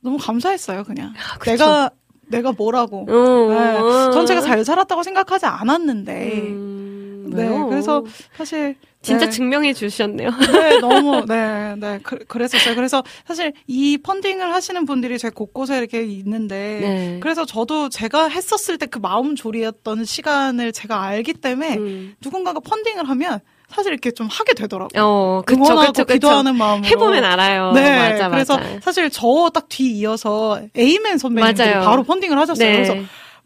너무 0.00 0.18
감사했어요, 0.18 0.84
그냥. 0.84 1.14
아. 1.16 1.38
내가 1.44 1.90
내가 2.28 2.52
뭐라고. 2.52 3.06
어, 3.08 3.48
네. 3.50 4.12
전 4.12 4.26
제가 4.26 4.40
잘 4.40 4.64
살았다고 4.64 5.02
생각하지 5.02 5.46
않았는데. 5.46 6.32
음, 6.48 7.30
네. 7.34 7.42
왜요? 7.42 7.66
그래서 7.66 8.04
사실 8.36 8.76
진짜 9.02 9.24
네. 9.26 9.30
증명해 9.30 9.72
주셨네요. 9.72 10.28
네, 10.52 10.78
너무, 10.80 11.24
네, 11.26 11.74
네, 11.78 11.98
그, 12.02 12.18
그랬었어요. 12.26 12.74
그래서 12.74 13.02
사실 13.26 13.54
이 13.66 13.96
펀딩을 13.96 14.52
하시는 14.52 14.84
분들이 14.84 15.18
제 15.18 15.30
곳곳에 15.30 15.78
이렇게 15.78 16.02
있는데, 16.02 16.78
네. 16.82 17.20
그래서 17.20 17.46
저도 17.46 17.88
제가 17.88 18.28
했었을 18.28 18.76
때 18.76 18.86
그 18.90 18.98
마음 18.98 19.36
졸이었던 19.36 20.04
시간을 20.04 20.72
제가 20.72 21.00
알기 21.02 21.34
때문에 21.34 21.76
음. 21.76 22.14
누군가가 22.20 22.58
펀딩을 22.60 23.08
하면 23.08 23.38
사실 23.72 23.92
이렇게 23.92 24.10
좀 24.10 24.26
하게 24.28 24.52
되더라고요. 24.54 25.00
어, 25.02 25.42
그쵸, 25.46 25.56
응원하고 25.62 25.92
그쵸, 25.92 26.04
그쵸. 26.04 26.14
기도하는 26.14 26.56
마음으로. 26.56 26.86
해보면 26.88 27.24
알아요. 27.24 27.70
네, 27.72 27.96
맞아, 28.10 28.28
그래서 28.28 28.56
맞아. 28.58 28.80
사실 28.82 29.08
저 29.10 29.48
딱 29.54 29.68
뒤 29.68 29.84
이어서 29.98 30.60
에이맨 30.74 31.18
선배님들이 31.18 31.68
맞아요. 31.70 31.84
바로 31.86 32.02
펀딩을 32.02 32.36
하셨어요. 32.38 32.68
네. 32.68 32.72
그래서 32.74 32.94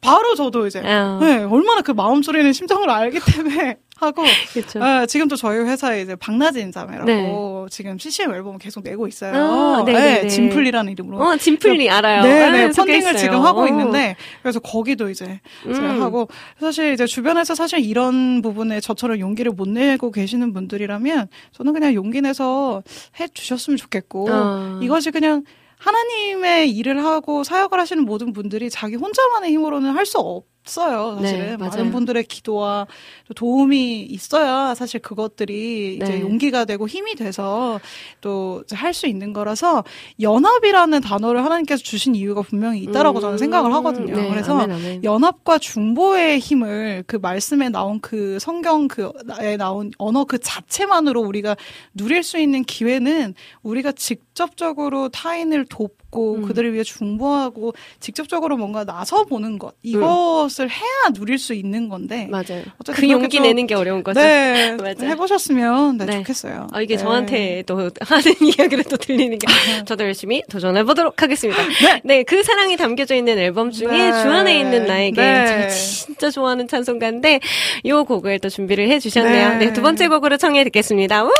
바로 0.00 0.34
저도 0.34 0.66
이제 0.66 0.80
어. 0.80 1.18
네, 1.20 1.44
얼마나 1.44 1.80
그 1.82 1.90
마음 1.92 2.22
졸이는 2.22 2.52
심정을 2.54 2.88
알기 2.90 3.20
때문에 3.20 3.76
하고 4.04 4.22
그쵸. 4.52 4.78
네, 4.78 5.06
지금도 5.06 5.36
저희 5.36 5.58
회사에 5.58 6.02
이제 6.02 6.14
박나진 6.16 6.70
자매라고 6.70 7.06
네. 7.06 7.66
지금 7.70 7.98
CCM 7.98 8.32
앨범 8.34 8.58
계속 8.58 8.82
내고 8.84 9.08
있어요. 9.08 9.34
아, 9.34 9.82
네네네. 9.84 10.28
진플리라는 10.28 10.92
이름으로. 10.92 11.18
어, 11.18 11.36
진플리 11.36 11.90
알아요. 11.90 12.22
네, 12.22 12.42
아, 12.42 12.50
네, 12.50 12.58
펀딩을 12.68 12.72
소개했어요. 12.74 13.16
지금 13.16 13.40
하고 13.42 13.62
어. 13.62 13.66
있는데 13.68 14.16
그래서 14.42 14.60
거기도 14.60 15.10
이제 15.10 15.40
제가 15.64 15.78
음. 15.94 16.02
하고 16.02 16.28
사실 16.60 16.92
이제 16.92 17.06
주변에서 17.06 17.54
사실 17.54 17.80
이런 17.80 18.42
부분에 18.42 18.80
저처럼 18.80 19.18
용기를 19.18 19.52
못 19.52 19.68
내고 19.68 20.10
계시는 20.10 20.52
분들이라면 20.52 21.28
저는 21.52 21.72
그냥 21.72 21.94
용기 21.94 22.20
내서 22.20 22.82
해 23.18 23.28
주셨으면 23.28 23.76
좋겠고 23.76 24.28
어. 24.30 24.80
이것이 24.82 25.10
그냥 25.10 25.44
하나님의 25.78 26.70
일을 26.70 27.04
하고 27.04 27.44
사역을 27.44 27.78
하시는 27.78 28.04
모든 28.04 28.32
분들이 28.32 28.70
자기 28.70 28.96
혼자만의 28.96 29.50
힘으로는 29.52 29.90
할 29.90 30.04
수 30.06 30.18
없 30.18 30.53
어요. 30.78 31.18
사실은 31.20 31.46
네. 31.46 31.56
많은 31.56 31.90
분들의 31.90 32.24
기도와 32.24 32.86
또 33.28 33.34
도움이 33.34 34.02
있어야 34.02 34.74
사실 34.74 35.00
그것들이 35.00 35.98
네. 36.00 36.06
이제 36.06 36.20
용기가 36.20 36.64
되고 36.64 36.88
힘이 36.88 37.14
돼서 37.14 37.80
또 38.20 38.64
할 38.72 38.94
수 38.94 39.06
있는 39.06 39.32
거라서 39.32 39.84
연합이라는 40.20 41.00
단어를 41.02 41.44
하나님께서 41.44 41.82
주신 41.82 42.14
이유가 42.14 42.40
분명히 42.40 42.80
있다라고 42.84 43.20
저는 43.20 43.38
생각을 43.38 43.74
하거든요. 43.74 44.16
네, 44.16 44.30
그래서 44.30 44.56
아멘, 44.58 44.76
아멘. 44.76 45.04
연합과 45.04 45.58
중보의 45.58 46.38
힘을 46.38 47.04
그 47.06 47.16
말씀에 47.16 47.68
나온 47.68 48.00
그 48.00 48.38
성경 48.40 48.88
그에 48.88 49.56
나온 49.58 49.90
언어 49.98 50.24
그 50.24 50.38
자체만으로 50.38 51.20
우리가 51.20 51.56
누릴 51.92 52.22
수 52.22 52.38
있는 52.38 52.62
기회는 52.62 53.34
우리가 53.62 53.92
직 53.92 54.23
접적으로 54.34 55.08
타인을 55.08 55.64
돕고 55.66 56.34
음. 56.34 56.42
그들을 56.42 56.72
위해 56.74 56.82
중보하고 56.82 57.72
직접적으로 58.00 58.56
뭔가 58.56 58.84
나서 58.84 59.24
보는 59.24 59.58
것 59.58 59.74
이것을 59.82 60.68
해야 60.70 61.12
누릴 61.14 61.38
수 61.38 61.54
있는 61.54 61.88
건데 61.88 62.26
맞아요. 62.30 62.62
그 62.92 63.08
용기 63.08 63.36
좀- 63.36 63.44
내는 63.44 63.66
게 63.66 63.74
어려운 63.74 64.02
거죠. 64.02 64.20
네 64.20 64.72
맞아요. 64.80 65.10
해보셨으면 65.10 65.98
네, 65.98 66.06
네. 66.06 66.12
좋겠어요. 66.18 66.66
아, 66.72 66.80
이게 66.80 66.96
네. 66.96 67.02
저한테 67.02 67.62
또 67.66 67.76
하는 68.00 68.34
이야기를 68.40 68.84
또 68.84 68.96
들리는 68.96 69.38
게 69.38 69.46
저도 69.86 70.04
열심히 70.04 70.42
도전해 70.50 70.82
보도록 70.84 71.22
하겠습니다. 71.22 71.62
네. 72.02 72.22
그 72.24 72.42
사랑이 72.42 72.76
담겨져 72.76 73.14
있는 73.14 73.38
앨범 73.38 73.70
중에 73.70 73.88
네. 73.88 74.22
주 74.22 74.28
안에 74.30 74.58
있는 74.58 74.86
나에게 74.86 75.20
네. 75.20 75.46
제가 75.46 75.68
진짜 75.68 76.30
좋아하는 76.30 76.66
찬송가인데 76.68 77.40
이 77.84 77.92
곡을 77.92 78.40
또 78.40 78.48
준비를 78.48 78.88
해주셨네요. 78.90 79.48
네. 79.58 79.66
네, 79.66 79.72
두 79.72 79.80
번째 79.82 80.08
곡으로 80.08 80.36
청해 80.36 80.64
듣겠습니다. 80.64 81.24
우! 81.24 81.30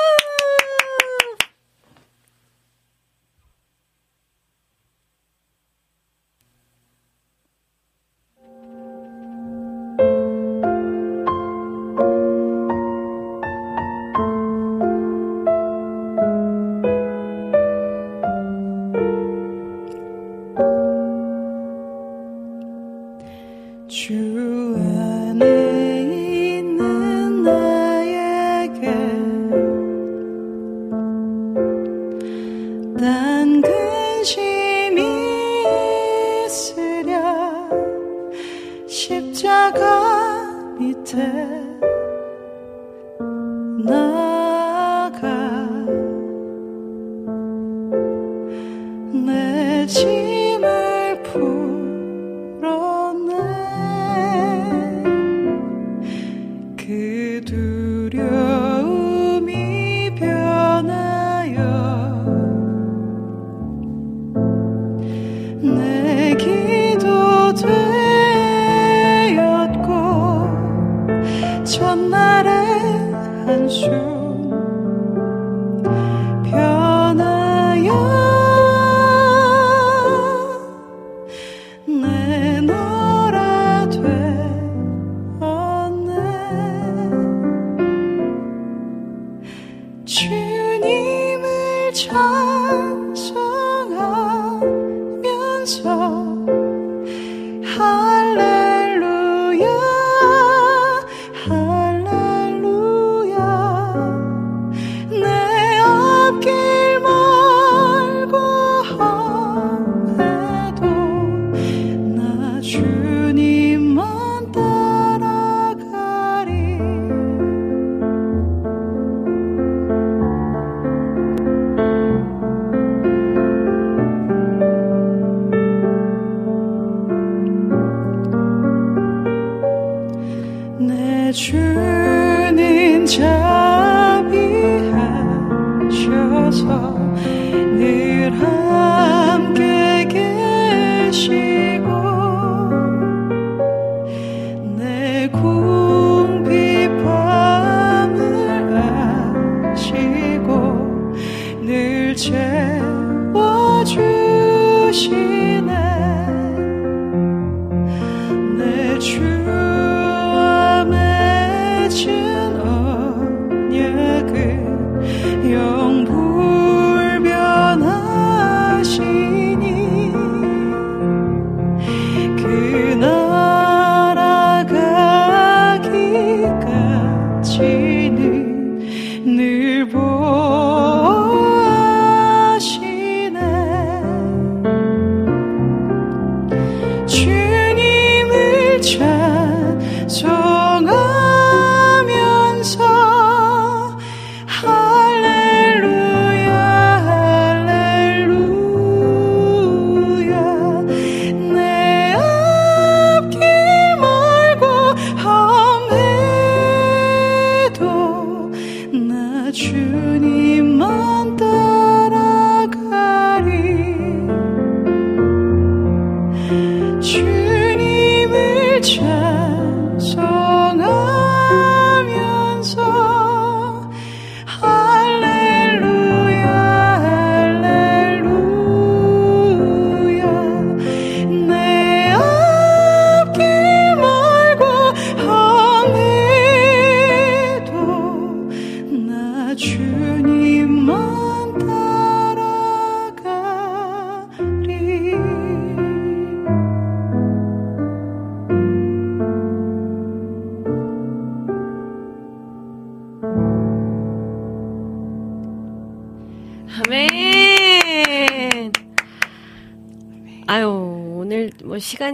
주님을 187.07 188.81
찬송 188.81 190.44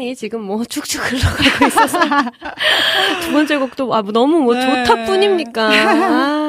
시간이 0.01 0.17
지금 0.17 0.43
뭐 0.43 0.65
쭉쭉 0.65 1.13
흘러가고 1.13 1.67
있어서. 1.67 1.99
두 3.21 3.33
번째 3.33 3.59
곡도, 3.59 3.95
아, 3.95 4.03
뭐 4.03 4.13
너무 4.13 4.41
뭐 4.41 4.55
네. 4.55 4.85
좋다 4.85 5.05
뿐입니까. 5.05 5.69
아, 5.69 6.40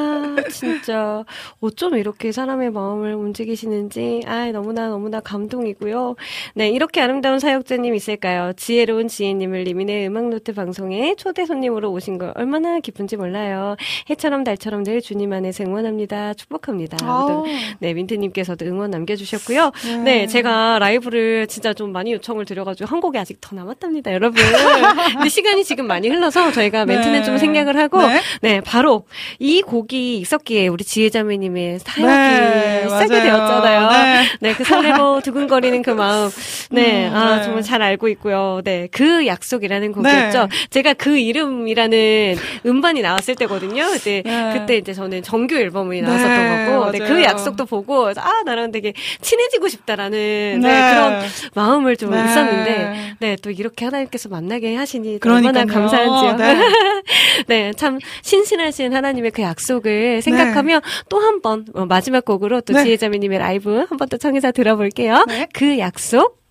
진짜. 0.52 1.24
어쩜 1.60 1.96
이렇게 1.96 2.32
사람의 2.32 2.70
마음을 2.70 3.14
움직이시는지, 3.14 4.22
아, 4.26 4.50
너무나 4.52 4.88
너무나 4.88 5.20
감동이고요. 5.20 6.16
네, 6.54 6.68
이렇게 6.68 7.00
아름다운 7.00 7.38
사역자님 7.38 7.94
있을까요? 7.94 8.52
지혜로운 8.56 9.08
지혜님을 9.08 9.64
리민의 9.64 10.06
음악노트 10.06 10.54
방송에 10.54 11.14
초대 11.16 11.46
손님으로 11.46 11.90
오신 11.92 12.18
걸 12.18 12.32
얼마나 12.34 12.80
기쁜지 12.80 13.16
몰라요. 13.16 13.76
해처럼 14.10 14.44
달처럼 14.44 14.84
늘 14.84 15.00
주님 15.00 15.32
안에서 15.32 15.64
응원합니다. 15.64 16.34
축복합니다. 16.34 16.98
아우. 17.02 17.44
네, 17.78 17.94
민트님께서도 17.94 18.64
응원 18.66 18.90
남겨주셨고요. 18.90 19.72
네. 20.04 20.26
제가 20.26 20.78
라이브를 20.78 21.46
진짜 21.46 21.72
좀 21.72 21.92
많이 21.92 22.12
요청을 22.12 22.44
드려가지고 22.44 22.88
한 22.88 23.00
곡이 23.00 23.18
아직 23.18 23.40
더 23.40 23.56
남았답니다, 23.56 24.12
여러분. 24.12 24.42
근데 25.14 25.28
시간이 25.28 25.64
지금 25.64 25.86
많이 25.86 26.08
흘러서 26.08 26.52
저희가 26.52 26.84
멘트는 26.84 27.20
네. 27.20 27.24
좀 27.24 27.38
생략을 27.38 27.76
하고, 27.76 28.02
네. 28.02 28.20
네. 28.40 28.60
바로 28.60 29.04
이 29.38 29.62
곡이 29.62 30.24
있었기에 30.42 30.68
우리 30.68 30.84
지혜자매님의 30.84 31.78
사역이 31.80 32.06
네, 32.06 32.82
시작이 32.84 33.08
맞아요. 33.08 33.22
되었잖아요. 33.22 33.90
네. 33.90 34.24
네, 34.40 34.54
그 34.54 34.64
설레고 34.64 35.20
두근거리는 35.24 35.82
그 35.82 35.90
마음. 35.90 36.30
네, 36.70 37.08
음, 37.08 37.14
아, 37.14 37.36
네. 37.36 37.42
정말 37.42 37.62
잘 37.62 37.82
알고 37.82 38.08
있고요. 38.08 38.60
네, 38.64 38.88
그 38.92 39.26
약속이라는 39.26 39.92
곡이었죠. 39.92 40.48
네. 40.50 40.66
제가 40.70 40.94
그 40.94 41.16
이름이라는 41.18 42.36
음반이 42.66 43.02
나왔을 43.02 43.34
때거든요. 43.36 43.86
그때, 43.90 44.22
네. 44.24 44.50
그때 44.54 44.76
이제 44.76 44.92
저는 44.92 45.22
정규 45.22 45.56
앨범이 45.56 46.00
네, 46.00 46.06
나왔었던 46.06 46.66
거고, 46.66 46.90
네, 46.92 46.98
그. 46.98 47.22
약속도 47.22 47.66
보고, 47.66 48.08
아, 48.16 48.42
나랑 48.44 48.72
되게 48.72 48.92
친해지고 49.20 49.68
싶다라는 49.68 50.60
네, 50.60 50.68
네. 50.68 50.94
그런 50.94 51.22
마음을 51.54 51.96
좀 51.96 52.10
네. 52.10 52.24
있었는데, 52.24 53.14
네, 53.20 53.36
또 53.42 53.50
이렇게 53.50 53.84
하나님께서 53.84 54.28
만나게 54.28 54.74
하시니 54.74 55.20
또 55.20 55.34
얼마나 55.34 55.64
그러니까요. 55.64 55.88
감사한지요. 55.88 56.36
네. 56.36 56.62
네, 57.46 57.72
참 57.76 57.98
신실하신 58.22 58.92
하나님의 58.92 59.30
그 59.30 59.42
약속을 59.42 60.22
생각하며 60.36 60.80
또한번 61.08 61.66
어, 61.74 61.86
마지막 61.86 62.24
곡으로 62.24 62.60
또 62.60 62.72
네. 62.72 62.84
지혜자매님의 62.84 63.38
라이브 63.38 63.84
한번또 63.88 64.18
청해서 64.18 64.52
들어볼게요. 64.52 65.24
네. 65.28 65.48
그 65.52 65.78
약속. 65.78 66.41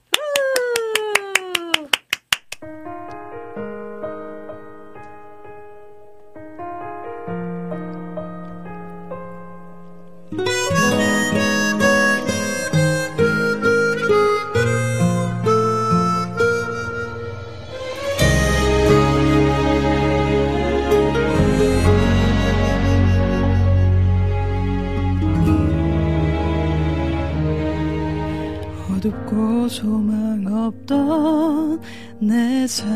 소망 29.71 30.45
없던 30.45 31.79
내 32.19 32.67
삶에 32.67 32.91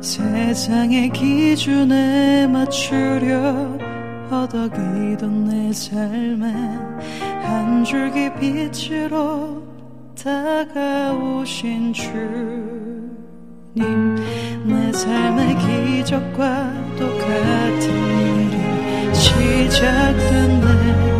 세상의 0.00 1.10
기준에 1.10 2.46
맞추려 2.46 3.78
허덕이던 4.30 5.44
내 5.44 5.70
삶에 5.74 6.54
한 7.42 7.84
줄기 7.84 8.32
빛으로 8.40 9.62
다가오신 10.18 11.92
주님 11.92 12.16
내 14.64 14.90
삶의 14.90 15.58
기적과 15.58 16.72
똑같은 16.96 17.90
일이 18.48 19.14
시작됐네 19.14 21.10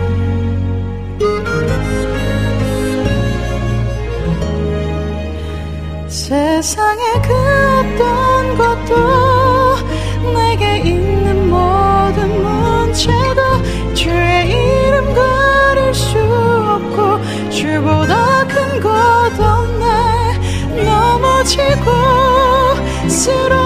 세상의 6.10 7.22
그 7.22 7.32
어떤 7.32 8.58
것도 8.58 9.76
내게 10.34 10.78
있는 10.78 11.48
모든 11.48 12.42
문제도 12.42 13.94
주의 13.94 14.50
이름 14.50 15.14
가릴 15.14 15.94
수 15.94 16.18
없고 16.18 17.50
주보다 17.50 18.44
큰 18.48 18.80
것 18.80 18.90
없네. 19.40 20.84
넘어지고 20.84 21.90
쓰러 23.08 23.59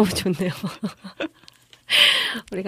너무너무 0.00 0.08
좋네요. 0.14 0.50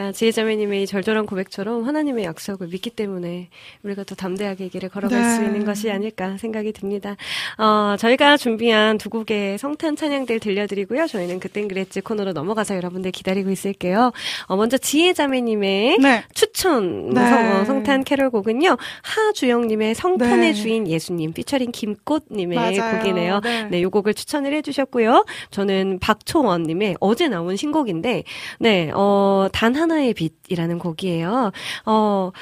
우리가 0.02 0.12
지혜자매님의 0.12 0.82
이 0.82 0.86
절절한 0.86 1.26
고백처럼 1.26 1.84
하나님의 1.84 2.24
약속을 2.24 2.68
믿기 2.68 2.90
때문에 2.90 3.48
우리가 3.84 4.02
더 4.04 4.14
담대하게 4.16 4.66
이 4.66 4.68
길을 4.68 4.88
걸어갈 4.88 5.20
네. 5.20 5.30
수 5.36 5.44
있는 5.44 5.64
것이 5.64 5.90
아닐까 5.90 6.36
생각이 6.38 6.72
듭니다. 6.72 7.16
어, 7.58 7.94
저희가 7.96 8.36
준비한 8.36 8.98
두 8.98 9.08
곡의 9.10 9.58
성탄 9.58 9.94
찬양들 9.94 10.40
들려드리고요. 10.40 11.06
저희는 11.06 11.38
그땐 11.38 11.68
그랬지 11.68 12.00
코너로 12.00 12.32
넘어가서 12.32 12.74
여러분들 12.76 13.12
기다리고 13.12 13.50
있을게요. 13.50 14.12
어, 14.46 14.56
먼저 14.56 14.76
지혜자매님의 14.76 15.98
네. 15.98 16.24
추천 16.34 17.10
네. 17.10 17.28
성, 17.28 17.60
어, 17.60 17.64
성탄 17.64 18.02
캐롤곡은요. 18.02 18.76
하주영님의 19.02 19.94
성탄의 19.94 20.38
네. 20.38 20.52
주인 20.52 20.88
예수님 20.88 21.32
피처링 21.32 21.70
김꽃님의 21.70 22.56
맞아요. 22.56 22.98
곡이네요. 22.98 23.40
네. 23.40 23.64
네, 23.70 23.82
요 23.82 23.90
곡을 23.90 24.14
추천을 24.14 24.52
해주셨고요. 24.54 25.24
저는 25.50 25.98
박초원님의 26.00 26.96
어제 27.00 27.28
나온 27.28 27.56
신곡인데, 27.56 28.24
네, 28.58 28.90
어, 28.94 29.48
단 29.52 29.74
하나 29.74 29.91
의 29.98 30.14
빛이라는 30.14 30.78
곡이에요. 30.78 31.52
어, 31.86 32.32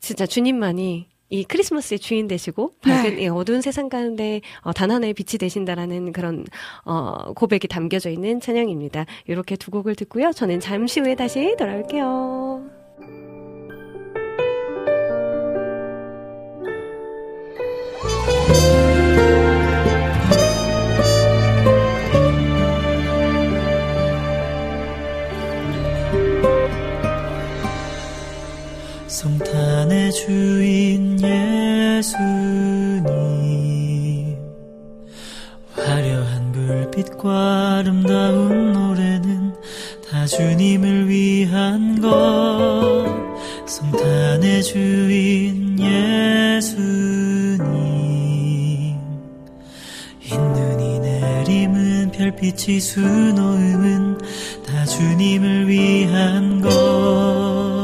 진짜 0.00 0.26
주님만이 0.26 1.08
이 1.28 1.44
크리스마스의 1.44 1.98
주인 1.98 2.28
되시고 2.28 2.72
밝은 2.82 3.16
네. 3.16 3.24
이 3.24 3.28
어두운 3.28 3.60
세상 3.60 3.88
가운데 3.88 4.40
어, 4.60 4.72
단 4.72 4.90
하나의 4.90 5.14
빛이 5.14 5.38
되신다라는 5.38 6.12
그런 6.12 6.44
어, 6.84 7.32
고백이 7.34 7.66
담겨져 7.68 8.10
있는 8.10 8.40
찬양입니다. 8.40 9.06
이렇게 9.26 9.56
두 9.56 9.70
곡을 9.70 9.96
듣고요. 9.96 10.32
저는 10.32 10.60
잠시 10.60 11.00
후에 11.00 11.16
다시 11.16 11.56
돌아올게요. 11.58 13.35
성탄의 29.16 30.12
주인 30.12 31.18
예수님. 31.22 33.06
화려한 35.74 36.52
불빛과 36.52 37.78
아름다운 37.78 38.74
노래는 38.74 39.54
다 40.06 40.26
주님을 40.26 41.08
위한 41.08 41.98
것. 41.98 43.06
성탄의 43.64 44.62
주인 44.62 45.78
예수님. 45.80 46.76
흰 50.20 50.52
눈이 50.52 51.00
내림은 51.00 52.10
별빛이 52.10 52.80
수놓음은 52.80 54.18
다 54.66 54.84
주님을 54.84 55.68
위한 55.68 56.60
것 56.60 57.75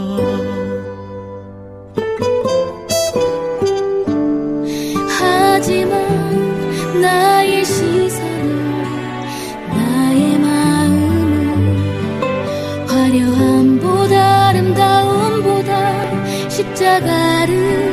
십자가를 16.73 17.93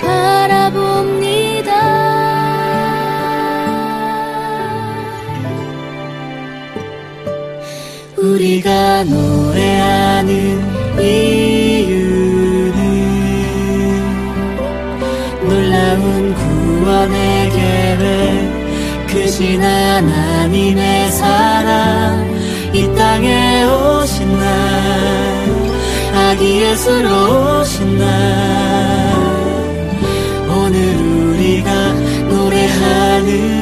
바라봅니다. 0.00 1.72
우리가 8.16 9.04
노래하는 9.04 10.30
이유는 11.00 12.72
놀라운 15.42 16.34
구원의 16.34 17.50
계획 17.50 19.06
크신 19.08 19.62
하나님의 19.62 21.10
사랑 21.12 22.32
이 22.72 22.94
땅에 22.94 23.64
오신 23.64 24.38
날 24.38 25.21
예수로 26.42 27.60
오신 27.60 27.98
날 27.98 28.06
오늘 30.48 30.96
우리가 30.96 31.92
노래하는 32.28 33.61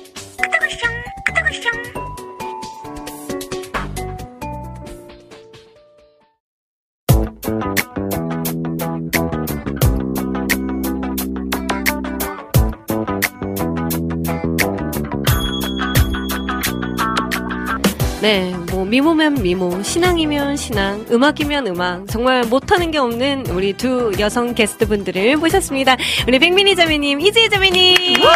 네, 18.21 18.53
뭐 18.71 18.85
미모면 18.85 19.41
미모, 19.41 19.81
신앙이면 19.81 20.55
신앙, 20.55 21.03
음악이면 21.09 21.65
음악, 21.65 22.07
정말 22.07 22.43
못하는 22.43 22.91
게 22.91 22.99
없는 22.99 23.47
우리 23.47 23.73
두 23.73 24.11
여성 24.19 24.53
게스트분들을 24.53 25.37
모셨습니다. 25.37 25.97
우리 26.27 26.37
백민희 26.37 26.75
자매님, 26.75 27.19
이지혜 27.19 27.49
자매님. 27.49 28.21
과 28.21 28.29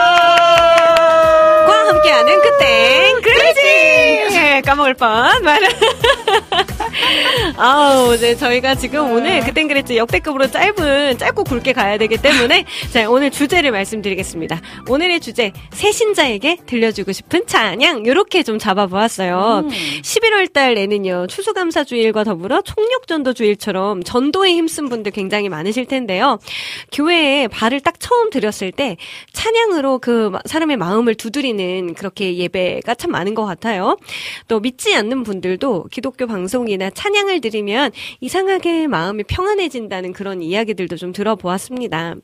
함께하는 1.88 2.42
그땐 2.42 3.22
그러지! 3.22 4.62
까먹을 4.66 4.96
뻔. 4.96 5.30
아우, 7.58 8.18
네, 8.18 8.36
저희가 8.36 8.76
지금 8.76 9.12
오늘 9.12 9.40
그땐 9.42 9.68
그랬지 9.68 9.98
역대급으로 9.98 10.50
짧은, 10.52 11.18
짧고 11.18 11.44
굵게 11.44 11.74
가야 11.74 11.98
되기 11.98 12.18
때문에, 12.18 12.66
자, 12.92 13.10
오늘 13.10 13.32
주제를 13.32 13.72
말씀드리겠습니다. 13.72 14.62
오늘의 14.90 15.20
주제, 15.20 15.52
새신자에게 15.72 16.60
들려주고 16.66 17.12
싶은 17.12 17.46
찬양, 17.48 18.06
요렇게 18.06 18.44
좀 18.44 18.60
잡아보았어요. 18.60 19.64
11월 20.02 20.52
달 20.52 20.76
내는요, 20.76 21.28
추수감사주일과 21.28 22.24
더불어 22.24 22.62
총력전도주일처럼 22.62 24.04
전도에 24.04 24.52
힘쓴 24.54 24.90
분들 24.90 25.12
굉장히 25.12 25.50
많으실 25.50 25.86
텐데요. 25.86 26.40
교회에 26.92 27.48
발을 27.48 27.80
딱 27.82 28.00
처음 28.00 28.30
들였을 28.30 28.72
때, 28.72 28.98
찬양으로 29.34 30.00
그 30.00 30.30
마- 30.32 30.40
사람의 30.46 30.78
마음을 30.78 31.16
두드리는 31.16 31.94
그렇게 31.94 32.36
예배가 32.38 32.96
참 32.96 33.12
많은 33.12 33.34
것 33.36 33.46
같아요. 33.46 33.98
또 34.48 34.60
믿지 34.60 34.94
않는 34.96 35.24
분들도 35.24 35.86
기독교 35.92 36.28
방송이나 36.28 36.90
찬양을 36.96 37.42
들으면 37.42 37.92
이상하게 38.22 38.88
마음이 38.88 39.24
평안해진다는 39.26 40.14
그런 40.14 40.42
이야기들도 40.42 40.96
좀 40.98 41.14
들어보았습니다. 41.14 42.16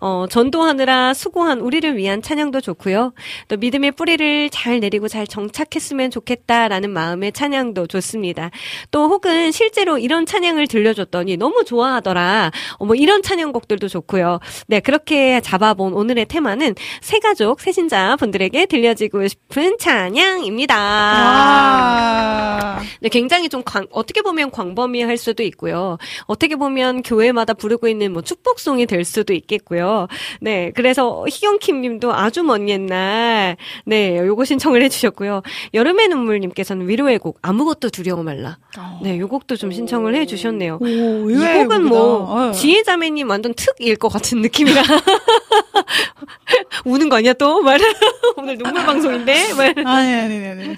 어, 0.00 0.26
전도하느라 0.28 1.14
수고한 1.14 1.60
우리를 1.60 1.96
위한 1.96 2.22
찬양도 2.22 2.60
좋고요. 2.60 3.12
또 3.48 3.56
믿음의 3.56 3.92
뿌리를 3.92 4.50
잘 4.50 4.80
내리고 4.80 5.06
잘 5.06 5.26
정착했으면 5.26 6.10
좋겠다라는 6.10 6.90
마음의 6.90 7.32
찬양도 7.32 7.86
좋습니다. 7.86 8.50
또 8.90 9.08
혹은 9.08 9.52
실제로 9.52 9.98
이런 9.98 10.26
찬양을 10.26 10.66
들려줬더니 10.66 11.36
너무 11.36 11.64
좋아하더라. 11.64 12.50
어, 12.78 12.84
뭐 12.84 12.96
이런 12.96 13.22
찬양곡들도 13.22 13.86
좋고요. 13.88 14.40
네, 14.66 14.80
그렇게 14.80 15.40
잡아본 15.40 15.92
오늘의 15.92 16.26
테마는 16.26 16.74
새가족, 17.02 17.60
새신자 17.60 18.16
분들에게 18.16 18.66
들려지고 18.66 19.28
싶은 19.28 19.76
찬양입니다. 19.78 20.74
아. 20.76 22.80
네, 23.00 23.08
굉장히 23.08 23.48
좀 23.48 23.62
관- 23.64 23.86
어떻게 23.90 24.13
어떻게 24.14 24.22
보면 24.22 24.52
광범위할 24.52 25.16
수도 25.16 25.42
있고요. 25.42 25.98
어떻게 26.26 26.54
보면 26.54 27.02
교회마다 27.02 27.52
부르고 27.52 27.88
있는 27.88 28.12
뭐 28.12 28.22
축복송이 28.22 28.86
될 28.86 29.04
수도 29.04 29.32
있겠고요. 29.32 30.06
네, 30.40 30.70
그래서 30.76 31.24
희경킴 31.28 31.80
님도 31.80 32.14
아주 32.14 32.44
먼 32.44 32.68
옛날, 32.68 33.56
네, 33.84 34.16
요거 34.18 34.44
신청을 34.44 34.82
해 34.82 34.88
주셨고요. 34.88 35.42
여름의 35.74 36.08
눈물 36.08 36.38
님께서는 36.38 36.86
위로의 36.86 37.18
곡, 37.18 37.40
아무것도 37.42 37.90
두려워 37.90 38.22
말라. 38.22 38.58
네, 39.02 39.18
요 39.18 39.26
곡도 39.26 39.56
좀 39.56 39.72
신청을 39.72 40.14
해 40.14 40.26
주셨네요. 40.26 40.78
오, 40.80 40.86
이 40.86 40.92
의외의 40.92 41.64
곡은 41.64 41.84
뭐, 41.84 42.26
곡이다. 42.26 42.48
예. 42.48 42.52
지혜자매 42.52 43.10
님 43.10 43.28
완전 43.28 43.52
특일 43.54 43.96
것 43.96 44.10
같은 44.10 44.42
느낌이라. 44.42 44.80
우는 46.84 47.08
거 47.08 47.16
아니야, 47.16 47.32
또? 47.32 47.62
말 47.62 47.80
오늘 48.36 48.58
눈물 48.58 48.84
방송인데? 48.84 49.54
말 49.54 49.74
아니, 49.84 50.14
아니, 50.14 50.46
아니, 50.46 50.48
아니. 50.48 50.76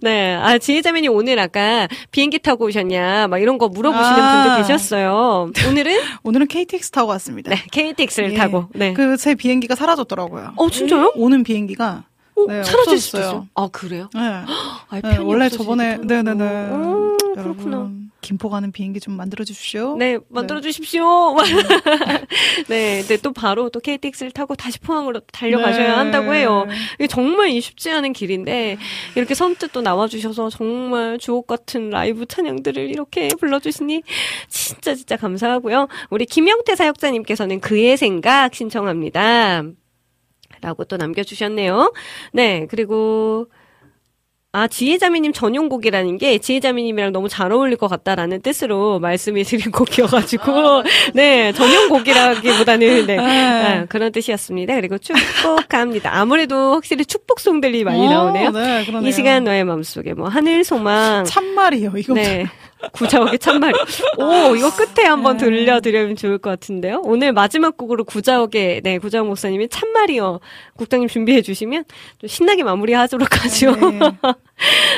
네. 0.00 0.34
아, 0.34 0.58
지혜자매님 0.58 1.12
오늘 1.12 1.38
아까 1.38 1.88
비행기 2.10 2.38
타고 2.38 2.66
오셨냐, 2.66 3.28
막 3.28 3.38
이런 3.38 3.58
거 3.58 3.68
물어보시는 3.68 4.18
아. 4.20 4.44
분도 4.44 4.56
계셨어요. 4.58 5.50
오늘은? 5.68 6.00
오늘은 6.24 6.46
KTX 6.48 6.90
타고 6.90 7.10
왔습니다. 7.10 7.50
네, 7.50 7.62
KTX를 7.72 8.32
예. 8.32 8.36
타고. 8.36 8.66
네. 8.74 8.92
그새 8.92 9.34
비행기가 9.34 9.74
사라졌더라고요. 9.74 10.52
어, 10.56 10.70
진짜요? 10.70 11.12
오는 11.16 11.42
비행기가 11.42 12.04
어, 12.36 12.44
네, 12.48 12.62
사라질 12.62 12.98
수도. 12.98 13.18
있어요. 13.18 13.48
아, 13.54 13.68
그래요? 13.72 14.08
네. 14.14 14.20
아, 14.20 15.00
네, 15.02 15.16
원래 15.18 15.48
저번에 15.48 15.96
네네네 15.96 16.38
타는구나. 16.38 16.74
음, 16.74 17.16
그렇구나. 17.34 17.76
여러분 17.76 18.05
김포 18.26 18.48
가는 18.48 18.72
비행기 18.72 18.98
좀 18.98 19.16
만들어 19.16 19.44
주십시오. 19.44 19.96
네, 19.96 20.18
만들어 20.28 20.60
주십시오. 20.60 21.36
네, 22.66 22.98
근데 22.98 23.16
또 23.18 23.32
바로 23.32 23.70
또 23.70 23.78
KTX를 23.78 24.32
타고 24.32 24.56
다시 24.56 24.80
포항으로 24.80 25.20
달려가셔야 25.20 25.90
네. 25.90 25.94
한다고 25.94 26.34
해요. 26.34 26.66
이게 26.94 27.06
정말 27.06 27.50
이 27.50 27.60
쉽지 27.60 27.88
않은 27.92 28.12
길인데 28.12 28.78
이렇게 29.14 29.34
선뜻 29.34 29.70
또 29.70 29.80
나와 29.80 30.08
주셔서 30.08 30.50
정말 30.50 31.18
주옥 31.18 31.46
같은 31.46 31.90
라이브 31.90 32.26
찬양들을 32.26 32.90
이렇게 32.90 33.28
불러 33.38 33.60
주시니 33.60 34.02
진짜 34.48 34.96
진짜 34.96 35.16
감사하고요. 35.16 35.86
우리 36.10 36.26
김영태 36.26 36.74
사역자님께서는 36.74 37.60
그의 37.60 37.96
생각 37.96 38.56
신청합니다. 38.56 39.62
라고 40.62 40.84
또 40.84 40.96
남겨주셨네요. 40.96 41.92
네, 42.32 42.66
그리고 42.68 43.46
아, 44.56 44.66
지혜자매님 44.68 45.34
전용곡이라는 45.34 46.16
게 46.16 46.38
지혜자매님이랑 46.38 47.12
너무 47.12 47.28
잘 47.28 47.52
어울릴 47.52 47.76
것 47.76 47.88
같다라는 47.88 48.40
뜻으로 48.40 48.98
말씀이 49.00 49.44
드린 49.44 49.68
곡이어가지고, 49.70 50.82
네, 51.12 51.52
전용곡이라기보다는, 51.52 53.06
네, 53.06 53.18
아, 53.18 53.84
그런 53.84 54.12
뜻이었습니다. 54.12 54.74
그리고 54.76 54.96
축복합니다. 54.96 56.18
아무래도 56.18 56.72
확실히 56.72 57.04
축복송들이 57.04 57.84
많이 57.84 58.06
어, 58.06 58.10
나오네요. 58.10 58.50
네. 58.50 58.86
이 59.04 59.12
시간 59.12 59.44
너의 59.44 59.64
마음속에 59.64 60.14
뭐, 60.14 60.26
하늘 60.26 60.64
소망. 60.64 61.24
참말이요. 61.28 61.92
이거 61.98 62.14
네. 62.14 62.46
구자옥의 62.92 63.38
참말이. 63.38 63.74
오, 64.18 64.56
이거 64.56 64.70
끝에 64.74 65.06
한번 65.06 65.36
네. 65.36 65.44
들려드리면 65.44 66.16
좋을 66.16 66.38
것 66.38 66.48
같은데요. 66.48 67.02
오늘 67.04 67.32
마지막 67.32 67.76
곡으로 67.76 68.04
구자옥의, 68.04 68.80
네, 68.82 68.98
구자옥 68.98 69.26
목사님이 69.26 69.68
참말이요. 69.68 70.40
국장님 70.76 71.08
준비해 71.08 71.42
주시면 71.42 71.84
좀 72.18 72.28
신나게 72.28 72.62
마무리하도록 72.62 73.44
하죠. 73.44 73.76
네. 73.76 73.98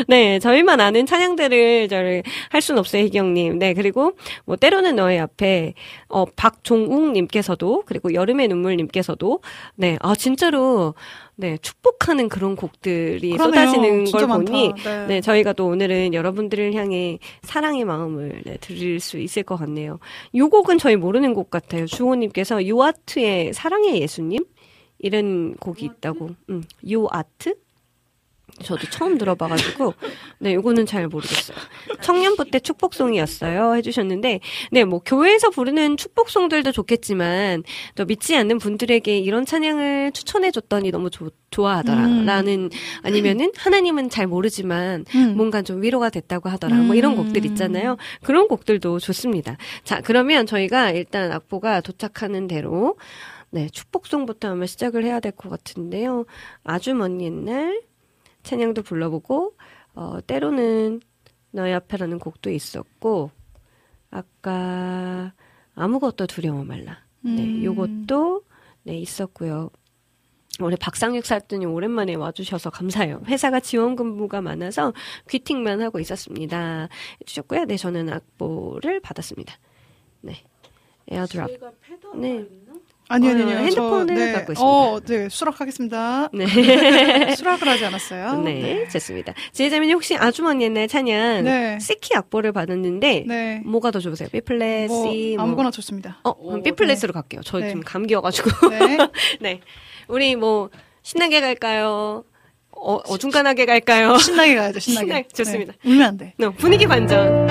네, 0.08 0.38
저희만 0.38 0.80
아는 0.80 1.04
찬양들을 1.06 1.88
저를 1.88 2.22
할 2.50 2.60
순 2.62 2.78
없어요, 2.78 3.02
희경님. 3.04 3.58
네, 3.58 3.74
그리고 3.74 4.12
뭐 4.44 4.56
때로는 4.56 4.96
너의 4.96 5.18
앞에 5.20 5.74
어 6.08 6.24
박종욱님께서도 6.26 7.84
그리고 7.86 8.12
여름의 8.14 8.48
눈물님께서도 8.48 9.40
네, 9.76 9.96
아 10.00 10.14
진짜로 10.14 10.94
네 11.36 11.56
축복하는 11.62 12.28
그런 12.28 12.56
곡들이 12.56 13.30
그러네요. 13.32 13.66
쏟아지는 13.66 14.04
걸 14.10 14.26
많다. 14.26 14.50
보니 14.52 14.72
네. 14.84 15.06
네, 15.06 15.20
저희가 15.20 15.52
또 15.54 15.66
오늘은 15.66 16.14
여러분들을 16.14 16.74
향해 16.74 17.18
사랑의 17.42 17.84
마음을 17.84 18.42
네, 18.44 18.56
드릴 18.60 19.00
수 19.00 19.18
있을 19.18 19.42
것 19.44 19.56
같네요. 19.56 19.98
이 20.32 20.40
곡은 20.40 20.78
저희 20.78 20.96
모르는 20.96 21.34
곡 21.34 21.50
같아요. 21.50 21.86
주호님께서 21.86 22.64
유아트의 22.64 23.52
사랑의 23.54 24.00
예수님 24.02 24.44
이런 24.98 25.54
곡이 25.56 25.84
있다고. 25.84 26.30
음, 26.50 26.64
유아트? 26.86 27.54
저도 28.62 28.88
처음 28.90 29.18
들어봐가지고, 29.18 29.94
네, 30.40 30.54
요거는 30.54 30.86
잘 30.86 31.06
모르겠어요. 31.08 31.56
청년부 32.00 32.50
때 32.50 32.58
축복송이었어요. 32.60 33.74
해주셨는데, 33.76 34.40
네, 34.72 34.84
뭐, 34.84 35.00
교회에서 35.04 35.50
부르는 35.50 35.96
축복송들도 35.96 36.72
좋겠지만, 36.72 37.62
또 37.94 38.04
믿지 38.04 38.36
않는 38.36 38.58
분들에게 38.58 39.18
이런 39.18 39.44
찬양을 39.46 40.12
추천해줬더니 40.12 40.90
너무 40.90 41.10
조- 41.10 41.30
좋아하더라. 41.50 42.06
음. 42.06 42.24
라는, 42.26 42.70
아니면은, 43.02 43.52
하나님은 43.56 44.10
잘 44.10 44.26
모르지만, 44.26 45.04
음. 45.14 45.36
뭔가 45.36 45.62
좀 45.62 45.82
위로가 45.82 46.10
됐다고 46.10 46.48
하더라. 46.48 46.76
뭐 46.76 46.94
이런 46.94 47.12
음. 47.12 47.16
곡들 47.16 47.44
있잖아요. 47.46 47.96
그런 48.22 48.48
곡들도 48.48 48.98
좋습니다. 48.98 49.56
자, 49.84 50.00
그러면 50.02 50.46
저희가 50.46 50.90
일단 50.90 51.32
악보가 51.32 51.80
도착하는 51.80 52.46
대로, 52.48 52.96
네, 53.50 53.68
축복송부터 53.70 54.50
아마 54.50 54.66
시작을 54.66 55.04
해야 55.04 55.20
될 55.20 55.32
것 55.32 55.48
같은데요. 55.48 56.26
아주 56.64 56.94
먼 56.94 57.20
옛날, 57.22 57.80
찬양도 58.48 58.80
불러보고, 58.82 59.56
어, 59.94 60.20
때로는 60.26 61.00
너의 61.50 61.74
앞에라는 61.74 62.18
곡도 62.18 62.48
있었고, 62.50 63.30
아까 64.10 65.34
아무것도 65.74 66.26
두려워 66.26 66.64
말라. 66.64 67.04
네, 67.20 67.44
음. 67.44 67.62
요것도, 67.62 68.44
네, 68.84 68.96
있었고요. 68.98 69.70
우리 70.60 70.76
박상육 70.76 71.26
살ጥ님 71.26 71.70
오랜만에 71.70 72.14
와주셔서 72.14 72.70
감사해요. 72.70 73.22
회사가 73.26 73.60
지원 73.60 73.96
근무가 73.96 74.40
많아서 74.40 74.94
귀팅만 75.28 75.82
하고 75.82 76.00
있었습니다. 76.00 76.88
해주셨고요. 77.20 77.66
네, 77.66 77.76
저는 77.76 78.08
악보를 78.08 79.00
받았습니다. 79.00 79.54
네. 80.22 80.42
AirDrop. 81.10 81.50
네. 82.16 82.46
아니요, 83.08 83.30
어, 83.30 83.32
아니요, 83.34 83.46
아니요. 83.46 83.58
핸드폰을 83.58 84.14
저, 84.16 84.24
네. 84.24 84.32
갖고 84.32 84.52
있습니다. 84.52 84.62
어, 84.62 85.00
네, 85.00 85.28
수락하겠습니다. 85.28 86.28
네. 86.34 86.46
수락을 87.36 87.68
하지 87.68 87.84
않았어요. 87.86 88.42
네, 88.42 88.86
좋습니다. 88.88 89.32
지혜자매님 89.52 89.94
혹시 89.96 90.16
아주 90.16 90.42
먼 90.42 90.60
옛날 90.60 90.88
찬양 90.88 91.44
네. 91.44 91.78
C키 91.80 92.14
악보를 92.14 92.52
받았는데 92.52 93.24
네. 93.26 93.62
뭐가 93.64 93.90
더 93.90 94.00
좋으세요? 94.00 94.28
B 94.30 94.40
플랫, 94.42 94.88
뭐, 94.88 95.10
C, 95.10 95.34
뭐. 95.36 95.44
아무거나 95.44 95.70
좋습니다. 95.70 96.18
어, 96.22 96.34
그럼 96.34 96.62
B 96.62 96.72
플랫으로 96.72 97.12
갈게요. 97.12 97.40
저 97.44 97.58
네. 97.58 97.68
지금 97.68 97.82
감기여가지고. 97.82 98.68
네. 98.70 98.98
네. 99.40 99.60
우리 100.08 100.36
뭐 100.36 100.70
신나게 101.02 101.40
갈까요? 101.40 102.24
어, 102.72 102.94
어중간하게 103.08 103.66
갈까요? 103.66 104.18
신나게 104.18 104.54
가야죠, 104.54 104.78
신나게. 104.80 105.06
신나게, 105.06 105.28
좋습니다. 105.34 105.72
네. 105.82 105.90
울면 105.90 106.06
안 106.06 106.16
돼. 106.16 106.34
네, 106.36 106.48
분위기 106.50 106.86
반전. 106.86 107.48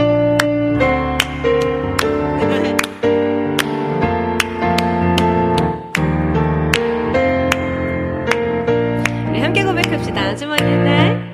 함께 9.97 10.11
고백합시다. 10.11 10.21
아주 10.21 10.45
먼 10.47 10.59
옛날, 10.59 11.31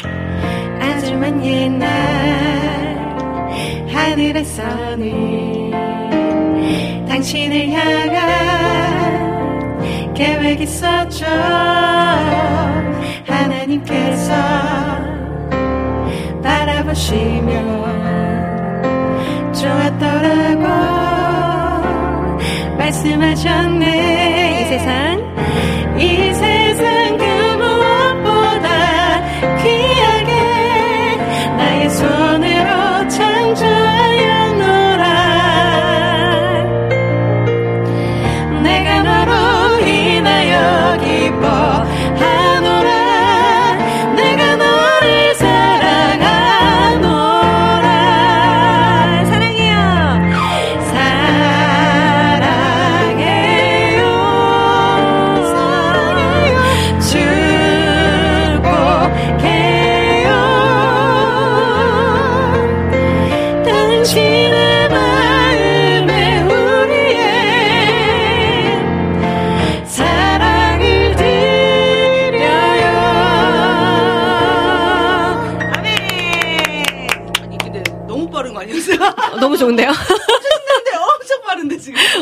아주 0.79 1.15
먼 1.17 1.43
옛날, 1.45 1.87
하늘에서는 3.89 5.71
당신을 7.07 7.69
향한 7.71 8.53
계획 10.13 10.61
있었죠. 10.61 11.25
하나님께서 13.27 14.33
바라보시며 16.43 17.51
좋았더라고. 19.53 20.63
말씀하셨네. 22.77 24.61
이 24.61 24.65
세상 24.65 25.23
이 25.97 26.33
세상 26.33 26.52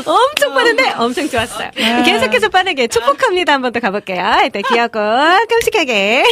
엄청 0.06 0.54
빠른데 0.54 0.92
엄청 0.98 1.28
좋았어요. 1.30 1.72
네. 1.76 2.04
계속해서 2.04 2.50
빠르게 2.50 2.88
축복합니다. 2.88 3.54
한 3.54 3.62
번 3.62 3.72
더 3.72 3.80
가볼게요. 3.80 4.38
일단 4.44 4.62
귀엽고 4.64 5.00
끔찍하게. 5.50 6.24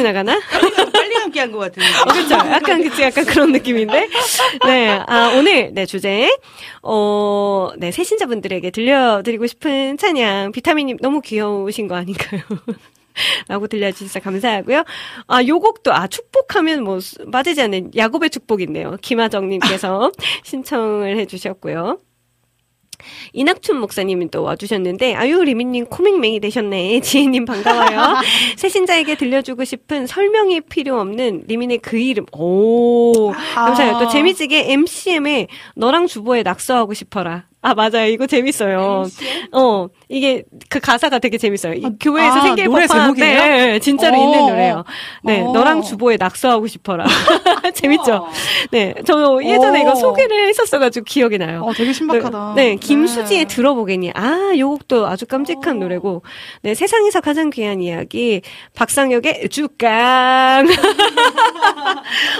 지나가나? 0.05 0.39
빨리 0.93 1.15
함께 1.17 1.41
한 1.41 1.51
것 1.51 1.59
같은데. 1.59 1.89
그렇죠. 2.13 2.35
약간 2.51 2.83
그치 2.83 3.03
약간 3.03 3.25
그런 3.25 3.53
느낌인데. 3.53 4.09
네. 4.67 4.89
아, 5.07 5.33
오늘 5.37 5.73
네 5.73 5.87
주제 5.87 6.29
어, 6.83 7.71
네, 7.79 7.91
새신자분들에게 7.91 8.71
들려드리고 8.71 9.47
싶은 9.47 9.97
찬양 9.97 10.53
비타민 10.53 10.87
님 10.89 10.97
너무 11.01 11.21
귀여우신 11.23 11.89
거 11.89 11.95
아닌가요? 11.97 12.43
라고 13.49 13.67
들려주셔서 13.69 14.21
감사하고요. 14.21 14.83
아, 15.29 15.45
요 15.47 15.61
곡도, 15.61 15.95
아, 15.95 16.09
축복하면 16.09 16.83
뭐, 16.83 16.99
수- 16.99 17.31
빠지지 17.31 17.63
않는 17.63 17.93
야곱의 17.97 18.29
축복인데요. 18.31 18.97
김하정님께서 19.01 20.11
신청을 20.43 21.17
해주셨고요. 21.19 21.99
이낙춘 23.33 23.79
목사님이 23.79 24.31
또 24.31 24.43
와주셨는데, 24.43 25.15
아유, 25.15 25.43
리미님 25.43 25.87
코맹맹이 25.87 26.41
되셨네. 26.41 27.01
지혜님 27.03 27.45
반가워요. 27.45 28.17
새신자에게 28.57 29.17
들려주고 29.17 29.65
싶은 29.65 30.07
설명이 30.07 30.63
필요 30.63 31.01
없는 31.01 31.45
리민의 31.47 31.79
그 31.79 31.97
이름. 31.99 32.27
오, 32.33 33.33
감사해요. 33.33 33.99
또 33.99 34.09
재미지게 34.09 34.73
MCM에 34.73 35.49
너랑 35.77 36.07
주보에 36.07 36.43
낙서하고 36.43 36.95
싶어라. 36.95 37.47
아, 37.65 37.73
맞아요. 37.73 38.09
이거 38.09 38.27
재밌어요. 38.27 39.07
어, 39.53 39.89
이게 40.11 40.45
그 40.69 40.81
가사가 40.81 41.19
되게 41.19 41.39
재밌어요. 41.39 41.73
이 41.73 41.87
교회에서 41.99 42.37
아, 42.37 42.43
생길 42.43 42.67
노래 42.67 42.87
법한 42.87 43.15
제목이에요? 43.15 43.39
네, 43.39 43.79
진짜로 43.79 44.21
어. 44.21 44.23
있는 44.23 44.39
노래예요. 44.49 44.85
네, 45.23 45.41
어. 45.41 45.51
너랑 45.51 45.81
주보에 45.81 46.19
낙서하고 46.19 46.67
싶어라. 46.67 47.07
재밌죠? 47.73 48.29
네, 48.71 48.93
저 49.07 49.43
예전에 49.43 49.79
어. 49.79 49.83
이거 49.83 49.95
소개를 49.95 50.49
했었어가지고 50.49 51.05
기억이 51.05 51.39
나요. 51.39 51.63
어, 51.63 51.73
되게 51.73 51.95
신박하다. 51.95 52.53
네, 52.55 52.73
네, 52.73 52.77
김수지의 52.77 53.47
네. 53.47 53.49
들어보겠니. 53.55 54.13
아, 54.15 54.53
요 54.59 54.69
곡도 54.69 55.07
아주 55.07 55.25
깜찍한 55.25 55.79
노래고. 55.79 56.23
네, 56.61 56.75
세상에서 56.75 57.23
가장 57.23 57.49
귀한 57.49 57.81
이야기. 57.81 58.43
박상혁의 58.77 59.49
주깡. 59.49 59.89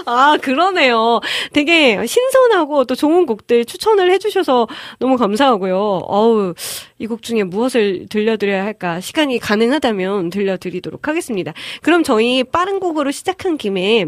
아, 0.05 0.37
그러네요. 0.43 1.21
되게 1.55 2.05
신선하고 2.05 2.85
또 2.85 2.95
좋은 2.95 3.25
곡들 3.25 3.65
추천을 3.65 4.13
해주셔서 4.13 4.69
너무 4.99 5.14
감사하고요. 5.17 5.77
어우, 5.77 6.55
이 6.99 7.07
곡 7.07 7.23
중에 7.23 7.43
무엇을 7.45 8.07
들려드려야 8.09 8.65
할까? 8.65 9.01
시간이 9.01 9.39
가능하다면 9.39 10.31
들려드리도록 10.31 11.07
하겠습니다. 11.09 11.53
그럼 11.83 12.03
저희 12.03 12.43
빠른 12.45 12.81
곡으로 12.81 13.11
시작한 13.11 13.57
김에 13.57 14.07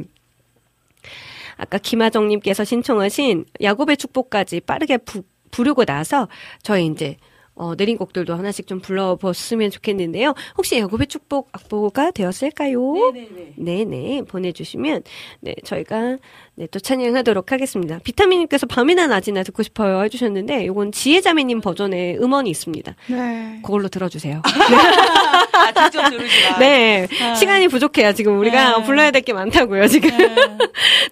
아까 1.56 1.78
김하정님께서 1.78 2.64
신청하신 2.64 3.46
야곱의 3.62 3.96
축복까지 3.96 4.60
빠르게 4.60 4.98
부, 4.98 5.22
부르고 5.50 5.84
나서 5.84 6.28
저희 6.62 6.86
이제 6.86 7.16
어, 7.58 7.74
내린 7.74 7.96
곡들도 7.96 8.34
하나씩 8.34 8.66
좀 8.66 8.80
불러봤으면 8.80 9.70
좋겠는데요. 9.70 10.34
혹시 10.58 10.78
야곱의 10.78 11.06
축복 11.06 11.48
악보가 11.52 12.10
되었을까요? 12.10 12.78
네네네. 13.12 13.54
네네 13.56 14.22
보내주시면 14.28 15.02
네 15.40 15.54
저희가 15.64 16.18
네, 16.58 16.66
또 16.70 16.80
찬양하도록 16.80 17.52
하겠습니다. 17.52 17.98
비타민님께서 18.02 18.66
밤이나 18.66 19.06
낮이나 19.06 19.42
듣고 19.42 19.62
싶어요 19.62 20.02
해주셨는데 20.04 20.64
이건 20.64 20.90
지혜자매님 20.90 21.60
버전의 21.60 22.16
음원이 22.18 22.48
있습니다. 22.48 22.94
네. 23.08 23.58
그걸로 23.62 23.88
들어주세요. 23.88 24.40
아, 25.52 25.90
직접 25.90 26.00
마. 26.02 26.58
네 26.58 27.08
시간이 27.38 27.68
부족해요. 27.68 28.14
지금 28.14 28.38
우리가 28.38 28.78
네. 28.78 28.84
불러야 28.84 29.10
될 29.10 29.20
게 29.26 29.32
많다고요. 29.34 29.86
지금 29.88 30.10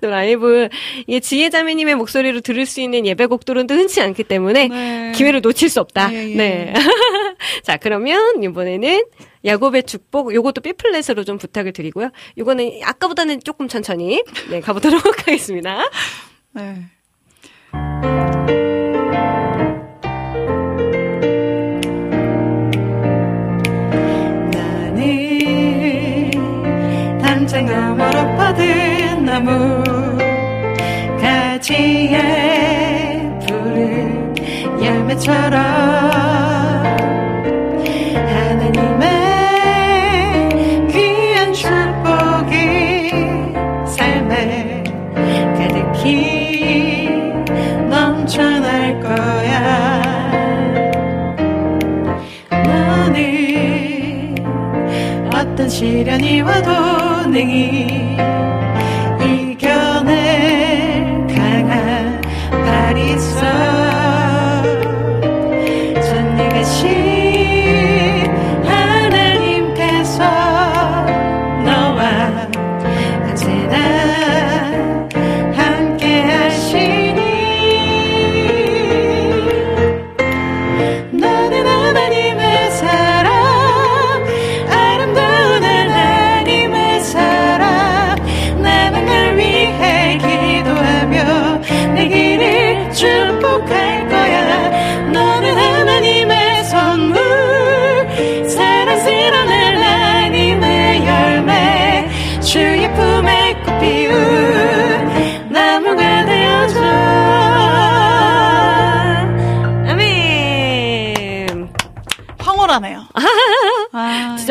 또 0.00 0.08
라이브 0.08 0.68
이게 1.06 1.20
지혜자매님의 1.20 1.96
목소리로 1.96 2.40
들을 2.40 2.64
수 2.64 2.80
있는 2.80 3.04
예배곡들은 3.06 3.66
또 3.66 3.74
흔치 3.74 4.00
않기 4.00 4.24
때문에 4.24 4.68
네. 4.68 5.12
기회를 5.14 5.40
놓칠 5.42 5.68
수 5.68 5.80
없다. 5.80 6.10
예, 6.14 6.30
예. 6.30 6.34
네. 6.36 6.74
자, 7.64 7.76
그러면 7.76 8.42
이번에는 8.42 9.02
야곱의 9.44 9.84
축복, 9.84 10.34
요것도 10.34 10.60
B플랫으로 10.62 11.24
좀 11.24 11.38
부탁을 11.38 11.72
드리고요. 11.72 12.10
요거는 12.38 12.80
아까보다는 12.82 13.40
조금 13.44 13.68
천천히, 13.68 14.24
네, 14.50 14.60
가보도록 14.60 15.04
하겠습니다. 15.26 15.88
네. 16.52 16.84
너머로 27.94 28.36
뻗은 28.36 29.24
나무 29.24 29.82
가지에 31.20 32.18
푸른 33.46 34.34
열매처럼 34.82 36.43
어떤 55.54 55.68
시련이 55.68 56.40
와도 56.40 57.30
능히 57.30 58.16
이 58.18 58.33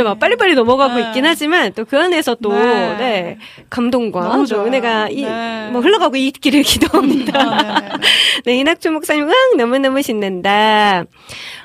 진짜 0.04 0.10
막 0.10 0.20
빨리빨리 0.20 0.54
넘어가고 0.56 0.96
네. 0.96 1.08
있긴 1.08 1.26
하지만 1.26 1.72
또 1.74 1.86
그 1.86 1.98
안에서 2.00 2.36
또 2.36 2.52
네. 2.54 2.98
네. 2.98 3.38
감동과 3.70 4.46
또. 4.50 4.66
은혜가 4.66 5.10
이, 5.10 5.22
네. 5.24 5.70
뭐 5.72 5.82
흘러가고 5.82 6.16
있기를 6.18 6.64
기도합니다. 6.64 7.40
아, 7.40 7.80
네, 7.80 7.88
네. 7.90 7.98
네, 8.46 8.56
이낙준 8.60 8.94
목사님, 8.94 9.30
응, 9.30 9.58
너무너무 9.58 10.02
신난다. 10.02 11.04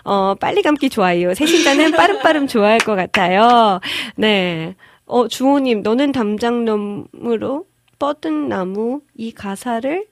어, 0.05 0.35
빨리 0.35 0.62
감기 0.62 0.89
좋아요. 0.89 1.35
새신자는 1.35 1.93
빠름빠름 1.93 2.47
좋아할 2.47 2.78
것 2.78 2.94
같아요. 2.94 3.81
네. 4.16 4.74
어, 5.06 5.27
주호님, 5.28 5.82
너는 5.82 6.12
담장나무로 6.12 7.65
뻗은 7.98 8.48
나무, 8.48 9.01
이 9.16 9.32
가사를 9.32 10.06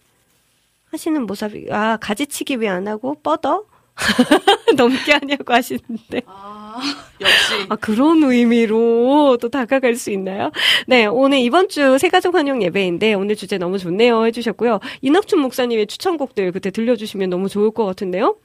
하시는 0.90 1.26
모습이, 1.26 1.66
아, 1.70 1.98
가지치기 2.00 2.56
왜 2.56 2.68
안 2.68 2.88
하고 2.88 3.14
뻗어? 3.22 3.64
넘게 4.76 5.12
하냐고 5.12 5.52
하시는데. 5.52 6.22
아, 6.26 6.80
역시. 7.20 7.66
아, 7.68 7.76
그런 7.76 8.22
의미로 8.22 9.38
또 9.40 9.48
다가갈 9.48 9.96
수 9.96 10.10
있나요? 10.10 10.52
네, 10.86 11.06
오늘 11.06 11.38
이번 11.38 11.68
주 11.68 11.98
새가족 11.98 12.34
환영 12.34 12.62
예배인데 12.62 13.14
오늘 13.14 13.36
주제 13.36 13.58
너무 13.58 13.78
좋네요 13.78 14.26
해주셨고요. 14.26 14.80
이낙춘 15.02 15.40
목사님의 15.40 15.86
추천곡들 15.86 16.52
그때 16.52 16.70
들려주시면 16.70 17.30
너무 17.30 17.48
좋을 17.48 17.70
것 17.70 17.84
같은데요? 17.86 18.36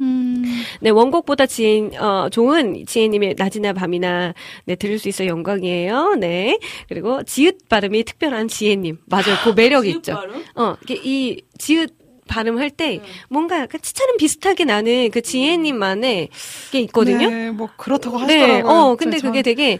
음. 0.00 0.42
네, 0.80 0.90
원곡보다 0.90 1.46
지혜, 1.46 1.90
어, 1.98 2.28
좋은 2.30 2.86
지혜님의 2.86 3.34
낮이나 3.36 3.74
밤이나, 3.74 4.32
네, 4.64 4.74
들을 4.74 4.98
수 4.98 5.08
있어 5.08 5.26
영광이에요. 5.26 6.16
네. 6.18 6.58
그리고 6.88 7.22
지읒 7.22 7.68
발음이 7.68 8.04
특별한 8.04 8.48
지혜님. 8.48 8.98
맞아요. 9.06 9.36
그 9.44 9.50
매력 9.54 9.82
지읒 9.82 9.96
있죠. 9.96 10.14
발음? 10.14 10.44
어, 10.54 10.76
이게 10.82 10.98
이 11.04 11.42
지읒 11.58 11.99
발음할 12.30 12.70
때 12.70 13.00
뭔가 13.28 13.60
약간 13.60 13.80
치차는 13.82 14.16
비슷하게 14.16 14.64
나는 14.64 15.10
그 15.10 15.20
지혜님만의 15.20 16.28
게 16.70 16.80
있거든요. 16.82 17.28
네, 17.28 17.50
뭐 17.50 17.68
그렇다고 17.76 18.18
네, 18.26 18.38
하시더라고요. 18.40 18.72
어, 18.72 18.96
근데 18.96 19.18
저- 19.18 19.26
그게 19.26 19.42
되게, 19.42 19.78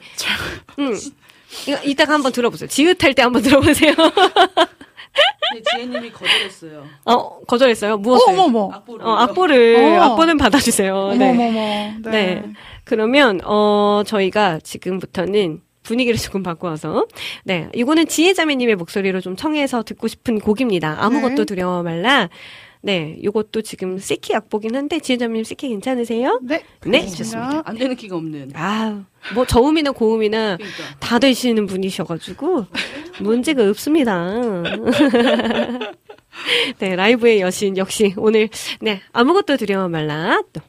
음, 0.78 0.94
이거 1.66 1.78
이따가 1.84 2.14
한번 2.14 2.32
들어보세요. 2.32 2.68
지읒할 2.68 3.14
때 3.14 3.22
한번 3.22 3.42
들어보세요. 3.42 3.92
네, 5.52 5.62
지혜님이 5.74 6.12
거절했어요. 6.12 6.84
어, 7.06 7.40
거절했어요. 7.40 7.96
무엇을? 7.98 8.32
어머머. 8.34 8.70
악보를. 8.72 9.04
어, 9.06 9.14
악보를, 9.16 9.76
어. 9.98 10.02
악보는 10.04 10.36
받아주세요. 10.38 11.14
네. 11.18 11.30
어머머머. 11.30 11.60
네. 12.04 12.10
네. 12.10 12.42
그러면 12.84 13.40
어 13.44 14.02
저희가 14.06 14.60
지금부터는 14.60 15.60
분위기를 15.82 16.16
조금 16.18 16.42
바꿔서 16.42 17.06
네 17.44 17.68
이거는 17.74 18.06
지혜자매님의 18.06 18.76
목소리로 18.76 19.20
좀 19.20 19.36
청해서 19.36 19.82
듣고 19.82 20.08
싶은 20.08 20.40
곡입니다. 20.40 20.96
아무것도 21.02 21.36
네. 21.36 21.44
두려워 21.44 21.82
말라. 21.82 22.28
네, 22.82 23.16
이것도 23.20 23.60
지금 23.60 23.98
시키 23.98 24.34
악보긴 24.34 24.74
한데 24.74 25.00
지혜자매님 25.00 25.44
시키 25.44 25.68
괜찮으세요? 25.68 26.40
네. 26.42 26.64
네. 26.86 27.06
좋습니다. 27.06 27.62
안 27.66 27.76
되는 27.76 27.94
키가 27.94 28.16
없는. 28.16 28.52
아, 28.54 29.04
뭐 29.34 29.44
저음이나 29.44 29.90
고음이나 29.90 30.56
그러니까. 30.56 30.96
다 30.98 31.18
되시는 31.18 31.66
분이셔가지고 31.66 32.66
문제가 33.20 33.68
없습니다. 33.68 34.32
네, 36.78 36.96
라이브의 36.96 37.40
여신 37.40 37.76
역시 37.76 38.14
오늘 38.16 38.48
네 38.80 39.02
아무것도 39.12 39.58
두려워 39.58 39.88
말라 39.88 40.40
또 40.52 40.62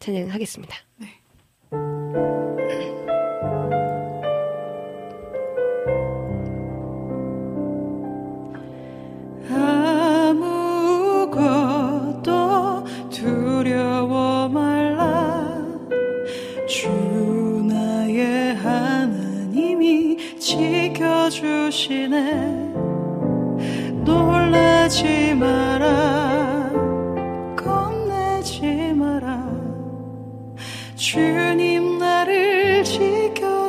찬양하겠습니다. 0.00 0.76
아무것도 11.36 12.84
두려워 13.10 14.48
말라. 14.48 15.54
주 16.66 16.88
나의 17.68 18.54
하나님이 18.56 20.38
지켜주시네. 20.38 22.14
놀라지 24.04 25.34
마라. 25.34 26.70
겁내지 27.56 28.94
마라. 28.94 29.46
주님 30.94 31.98
나를 31.98 32.82
지켜주시네 32.84 33.66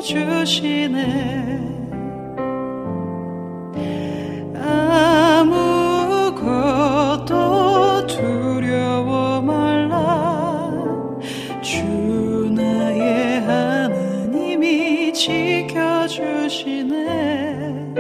주시네 16.48 17.94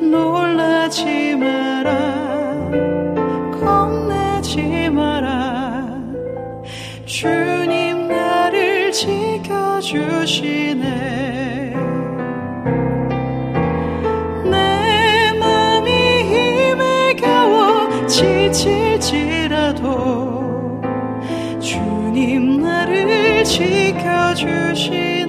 놀라지 0.00 1.36
마라. 1.36 2.70
겁내지 3.60 4.88
마라. 4.88 5.86
주님 7.04 8.08
나를 8.08 8.90
지켜주시네. 8.92 10.06
지칠지라도 18.96 19.84
주님 21.60 22.62
나를 22.62 23.44
지켜주시네 23.44 25.26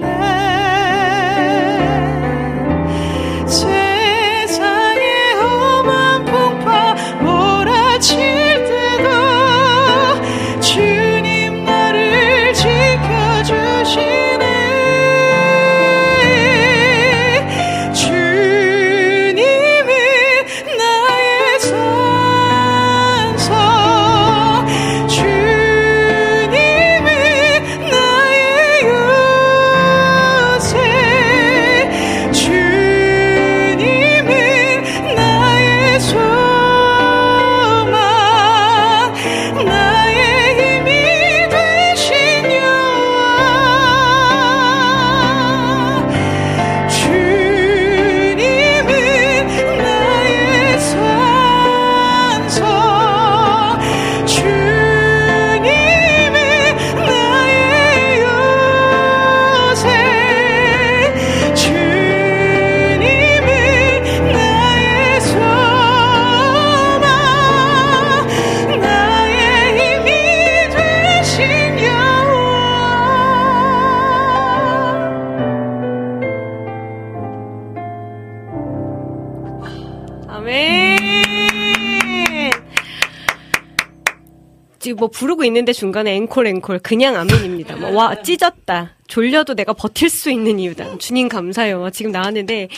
부르고 85.18 85.42
있는데 85.44 85.72
중간에 85.72 86.14
앵콜 86.14 86.46
앵콜 86.46 86.78
그냥 86.78 87.16
아멘입니다. 87.16 87.76
뭐, 87.76 87.90
와 87.90 88.22
찢었다. 88.22 88.94
졸려도 89.08 89.54
내가 89.54 89.72
버틸 89.72 90.10
수 90.10 90.30
있는 90.30 90.58
이유다. 90.60 90.98
주님 90.98 91.28
감사해요. 91.30 91.80
막 91.80 91.90
지금 91.90 92.12
나왔는데 92.12 92.68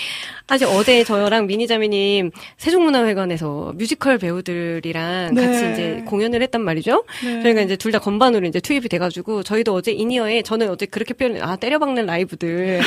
아직 0.46 0.64
어제 0.66 1.02
저랑 1.02 1.46
민희자매님 1.48 2.30
세종문화회관에서 2.56 3.72
뮤지컬 3.76 4.16
배우들이랑 4.16 5.34
네. 5.34 5.44
같이 5.46 5.58
이제 5.72 6.02
공연을 6.06 6.40
했단 6.42 6.62
말이죠. 6.62 7.04
네. 7.24 7.42
저희가 7.42 7.62
이제 7.62 7.76
둘 7.76 7.90
다 7.90 7.98
건반으로 7.98 8.46
이제 8.46 8.60
투입이 8.60 8.88
돼가지고 8.88 9.42
저희도 9.42 9.74
어제 9.74 9.90
인이어에 9.90 10.42
저는 10.42 10.70
어제 10.70 10.86
그렇게 10.86 11.12
표현 11.14 11.42
아 11.42 11.56
때려박는 11.56 12.06
라이브들 12.06 12.80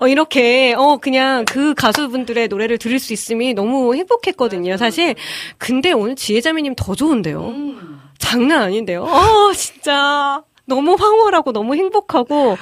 어 0.00 0.06
이렇게 0.06 0.74
어 0.76 0.98
그냥 0.98 1.46
그 1.46 1.72
가수분들의 1.72 2.48
노래를 2.48 2.76
들을 2.76 2.98
수 2.98 3.14
있음이 3.14 3.54
너무 3.54 3.94
행복했거든요 3.94 4.76
사실 4.76 5.14
근데 5.56 5.92
오늘 5.92 6.14
지혜자매님 6.16 6.74
더 6.76 6.94
좋은데요 6.94 7.40
음. 7.48 7.99
장난 8.20 8.62
아닌데요 8.62 9.02
어 9.02 9.52
진짜 9.52 10.42
너무 10.66 10.94
황홀하고 10.94 11.52
너무 11.52 11.74
행복하고 11.74 12.56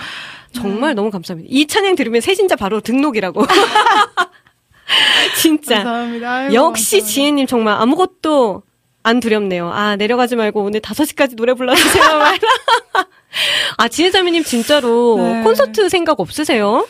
정말 0.53 0.95
너무 0.95 1.11
감사합니다 1.11 1.49
이 1.53 1.67
찬양 1.67 1.95
들으면 1.95 2.23
새신자 2.23 2.57
바로 2.57 2.81
등록이라고 2.81 3.45
진짜 5.37 5.77
감사합니다. 5.77 6.31
아이고, 6.33 6.55
역시 6.55 6.99
감사합니다. 7.01 7.13
지혜님 7.13 7.47
정말 7.47 7.75
아무것도 7.75 8.63
안 9.03 9.21
두렵네요. 9.21 9.71
아, 9.71 9.97
내려가지 9.97 10.37
말고 10.37 10.63
오늘 10.63 10.81
5시까지 10.81 11.37
노래 11.37 11.55
불러주세요. 11.55 12.05
아, 13.79 13.89
지혜자매님 13.89 14.45
진짜로 14.45 15.17
네. 15.19 15.43
콘서트 15.43 15.89
생각 15.89 16.21
없으세요? 16.21 16.87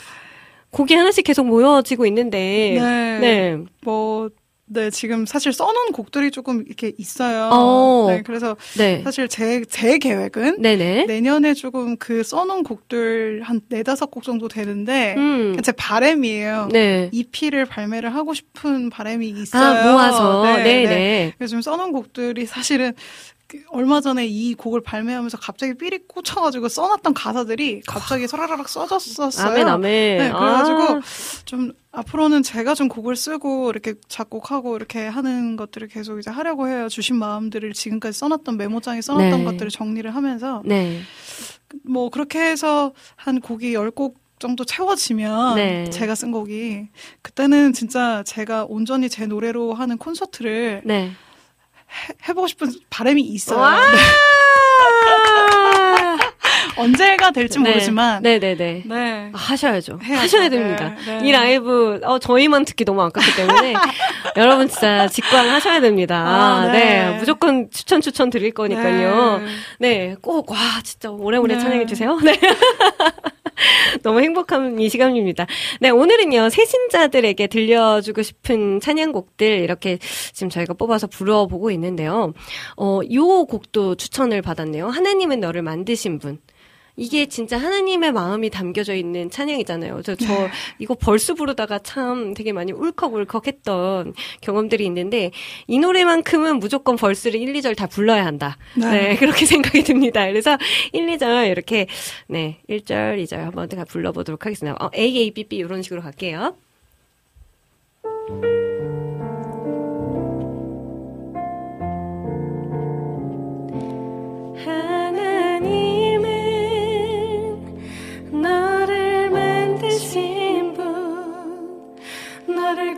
곡이 0.70 0.94
하나씩 0.94 1.24
계속 1.24 1.46
모여지고 1.46 2.06
있는데. 2.06 2.78
네. 2.80 3.18
네. 3.20 3.58
뭐, 3.82 4.30
네, 4.70 4.90
지금 4.90 5.26
사실 5.26 5.52
써놓은 5.52 5.92
곡들이 5.92 6.30
조금 6.30 6.62
이렇게 6.66 6.92
있어요. 6.98 7.48
어. 7.52 8.06
네, 8.08 8.22
그래서 8.22 8.56
네. 8.76 9.02
사실 9.02 9.28
제, 9.28 9.62
제 9.68 9.98
계획은 9.98 10.60
네네. 10.60 11.06
내년에 11.06 11.54
조금 11.54 11.96
그 11.96 12.22
써놓은 12.22 12.62
곡들 12.62 13.42
한 13.42 13.60
네다섯 13.68 14.10
곡 14.10 14.22
정도 14.22 14.48
되는데, 14.48 15.14
음. 15.16 15.56
제 15.62 15.72
바램이에요. 15.72 16.68
네. 16.72 17.08
EP를 17.12 17.64
발매를 17.64 18.14
하고 18.14 18.34
싶은 18.34 18.90
바람이 18.90 19.28
있어요. 19.28 19.62
아, 19.62 19.92
모아서. 19.92 20.42
네, 20.44 20.62
네네. 20.62 20.86
네. 20.86 21.32
그래서 21.38 21.50
지금 21.50 21.62
써놓은 21.62 21.92
곡들이 21.92 22.46
사실은 22.46 22.92
그 22.92 23.37
얼마 23.70 24.00
전에 24.02 24.26
이 24.26 24.54
곡을 24.54 24.82
발매하면서 24.82 25.38
갑자기 25.38 25.72
삘이 25.74 26.00
꽂혀가지고 26.06 26.68
써놨던 26.68 27.14
가사들이 27.14 27.80
갑자기 27.86 28.28
서라라락 28.28 28.68
써졌었어요. 28.68 29.50
아멘, 29.50 29.68
아멘. 29.68 30.18
네, 30.18 30.30
그래가지고 30.30 30.82
아. 30.82 31.00
좀 31.46 31.72
앞으로는 31.90 32.42
제가 32.42 32.74
좀 32.74 32.88
곡을 32.88 33.16
쓰고 33.16 33.70
이렇게 33.70 33.94
작곡하고 34.08 34.76
이렇게 34.76 35.06
하는 35.06 35.56
것들을 35.56 35.88
계속 35.88 36.18
이제 36.18 36.30
하려고 36.30 36.68
해요. 36.68 36.88
주신 36.88 37.16
마음들을 37.16 37.72
지금까지 37.72 38.18
써놨던 38.18 38.58
메모장에 38.58 39.00
써놨던 39.00 39.38
네. 39.38 39.44
것들을 39.44 39.70
정리를 39.70 40.14
하면서 40.14 40.62
네. 40.66 41.00
뭐 41.84 42.10
그렇게 42.10 42.40
해서 42.40 42.92
한 43.16 43.40
곡이 43.40 43.72
10곡 43.72 44.14
정도 44.38 44.64
채워지면 44.64 45.56
네. 45.56 45.90
제가 45.90 46.14
쓴 46.14 46.32
곡이 46.32 46.88
그때는 47.22 47.72
진짜 47.72 48.22
제가 48.24 48.66
온전히 48.68 49.08
제 49.08 49.26
노래로 49.26 49.74
하는 49.74 49.96
콘서트를 49.96 50.82
네. 50.84 51.12
해, 51.90 52.14
해보고 52.28 52.46
싶은 52.46 52.70
바람이 52.90 53.22
있어요. 53.22 53.58
와! 53.58 53.78
네. 53.78 53.96
언제가 56.78 57.32
될지 57.32 57.58
모르지만 57.58 58.22
네. 58.22 58.38
네네네. 58.38 58.82
네. 58.86 59.30
아, 59.32 59.36
하셔야죠. 59.36 59.98
해야죠. 60.02 60.22
하셔야 60.22 60.48
됩니다. 60.48 60.94
네, 61.04 61.18
네. 61.18 61.28
이 61.28 61.32
라이브 61.32 62.00
어, 62.04 62.18
저희만 62.20 62.64
듣기 62.64 62.84
너무 62.84 63.02
아깝기 63.02 63.34
때문에 63.34 63.74
여러분 64.36 64.68
진짜 64.68 65.08
직관 65.08 65.48
하셔야 65.48 65.80
됩니다. 65.80 66.16
아, 66.16 66.68
네. 66.70 67.10
네. 67.10 67.18
무조건 67.18 67.68
추천 67.70 68.00
추천 68.00 68.30
드릴 68.30 68.52
거니까요. 68.52 69.40
네. 69.80 69.82
네, 70.08 70.14
꼭와 70.22 70.56
진짜 70.84 71.10
오래오래 71.10 71.56
네. 71.56 71.60
찬양해 71.60 71.86
주세요. 71.86 72.16
네. 72.22 72.38
너무 74.02 74.20
행복한 74.20 74.78
이 74.80 74.88
시간입니다. 74.88 75.46
네, 75.80 75.90
오늘은요, 75.90 76.50
세신자들에게 76.50 77.46
들려주고 77.48 78.22
싶은 78.22 78.80
찬양곡들 78.80 79.46
이렇게 79.46 79.98
지금 80.32 80.48
저희가 80.48 80.74
뽑아서 80.74 81.06
불러보고 81.06 81.70
있는데요. 81.72 82.32
어, 82.76 83.00
요 83.12 83.44
곡도 83.44 83.96
추천을 83.96 84.42
받았네요. 84.42 84.88
하나님은 84.88 85.40
너를 85.40 85.62
만드신 85.62 86.18
분. 86.18 86.38
이게 86.98 87.26
진짜 87.26 87.56
하나님의 87.56 88.12
마음이 88.12 88.50
담겨져 88.50 88.94
있는 88.94 89.30
찬양이잖아요. 89.30 90.02
저, 90.02 90.16
저 90.16 90.26
네. 90.26 90.50
이거 90.80 90.94
벌스 90.94 91.34
부르다가 91.34 91.78
참 91.78 92.34
되게 92.34 92.52
많이 92.52 92.72
울컥울컥 92.72 93.46
했던 93.46 94.12
경험들이 94.40 94.84
있는데 94.86 95.30
이 95.68 95.78
노래만큼은 95.78 96.58
무조건 96.58 96.96
벌스를 96.96 97.40
1, 97.40 97.52
2절 97.54 97.76
다 97.76 97.86
불러야 97.86 98.26
한다. 98.26 98.58
네. 98.76 98.90
네. 98.90 99.16
그렇게 99.16 99.46
생각이 99.46 99.84
듭니다. 99.84 100.26
그래서 100.26 100.58
1, 100.92 101.06
2절 101.06 101.50
이렇게 101.50 101.86
네, 102.26 102.58
1절, 102.68 103.22
2절 103.22 103.36
한번 103.36 103.68
다 103.68 103.84
불러보도록 103.84 104.44
하겠습니다. 104.44 104.76
어, 104.84 104.90
A, 104.96 105.18
A, 105.18 105.30
B, 105.30 105.44
B 105.44 105.56
이런 105.56 105.82
식으로 105.82 106.02
갈게요. 106.02 106.56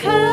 너 0.03 0.30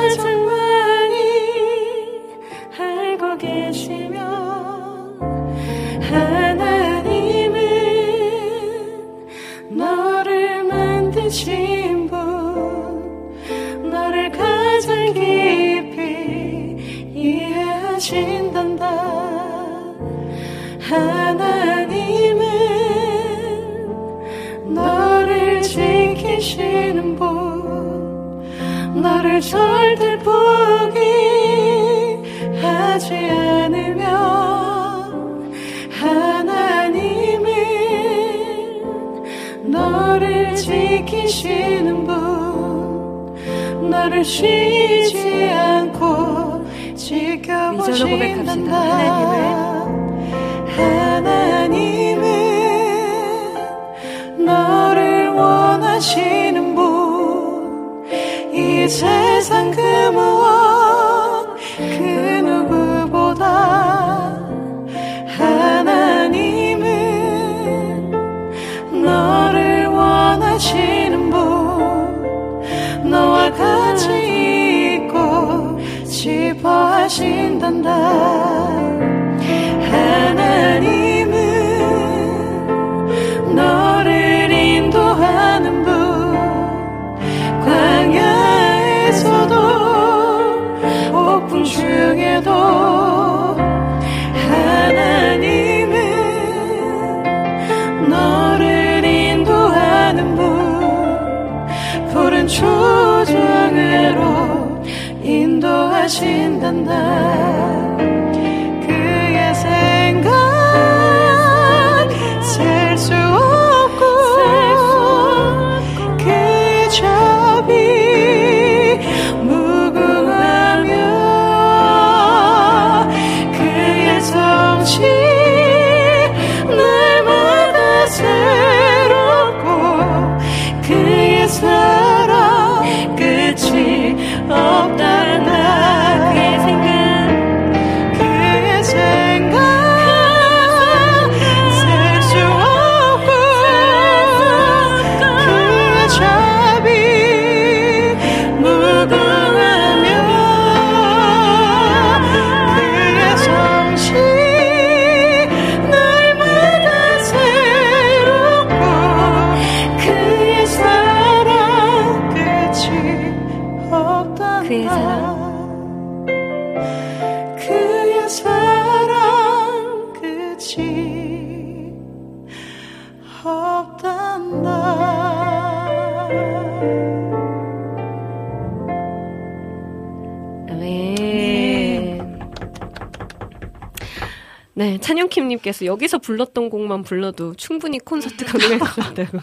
불러도 187.12 187.54
충분히 187.56 188.00
콘서트 188.00 188.46
가능할 188.46 188.80
것 188.80 188.86
같다고. 188.96 189.40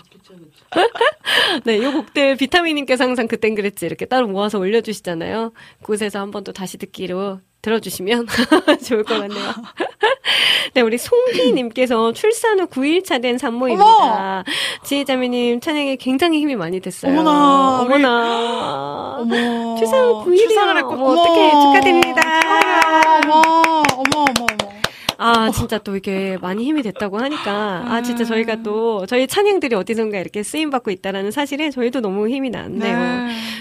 네, 1.65 1.82
요 1.82 1.93
곡들 1.93 2.36
비타민님께서 2.36 3.05
항상 3.05 3.27
그땐 3.27 3.55
그랬지 3.55 3.86
이렇게 3.86 4.05
따로 4.05 4.27
모아서 4.28 4.59
올려주시잖아요. 4.59 5.53
그곳에서 5.81 6.20
한 6.20 6.31
번 6.31 6.45
또 6.45 6.53
다시 6.53 6.77
듣기로 6.77 7.41
들어주시면 7.62 8.27
좋을 8.86 9.05
것 9.05 9.19
같네요. 9.19 9.55
네, 10.74 10.82
우리 10.82 10.99
송희님께서 10.99 12.12
출산 12.12 12.61
후 12.61 12.66
9일차 12.66 13.23
된 13.23 13.39
산모입니다. 13.39 14.45
지혜자매님 14.85 15.61
찬양에 15.61 15.97
굉장히 15.97 16.41
힘이 16.41 16.57
많이 16.57 16.81
됐어요. 16.81 17.12
어머나, 17.12 17.81
어머나. 17.81 19.16
어머. 19.20 19.77
출산 19.78 20.05
후 20.05 20.24
9일이요. 20.27 20.39
출산을 20.39 20.77
했고. 20.78 20.91
어머, 20.93 21.05
어떡해. 21.07 21.51
축하드립니다. 21.53 22.23
어머, 23.23 23.35
어머, 23.41 23.82
어머, 23.97 24.24
어머. 24.41 24.47
아, 25.16 25.51
진짜 25.74 25.82
또 25.82 25.96
이게 25.96 26.38
많이 26.40 26.64
힘이 26.64 26.82
됐다고 26.82 27.18
하니까, 27.18 27.84
아, 27.88 28.02
진짜 28.02 28.24
저희가 28.24 28.62
또, 28.62 29.06
저희 29.06 29.26
찬양들이 29.26 29.74
어디선가 29.74 30.18
이렇게 30.18 30.42
쓰임 30.44 30.70
받고 30.70 30.90
있다라는 30.92 31.32
사실에 31.32 31.70
저희도 31.70 32.01
너무 32.01 32.28
힘이 32.28 32.51
나는데요. 32.51 32.96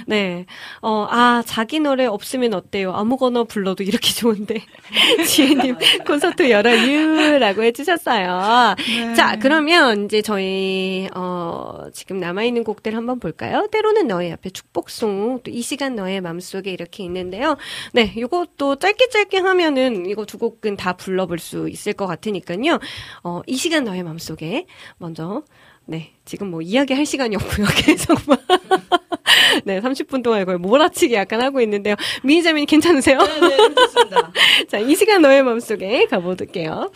네. 0.05 0.42
네. 0.53 0.87
어, 0.87 1.07
아, 1.09 1.43
자기 1.45 1.79
노래 1.79 2.05
없으면 2.05 2.53
어때요? 2.53 2.93
아무거나 2.93 3.45
불러도 3.45 3.83
이렇게 3.83 4.11
좋은데. 4.11 4.61
지혜님, 5.27 5.77
콘서트 6.05 6.49
열어유 6.49 7.39
라고 7.39 7.63
해주셨어요. 7.63 8.75
네. 8.77 9.13
자, 9.15 9.37
그러면 9.39 10.05
이제 10.05 10.21
저희, 10.21 11.07
어, 11.15 11.85
지금 11.93 12.19
남아있는 12.19 12.63
곡들 12.63 12.95
한번 12.95 13.19
볼까요? 13.19 13.67
때로는 13.71 14.07
너의 14.07 14.31
앞에 14.33 14.49
축복송, 14.49 15.39
또 15.43 15.53
이 15.53 15.61
시간 15.61 15.95
너의 15.95 16.19
맘속에 16.21 16.71
이렇게 16.71 17.03
있는데요. 17.03 17.57
네, 17.93 18.11
이것도 18.17 18.77
짧게 18.77 19.09
짧게 19.09 19.37
하면은 19.37 20.07
이거 20.07 20.25
두 20.25 20.37
곡은 20.37 20.77
다 20.77 20.93
불러볼 20.93 21.37
수 21.39 21.69
있을 21.69 21.93
것 21.93 22.07
같으니까요. 22.07 22.79
어, 23.23 23.41
이 23.45 23.55
시간 23.55 23.83
너의 23.83 24.03
맘속에 24.03 24.65
먼저, 24.97 25.43
네, 25.85 26.13
지금 26.25 26.49
뭐 26.51 26.61
이야기 26.61 26.93
할 26.93 27.05
시간이 27.05 27.35
없고요. 27.35 27.67
계속 27.85 28.19
막. 28.27 28.39
네, 29.65 29.79
30분 29.81 30.23
동안 30.23 30.41
이걸 30.41 30.57
몰아치기 30.57 31.13
약간 31.13 31.41
하고 31.41 31.61
있는데요. 31.61 31.95
미니자민 32.23 32.65
괜찮으세요? 32.65 33.19
네, 33.19 33.57
괜찮습니다. 33.57 34.31
자, 34.69 34.79
이 34.79 34.95
시간 34.95 35.21
너의 35.21 35.43
마음속에 35.43 36.05
가볼게요. 36.05 36.91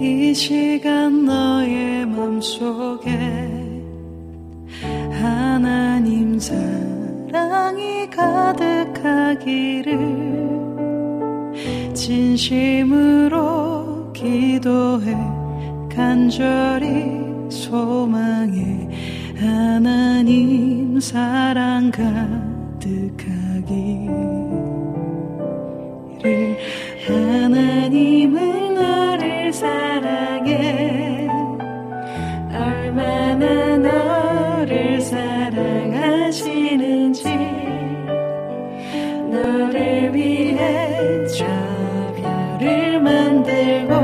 이 0.00 0.32
시간 0.32 1.24
너의 1.24 2.06
맘속에 2.06 3.10
하나님 5.10 6.38
사랑이 6.38 8.08
가득하기를 8.08 9.98
진심으로 11.94 13.38
기도해 14.12 15.16
간절히 15.92 17.10
소망해 17.50 18.88
하나님 19.36 21.00
사랑 21.00 21.90
가득하기를 21.90 22.88
하나님은 27.08 28.74
너를 28.74 29.52
사랑해. 29.52 31.26
얼마나 32.52 33.76
너를 33.78 35.00
사랑하시는지 35.00 35.64
너를 39.30 40.14
위해 40.14 41.26
저 41.26 41.46
별을 42.16 43.00
만들고 43.00 43.94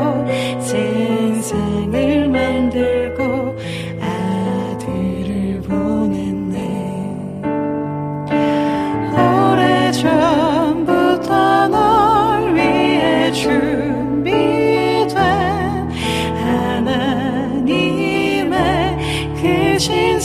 크신 19.84 20.18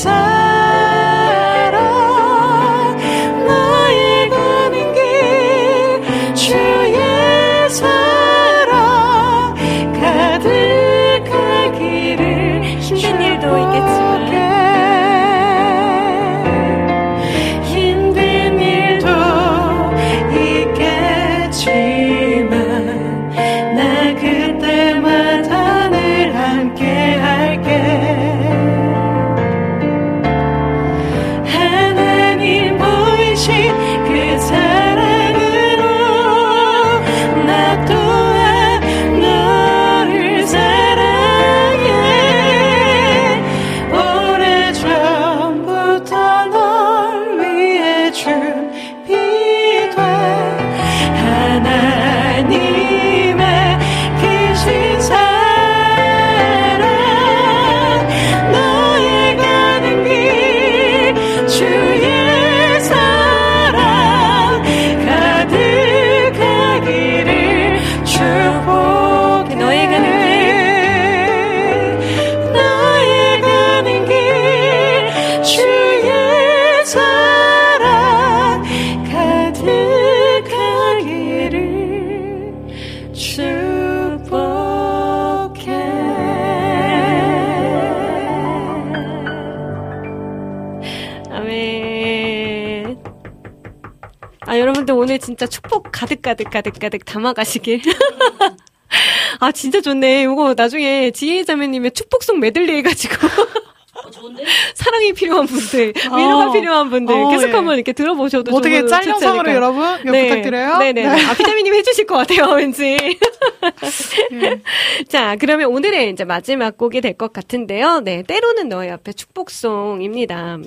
진짜 95.20 95.46
축복 95.48 95.90
가득 95.92 96.22
가득 96.22 96.50
가득 96.50 96.80
가득 96.80 97.06
담아가시길. 97.06 97.82
아, 99.40 99.52
진짜 99.52 99.80
좋네. 99.82 100.24
이거 100.24 100.54
나중에 100.58 101.12
지혜 101.12 101.44
자매님의 101.44 101.92
축복송 101.92 102.40
메들리 102.40 102.78
해가지고. 102.78 103.28
어, 103.28 104.10
좋은데? 104.10 104.44
사랑이 104.76 105.14
필요한 105.14 105.46
분들, 105.46 105.94
위로가 105.96 106.48
어. 106.48 106.52
필요한 106.54 106.90
분들, 106.90 107.14
어, 107.14 107.30
계속 107.30 107.50
예. 107.50 107.52
한번 107.52 107.76
이렇게 107.76 107.92
들어보셔도 107.92 108.56
어떻게 108.56 108.82
좋- 108.82 108.88
짤 108.88 109.06
영상으로? 109.06 109.52
여러분 109.52 110.00
이거 110.02 110.12
부탁드려요. 110.12 110.78
네네. 110.78 111.06
아, 111.06 111.34
비타민님 111.34 111.74
해주실 111.76 112.06
것 112.08 112.16
같아요, 112.16 112.54
왠지. 112.56 112.98
예. 114.34 114.62
자, 115.10 115.36
그러면 115.38 115.68
오늘의 115.72 116.12
이제 116.12 116.24
마지막 116.24 116.78
곡이 116.78 117.02
될 117.02 117.18
것 117.18 117.34
같은데요. 117.34 118.00
네, 118.02 118.24
때로는 118.24 118.70
너의 118.70 118.92
앞에 118.92 119.12
축복송입니다. 119.14 120.58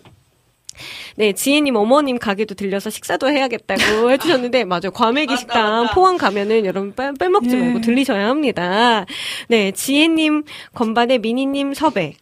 네, 1.17 1.33
지혜님 1.33 1.77
어머님 1.77 2.19
가게도 2.19 2.55
들려서 2.55 2.91
식사도 2.91 3.29
해야겠다고 3.29 4.11
해주셨는데, 4.13 4.65
맞아요. 4.65 4.91
과메기 4.93 5.37
식당 5.37 5.89
포항 5.95 6.17
가면은 6.17 6.65
여러분 6.65 6.93
빼, 6.95 7.11
빼먹지 7.19 7.57
예. 7.57 7.61
말고 7.61 7.81
들리셔야 7.81 8.29
합니다. 8.29 9.07
네, 9.49 9.73
지혜님 9.73 10.45
건반에 10.75 11.19
미니님 11.19 11.75
섭외. 11.75 12.15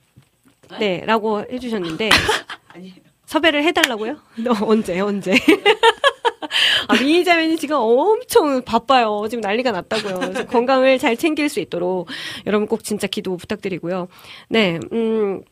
네, 0.79 1.03
라고 1.07 1.41
해주셨는데. 1.51 2.11
섭외를 3.27 3.63
해달라고요? 3.65 4.17
너 4.39 4.53
언제, 4.67 4.99
언제? 4.99 5.35
아, 6.89 6.95
미니자매님 6.95 7.57
지금 7.59 7.77
엄청 7.79 8.63
바빠요. 8.63 9.27
지금 9.31 9.41
난리가 9.41 9.71
났다고요. 9.71 10.47
건강을 10.49 10.99
잘 10.99 11.17
챙길 11.17 11.49
수 11.49 11.61
있도록 11.61 12.09
여러분 12.47 12.67
꼭 12.67 12.83
진짜 12.83 13.07
기도 13.07 13.37
부탁드리고요. 13.37 14.09
네, 14.49 14.81
음. 14.93 15.43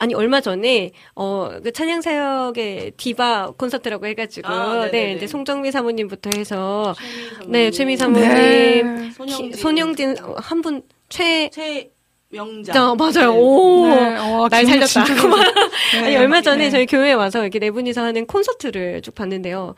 아니 0.00 0.14
얼마 0.14 0.40
전에 0.40 0.92
어그 1.14 1.72
찬양 1.72 2.00
사역의 2.02 2.92
디바 2.96 3.52
콘서트라고 3.58 4.06
해가지고 4.06 4.48
아, 4.48 4.74
네네네. 4.86 4.90
네 4.90 5.12
이제 5.14 5.26
송정미 5.26 5.72
사모님부터 5.72 6.30
해서 6.36 6.94
최미 7.40 7.50
네 7.52 7.70
최미 7.70 7.96
사모님 7.96 8.28
네. 8.28 9.10
손영진. 9.10 9.50
키- 9.50 9.56
손영진 9.56 10.16
한 10.36 10.62
분 10.62 10.82
최 11.08 11.48
최 11.50 11.90
명장. 12.30 12.76
아, 12.76 12.94
맞아요. 12.94 13.32
오. 13.34 13.88
네, 13.88 14.16
어, 14.18 14.48
날 14.50 14.66
살렸다. 14.66 15.04
좋네. 15.04 15.44
아니, 16.04 16.16
얼마 16.16 16.42
전에 16.42 16.64
네. 16.64 16.70
저희 16.70 16.84
교회에 16.84 17.14
와서 17.14 17.40
이렇게 17.40 17.58
네 17.58 17.70
분이서 17.70 18.02
하는 18.02 18.26
콘서트를 18.26 19.00
쭉 19.00 19.14
봤는데요. 19.14 19.74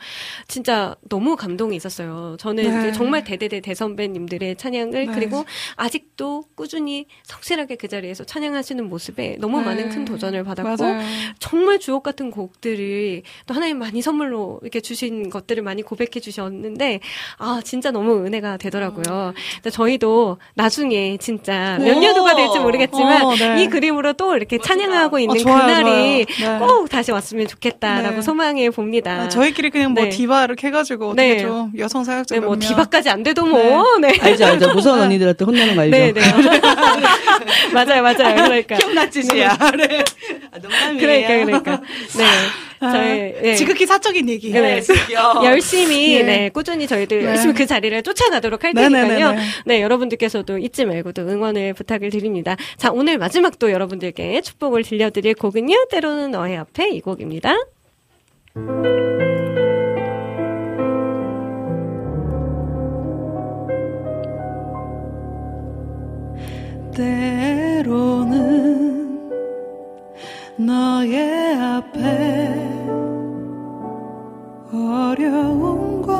진짜 0.48 0.96
너무 1.08 1.36
감동이 1.36 1.76
있었어요. 1.76 2.36
저는 2.40 2.82
네. 2.82 2.92
정말 2.92 3.22
대대대 3.22 3.60
대선배님들의 3.60 4.56
찬양을 4.56 5.06
네. 5.06 5.12
그리고 5.14 5.44
아직도 5.76 6.44
꾸준히 6.56 7.06
성실하게 7.22 7.76
그 7.76 7.86
자리에서 7.86 8.24
찬양하시는 8.24 8.88
모습에 8.88 9.36
너무 9.38 9.60
네. 9.60 9.66
많은 9.66 9.88
큰 9.90 10.04
도전을 10.04 10.42
받았고 10.42 10.82
맞아요. 10.82 11.00
정말 11.38 11.78
주옥 11.78 12.02
같은 12.02 12.32
곡들을 12.32 13.22
또 13.46 13.54
하나님 13.54 13.78
많이 13.78 14.02
선물로 14.02 14.58
이렇게 14.62 14.80
주신 14.80 15.30
것들을 15.30 15.62
많이 15.62 15.82
고백해 15.82 16.18
주셨는데 16.20 16.98
아 17.38 17.60
진짜 17.62 17.92
너무 17.92 18.24
은혜가 18.26 18.56
되더라고요. 18.56 19.34
근데 19.54 19.70
저희도 19.70 20.38
나중에 20.54 21.16
진짜 21.18 21.78
몇 21.80 21.96
오. 21.96 22.00
년후가 22.00 22.39
될지 22.40 22.58
모르겠지만 22.58 23.22
어, 23.24 23.34
네. 23.34 23.62
이 23.62 23.68
그림으로 23.68 24.12
또 24.14 24.36
이렇게 24.36 24.58
찬양하고 24.58 25.18
있는 25.18 25.36
어, 25.36 25.38
좋아요, 25.38 25.66
그날이 25.66 26.26
좋아요. 26.26 26.58
네. 26.58 26.66
꼭 26.66 26.88
다시 26.88 27.12
왔으면 27.12 27.46
좋겠다라고 27.46 28.16
네. 28.16 28.22
소망해 28.22 28.70
봅니다. 28.70 29.12
아, 29.22 29.28
저희끼리 29.28 29.70
그냥 29.70 29.92
뭐 29.92 30.04
네. 30.04 30.10
디바 30.10 30.44
이렇게 30.44 30.68
해가지고 30.68 31.10
어떻게 31.10 31.34
네. 31.34 31.40
좀 31.40 31.72
여성 31.78 32.04
사역자 32.04 32.34
네, 32.34 32.40
뭐. 32.40 32.58
디바까지 32.58 33.10
안 33.10 33.22
돼도 33.22 33.46
뭐 33.46 33.98
네. 33.98 34.16
알죠, 34.20 34.46
알죠. 34.46 34.74
무서운 34.74 35.00
언니들한테 35.00 35.44
혼나는 35.44 35.74
거 35.74 35.82
알죠? 35.82 35.96
네, 35.96 36.12
네. 36.12 36.20
맞아요, 37.72 38.02
맞아요. 38.02 38.34
그러니까. 38.34 38.76
기억난 38.80 39.10
짓이야. 39.10 39.56
네. 39.76 40.04
아, 40.52 40.58
농담이에요. 40.58 40.98
그러니까, 41.00 41.44
그러니까. 41.44 41.80
네. 42.16 42.24
아, 42.80 42.92
저희, 42.92 43.34
네. 43.42 43.54
지극히 43.56 43.86
사적인 43.86 44.28
얘기. 44.28 44.50
네. 44.50 44.80
드디어. 44.80 45.42
열심히 45.44 46.16
네. 46.16 46.22
네. 46.22 46.48
꾸준히 46.48 46.86
저희들 46.86 47.20
네. 47.20 47.26
열심히 47.26 47.54
그 47.54 47.66
자리를 47.66 48.02
쫓아가도록 48.02 48.64
할. 48.64 48.72
테니까요. 48.72 49.34
네, 49.66 49.82
여러분들께서도 49.82 50.58
잊지 50.58 50.86
말고 50.86 51.12
또 51.12 51.22
응원을 51.22 51.74
부탁을 51.74 52.10
드립니다. 52.10 52.56
자, 52.76 52.90
오늘 52.90 53.18
마지막 53.18 53.58
또 53.58 53.70
여러분들께 53.70 54.40
축복을 54.40 54.84
들려드릴 54.84 55.34
곡은요. 55.34 55.86
때로는 55.90 56.30
너의 56.30 56.56
앞에 56.56 56.88
이 56.90 57.00
곡입니다. 57.00 57.54
때로는 66.96 69.09
너의 70.60 71.54
앞에 71.56 72.54
어려움과 74.70 76.12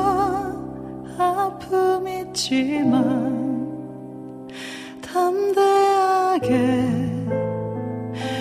아픔 1.15 2.07
있지만 2.07 3.69
담대하게 4.99 6.49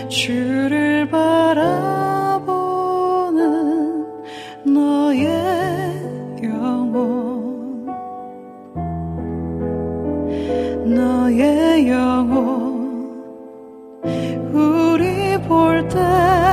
주를 0.08 1.06
바라보는 1.10 2.46
너의 4.64 5.28
영혼. 6.42 7.86
너의 10.86 11.90
영혼 11.90 12.80
볼때 15.50 16.49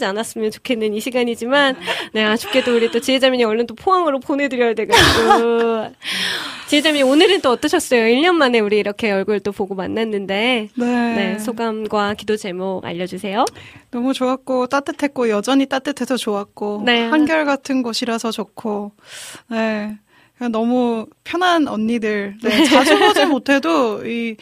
끝나지 0.00 0.04
않았으면 0.06 0.50
좋겠는 0.50 0.94
이 0.94 1.00
시간이지만, 1.00 1.76
네, 2.12 2.24
아쉽게도 2.24 2.74
우리 2.74 2.90
또 2.90 2.98
지혜자매님 2.98 3.46
얼른 3.46 3.66
또 3.66 3.74
포항으로 3.74 4.18
보내드려야 4.18 4.74
돼가지고. 4.74 5.94
지혜자매님 6.68 7.06
오늘은 7.06 7.40
또 7.42 7.50
어떠셨어요? 7.50 8.02
1년 8.02 8.32
만에 8.32 8.60
우리 8.60 8.78
이렇게 8.78 9.10
얼굴 9.10 9.40
또 9.40 9.52
보고 9.52 9.74
만났는데, 9.74 10.68
네. 10.74 11.14
네, 11.14 11.38
소감과 11.38 12.14
기도 12.14 12.36
제목 12.36 12.84
알려주세요. 12.84 13.44
너무 13.90 14.14
좋았고 14.14 14.68
따뜻했고 14.68 15.28
여전히 15.28 15.66
따뜻해서 15.66 16.16
좋았고 16.16 16.82
네. 16.86 17.08
한결 17.08 17.44
같은 17.44 17.82
곳이라서 17.82 18.30
좋고 18.30 18.92
네 19.50 19.98
너무 20.48 21.06
편한 21.24 21.66
언니들. 21.66 22.36
네, 22.42 22.64
자주 22.70 22.98
보지 22.98 23.26
못해도 23.26 24.06
이 24.06 24.36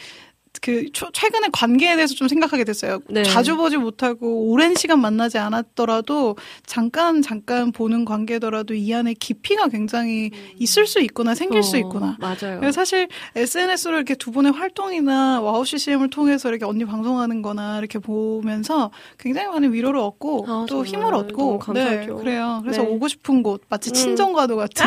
그 0.61 0.85
최근에 0.91 1.47
관계에 1.51 1.95
대해서 1.95 2.13
좀 2.15 2.27
생각하게 2.27 2.63
됐어요. 2.63 2.99
네. 3.09 3.23
자주 3.23 3.55
보지 3.55 3.77
못하고 3.77 4.49
오랜 4.49 4.75
시간 4.75 4.99
만나지 4.99 5.37
않았더라도 5.37 6.35
잠깐 6.65 7.21
잠깐 7.21 7.71
보는 7.71 8.05
관계더라도 8.05 8.73
이 8.73 8.93
안에 8.93 9.13
깊이가 9.13 9.67
굉장히 9.67 10.31
있을 10.57 10.85
수 10.87 10.99
있구나 10.99 11.35
생길 11.35 11.63
수 11.63 11.75
어, 11.75 11.79
있구나. 11.79 12.17
맞아요. 12.19 12.71
사실 12.71 13.07
SNS로 13.35 13.95
이렇게 13.95 14.15
두 14.15 14.31
분의 14.31 14.51
활동이나 14.51 15.41
와우 15.41 15.65
CCM을 15.65 16.09
통해서 16.09 16.49
이렇게 16.49 16.65
언니 16.65 16.85
방송하는 16.85 17.41
거나 17.41 17.79
이렇게 17.79 17.99
보면서 17.99 18.91
굉장히 19.17 19.47
많은 19.47 19.73
위로를 19.73 19.99
얻고 19.99 20.45
아, 20.47 20.65
또 20.69 20.85
힘을 20.85 21.13
얻고. 21.13 21.59
네, 21.73 22.05
그래요. 22.05 22.59
그래서 22.63 22.81
네. 22.83 22.87
오고 22.87 23.07
싶은 23.07 23.43
곳 23.43 23.61
마치 23.69 23.91
음. 23.91 23.93
친정과도 23.93 24.55
같은 24.55 24.85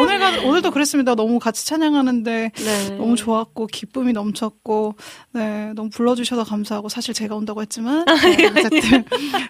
오늘 0.00 0.18
가, 0.18 0.42
오늘도 0.42 0.70
그랬습니다. 0.70 1.14
너무 1.14 1.38
같이 1.38 1.66
찬양하는데 1.66 2.52
네. 2.54 2.96
너무 2.96 3.16
좋았고 3.16 3.66
기쁨이 3.68 4.12
넘쳤고 4.12 4.87
네 5.32 5.72
너무 5.74 5.90
불러주셔서 5.90 6.44
감사하고 6.44 6.88
사실 6.88 7.14
제가 7.14 7.34
온다고 7.34 7.62
했지만 7.62 8.04
아, 8.08 8.14
네, 8.14 8.46
어쨌든 8.46 8.80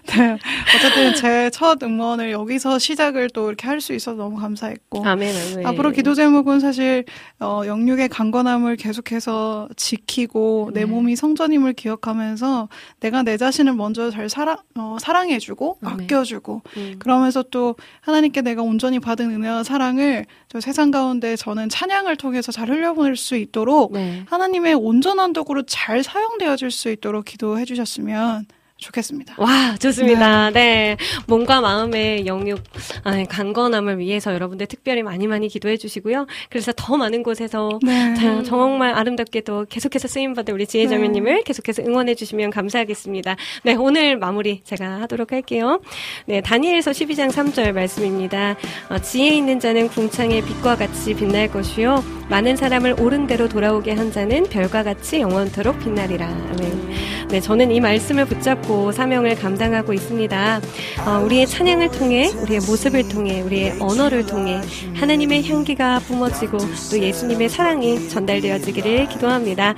네, 0.07 0.37
어쨌든 0.75 1.15
제 1.15 1.49
첫 1.51 1.81
응원을 1.83 2.31
여기서 2.31 2.79
시작을 2.79 3.29
또 3.31 3.47
이렇게 3.47 3.67
할 3.67 3.79
수 3.79 3.93
있어서 3.93 4.17
너무 4.17 4.37
감사했고 4.37 5.05
아멘, 5.05 5.33
아멘. 5.53 5.65
앞으로 5.65 5.91
기도 5.91 6.13
제목은 6.13 6.59
사실 6.59 7.05
어, 7.39 7.61
영육의 7.65 8.09
강건함을 8.09 8.75
계속해서 8.75 9.69
지키고 9.77 10.71
내 10.73 10.81
네. 10.81 10.85
몸이 10.85 11.15
성전임을 11.15 11.73
기억하면서 11.73 12.67
내가 12.99 13.23
내 13.23 13.37
자신을 13.37 13.73
먼저 13.73 14.11
잘 14.11 14.29
사랑 14.29 14.57
어, 14.75 14.97
사랑해주고 14.99 15.77
아멘. 15.81 16.05
아껴주고 16.05 16.61
음. 16.77 16.95
그러면서 16.99 17.41
또 17.43 17.75
하나님께 18.01 18.41
내가 18.41 18.61
온전히 18.63 18.99
받은 18.99 19.31
은혜와 19.31 19.63
사랑을 19.63 20.25
저 20.49 20.59
세상 20.59 20.91
가운데 20.91 21.35
저는 21.35 21.69
찬양을 21.69 22.17
통해서 22.17 22.51
잘 22.51 22.69
흘려보낼 22.69 23.15
수 23.15 23.35
있도록 23.37 23.93
네. 23.93 24.23
하나님의 24.27 24.73
온전한 24.73 25.28
도구로 25.33 25.63
잘 25.63 26.03
사용되어질 26.03 26.71
수 26.71 26.89
있도록 26.89 27.25
기도해 27.25 27.65
주셨으면 27.65 28.45
좋겠습니다. 28.79 29.35
와, 29.37 29.75
좋습니다. 29.77 30.51
네. 30.51 30.95
몸과 31.27 31.61
마음의 31.61 32.25
영육, 32.25 32.63
아, 33.03 33.23
강건함을 33.25 33.99
위해서 33.99 34.33
여러분들 34.33 34.67
특별히 34.67 35.03
많이 35.03 35.27
많이 35.27 35.49
기도해 35.49 35.77
주시고요. 35.77 36.27
그래서 36.49 36.71
더 36.75 36.97
많은 36.97 37.21
곳에서 37.21 37.79
네. 37.83 38.15
자, 38.15 38.41
정말 38.43 38.93
아름답게도 38.95 39.65
계속해서 39.69 40.07
쓰임받은 40.07 40.53
우리 40.53 40.65
지혜자매님을 40.65 41.43
계속해서 41.43 41.83
응원해 41.83 42.15
주시면 42.15 42.51
감사하겠습니다. 42.51 43.35
네, 43.63 43.75
오늘 43.75 44.17
마무리 44.17 44.61
제가 44.63 45.01
하도록 45.01 45.31
할게요. 45.31 45.81
네, 46.25 46.41
다니엘서 46.41 46.91
12장 46.91 47.31
3절 47.31 47.73
말씀입니다. 47.73 48.55
어, 48.89 48.97
지혜 48.99 49.35
있는 49.35 49.59
자는 49.59 49.89
궁창의 49.89 50.41
빛과 50.43 50.77
같이 50.77 51.13
빛날 51.15 51.51
것이요. 51.51 52.03
많은 52.29 52.55
사람을 52.55 53.01
옳은 53.01 53.27
대로 53.27 53.49
돌아오게 53.49 53.91
한 53.93 54.11
자는 54.11 54.43
별과 54.43 54.83
같이 54.83 55.19
영원토록 55.19 55.79
빛나리라. 55.79 56.27
아멘. 56.27 57.27
네, 57.29 57.39
저는 57.39 57.71
이 57.71 57.79
말씀을 57.79 58.25
붙잡고 58.25 58.68
사명을 58.93 59.35
감당하고 59.35 59.93
있습니다. 59.93 60.61
어, 61.05 61.21
우리의 61.25 61.47
찬양을 61.47 61.91
통해, 61.91 62.29
우리의 62.41 62.59
모습을 62.67 63.07
통해, 63.09 63.41
우리의 63.41 63.77
언어를 63.79 64.25
통해 64.25 64.61
하나님의 64.95 65.47
향기가 65.49 65.99
뿜어지고 66.07 66.57
또 66.91 66.99
예수님의 66.99 67.49
사랑이 67.49 68.07
전달되어지기를 68.09 69.07
기도합니다. 69.09 69.73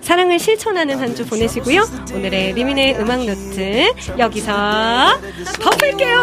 사랑을 0.00 0.38
실천하는 0.38 1.00
한 1.00 1.14
주 1.16 1.24
보내시고요. 1.26 1.82
오늘의 2.14 2.52
리민의 2.52 2.98
음악 3.00 3.24
노트 3.24 3.92
여기서 4.18 4.52
덮을게요. 5.60 6.18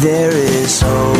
There 0.00 0.32
is 0.32 0.82
hope 0.82 1.18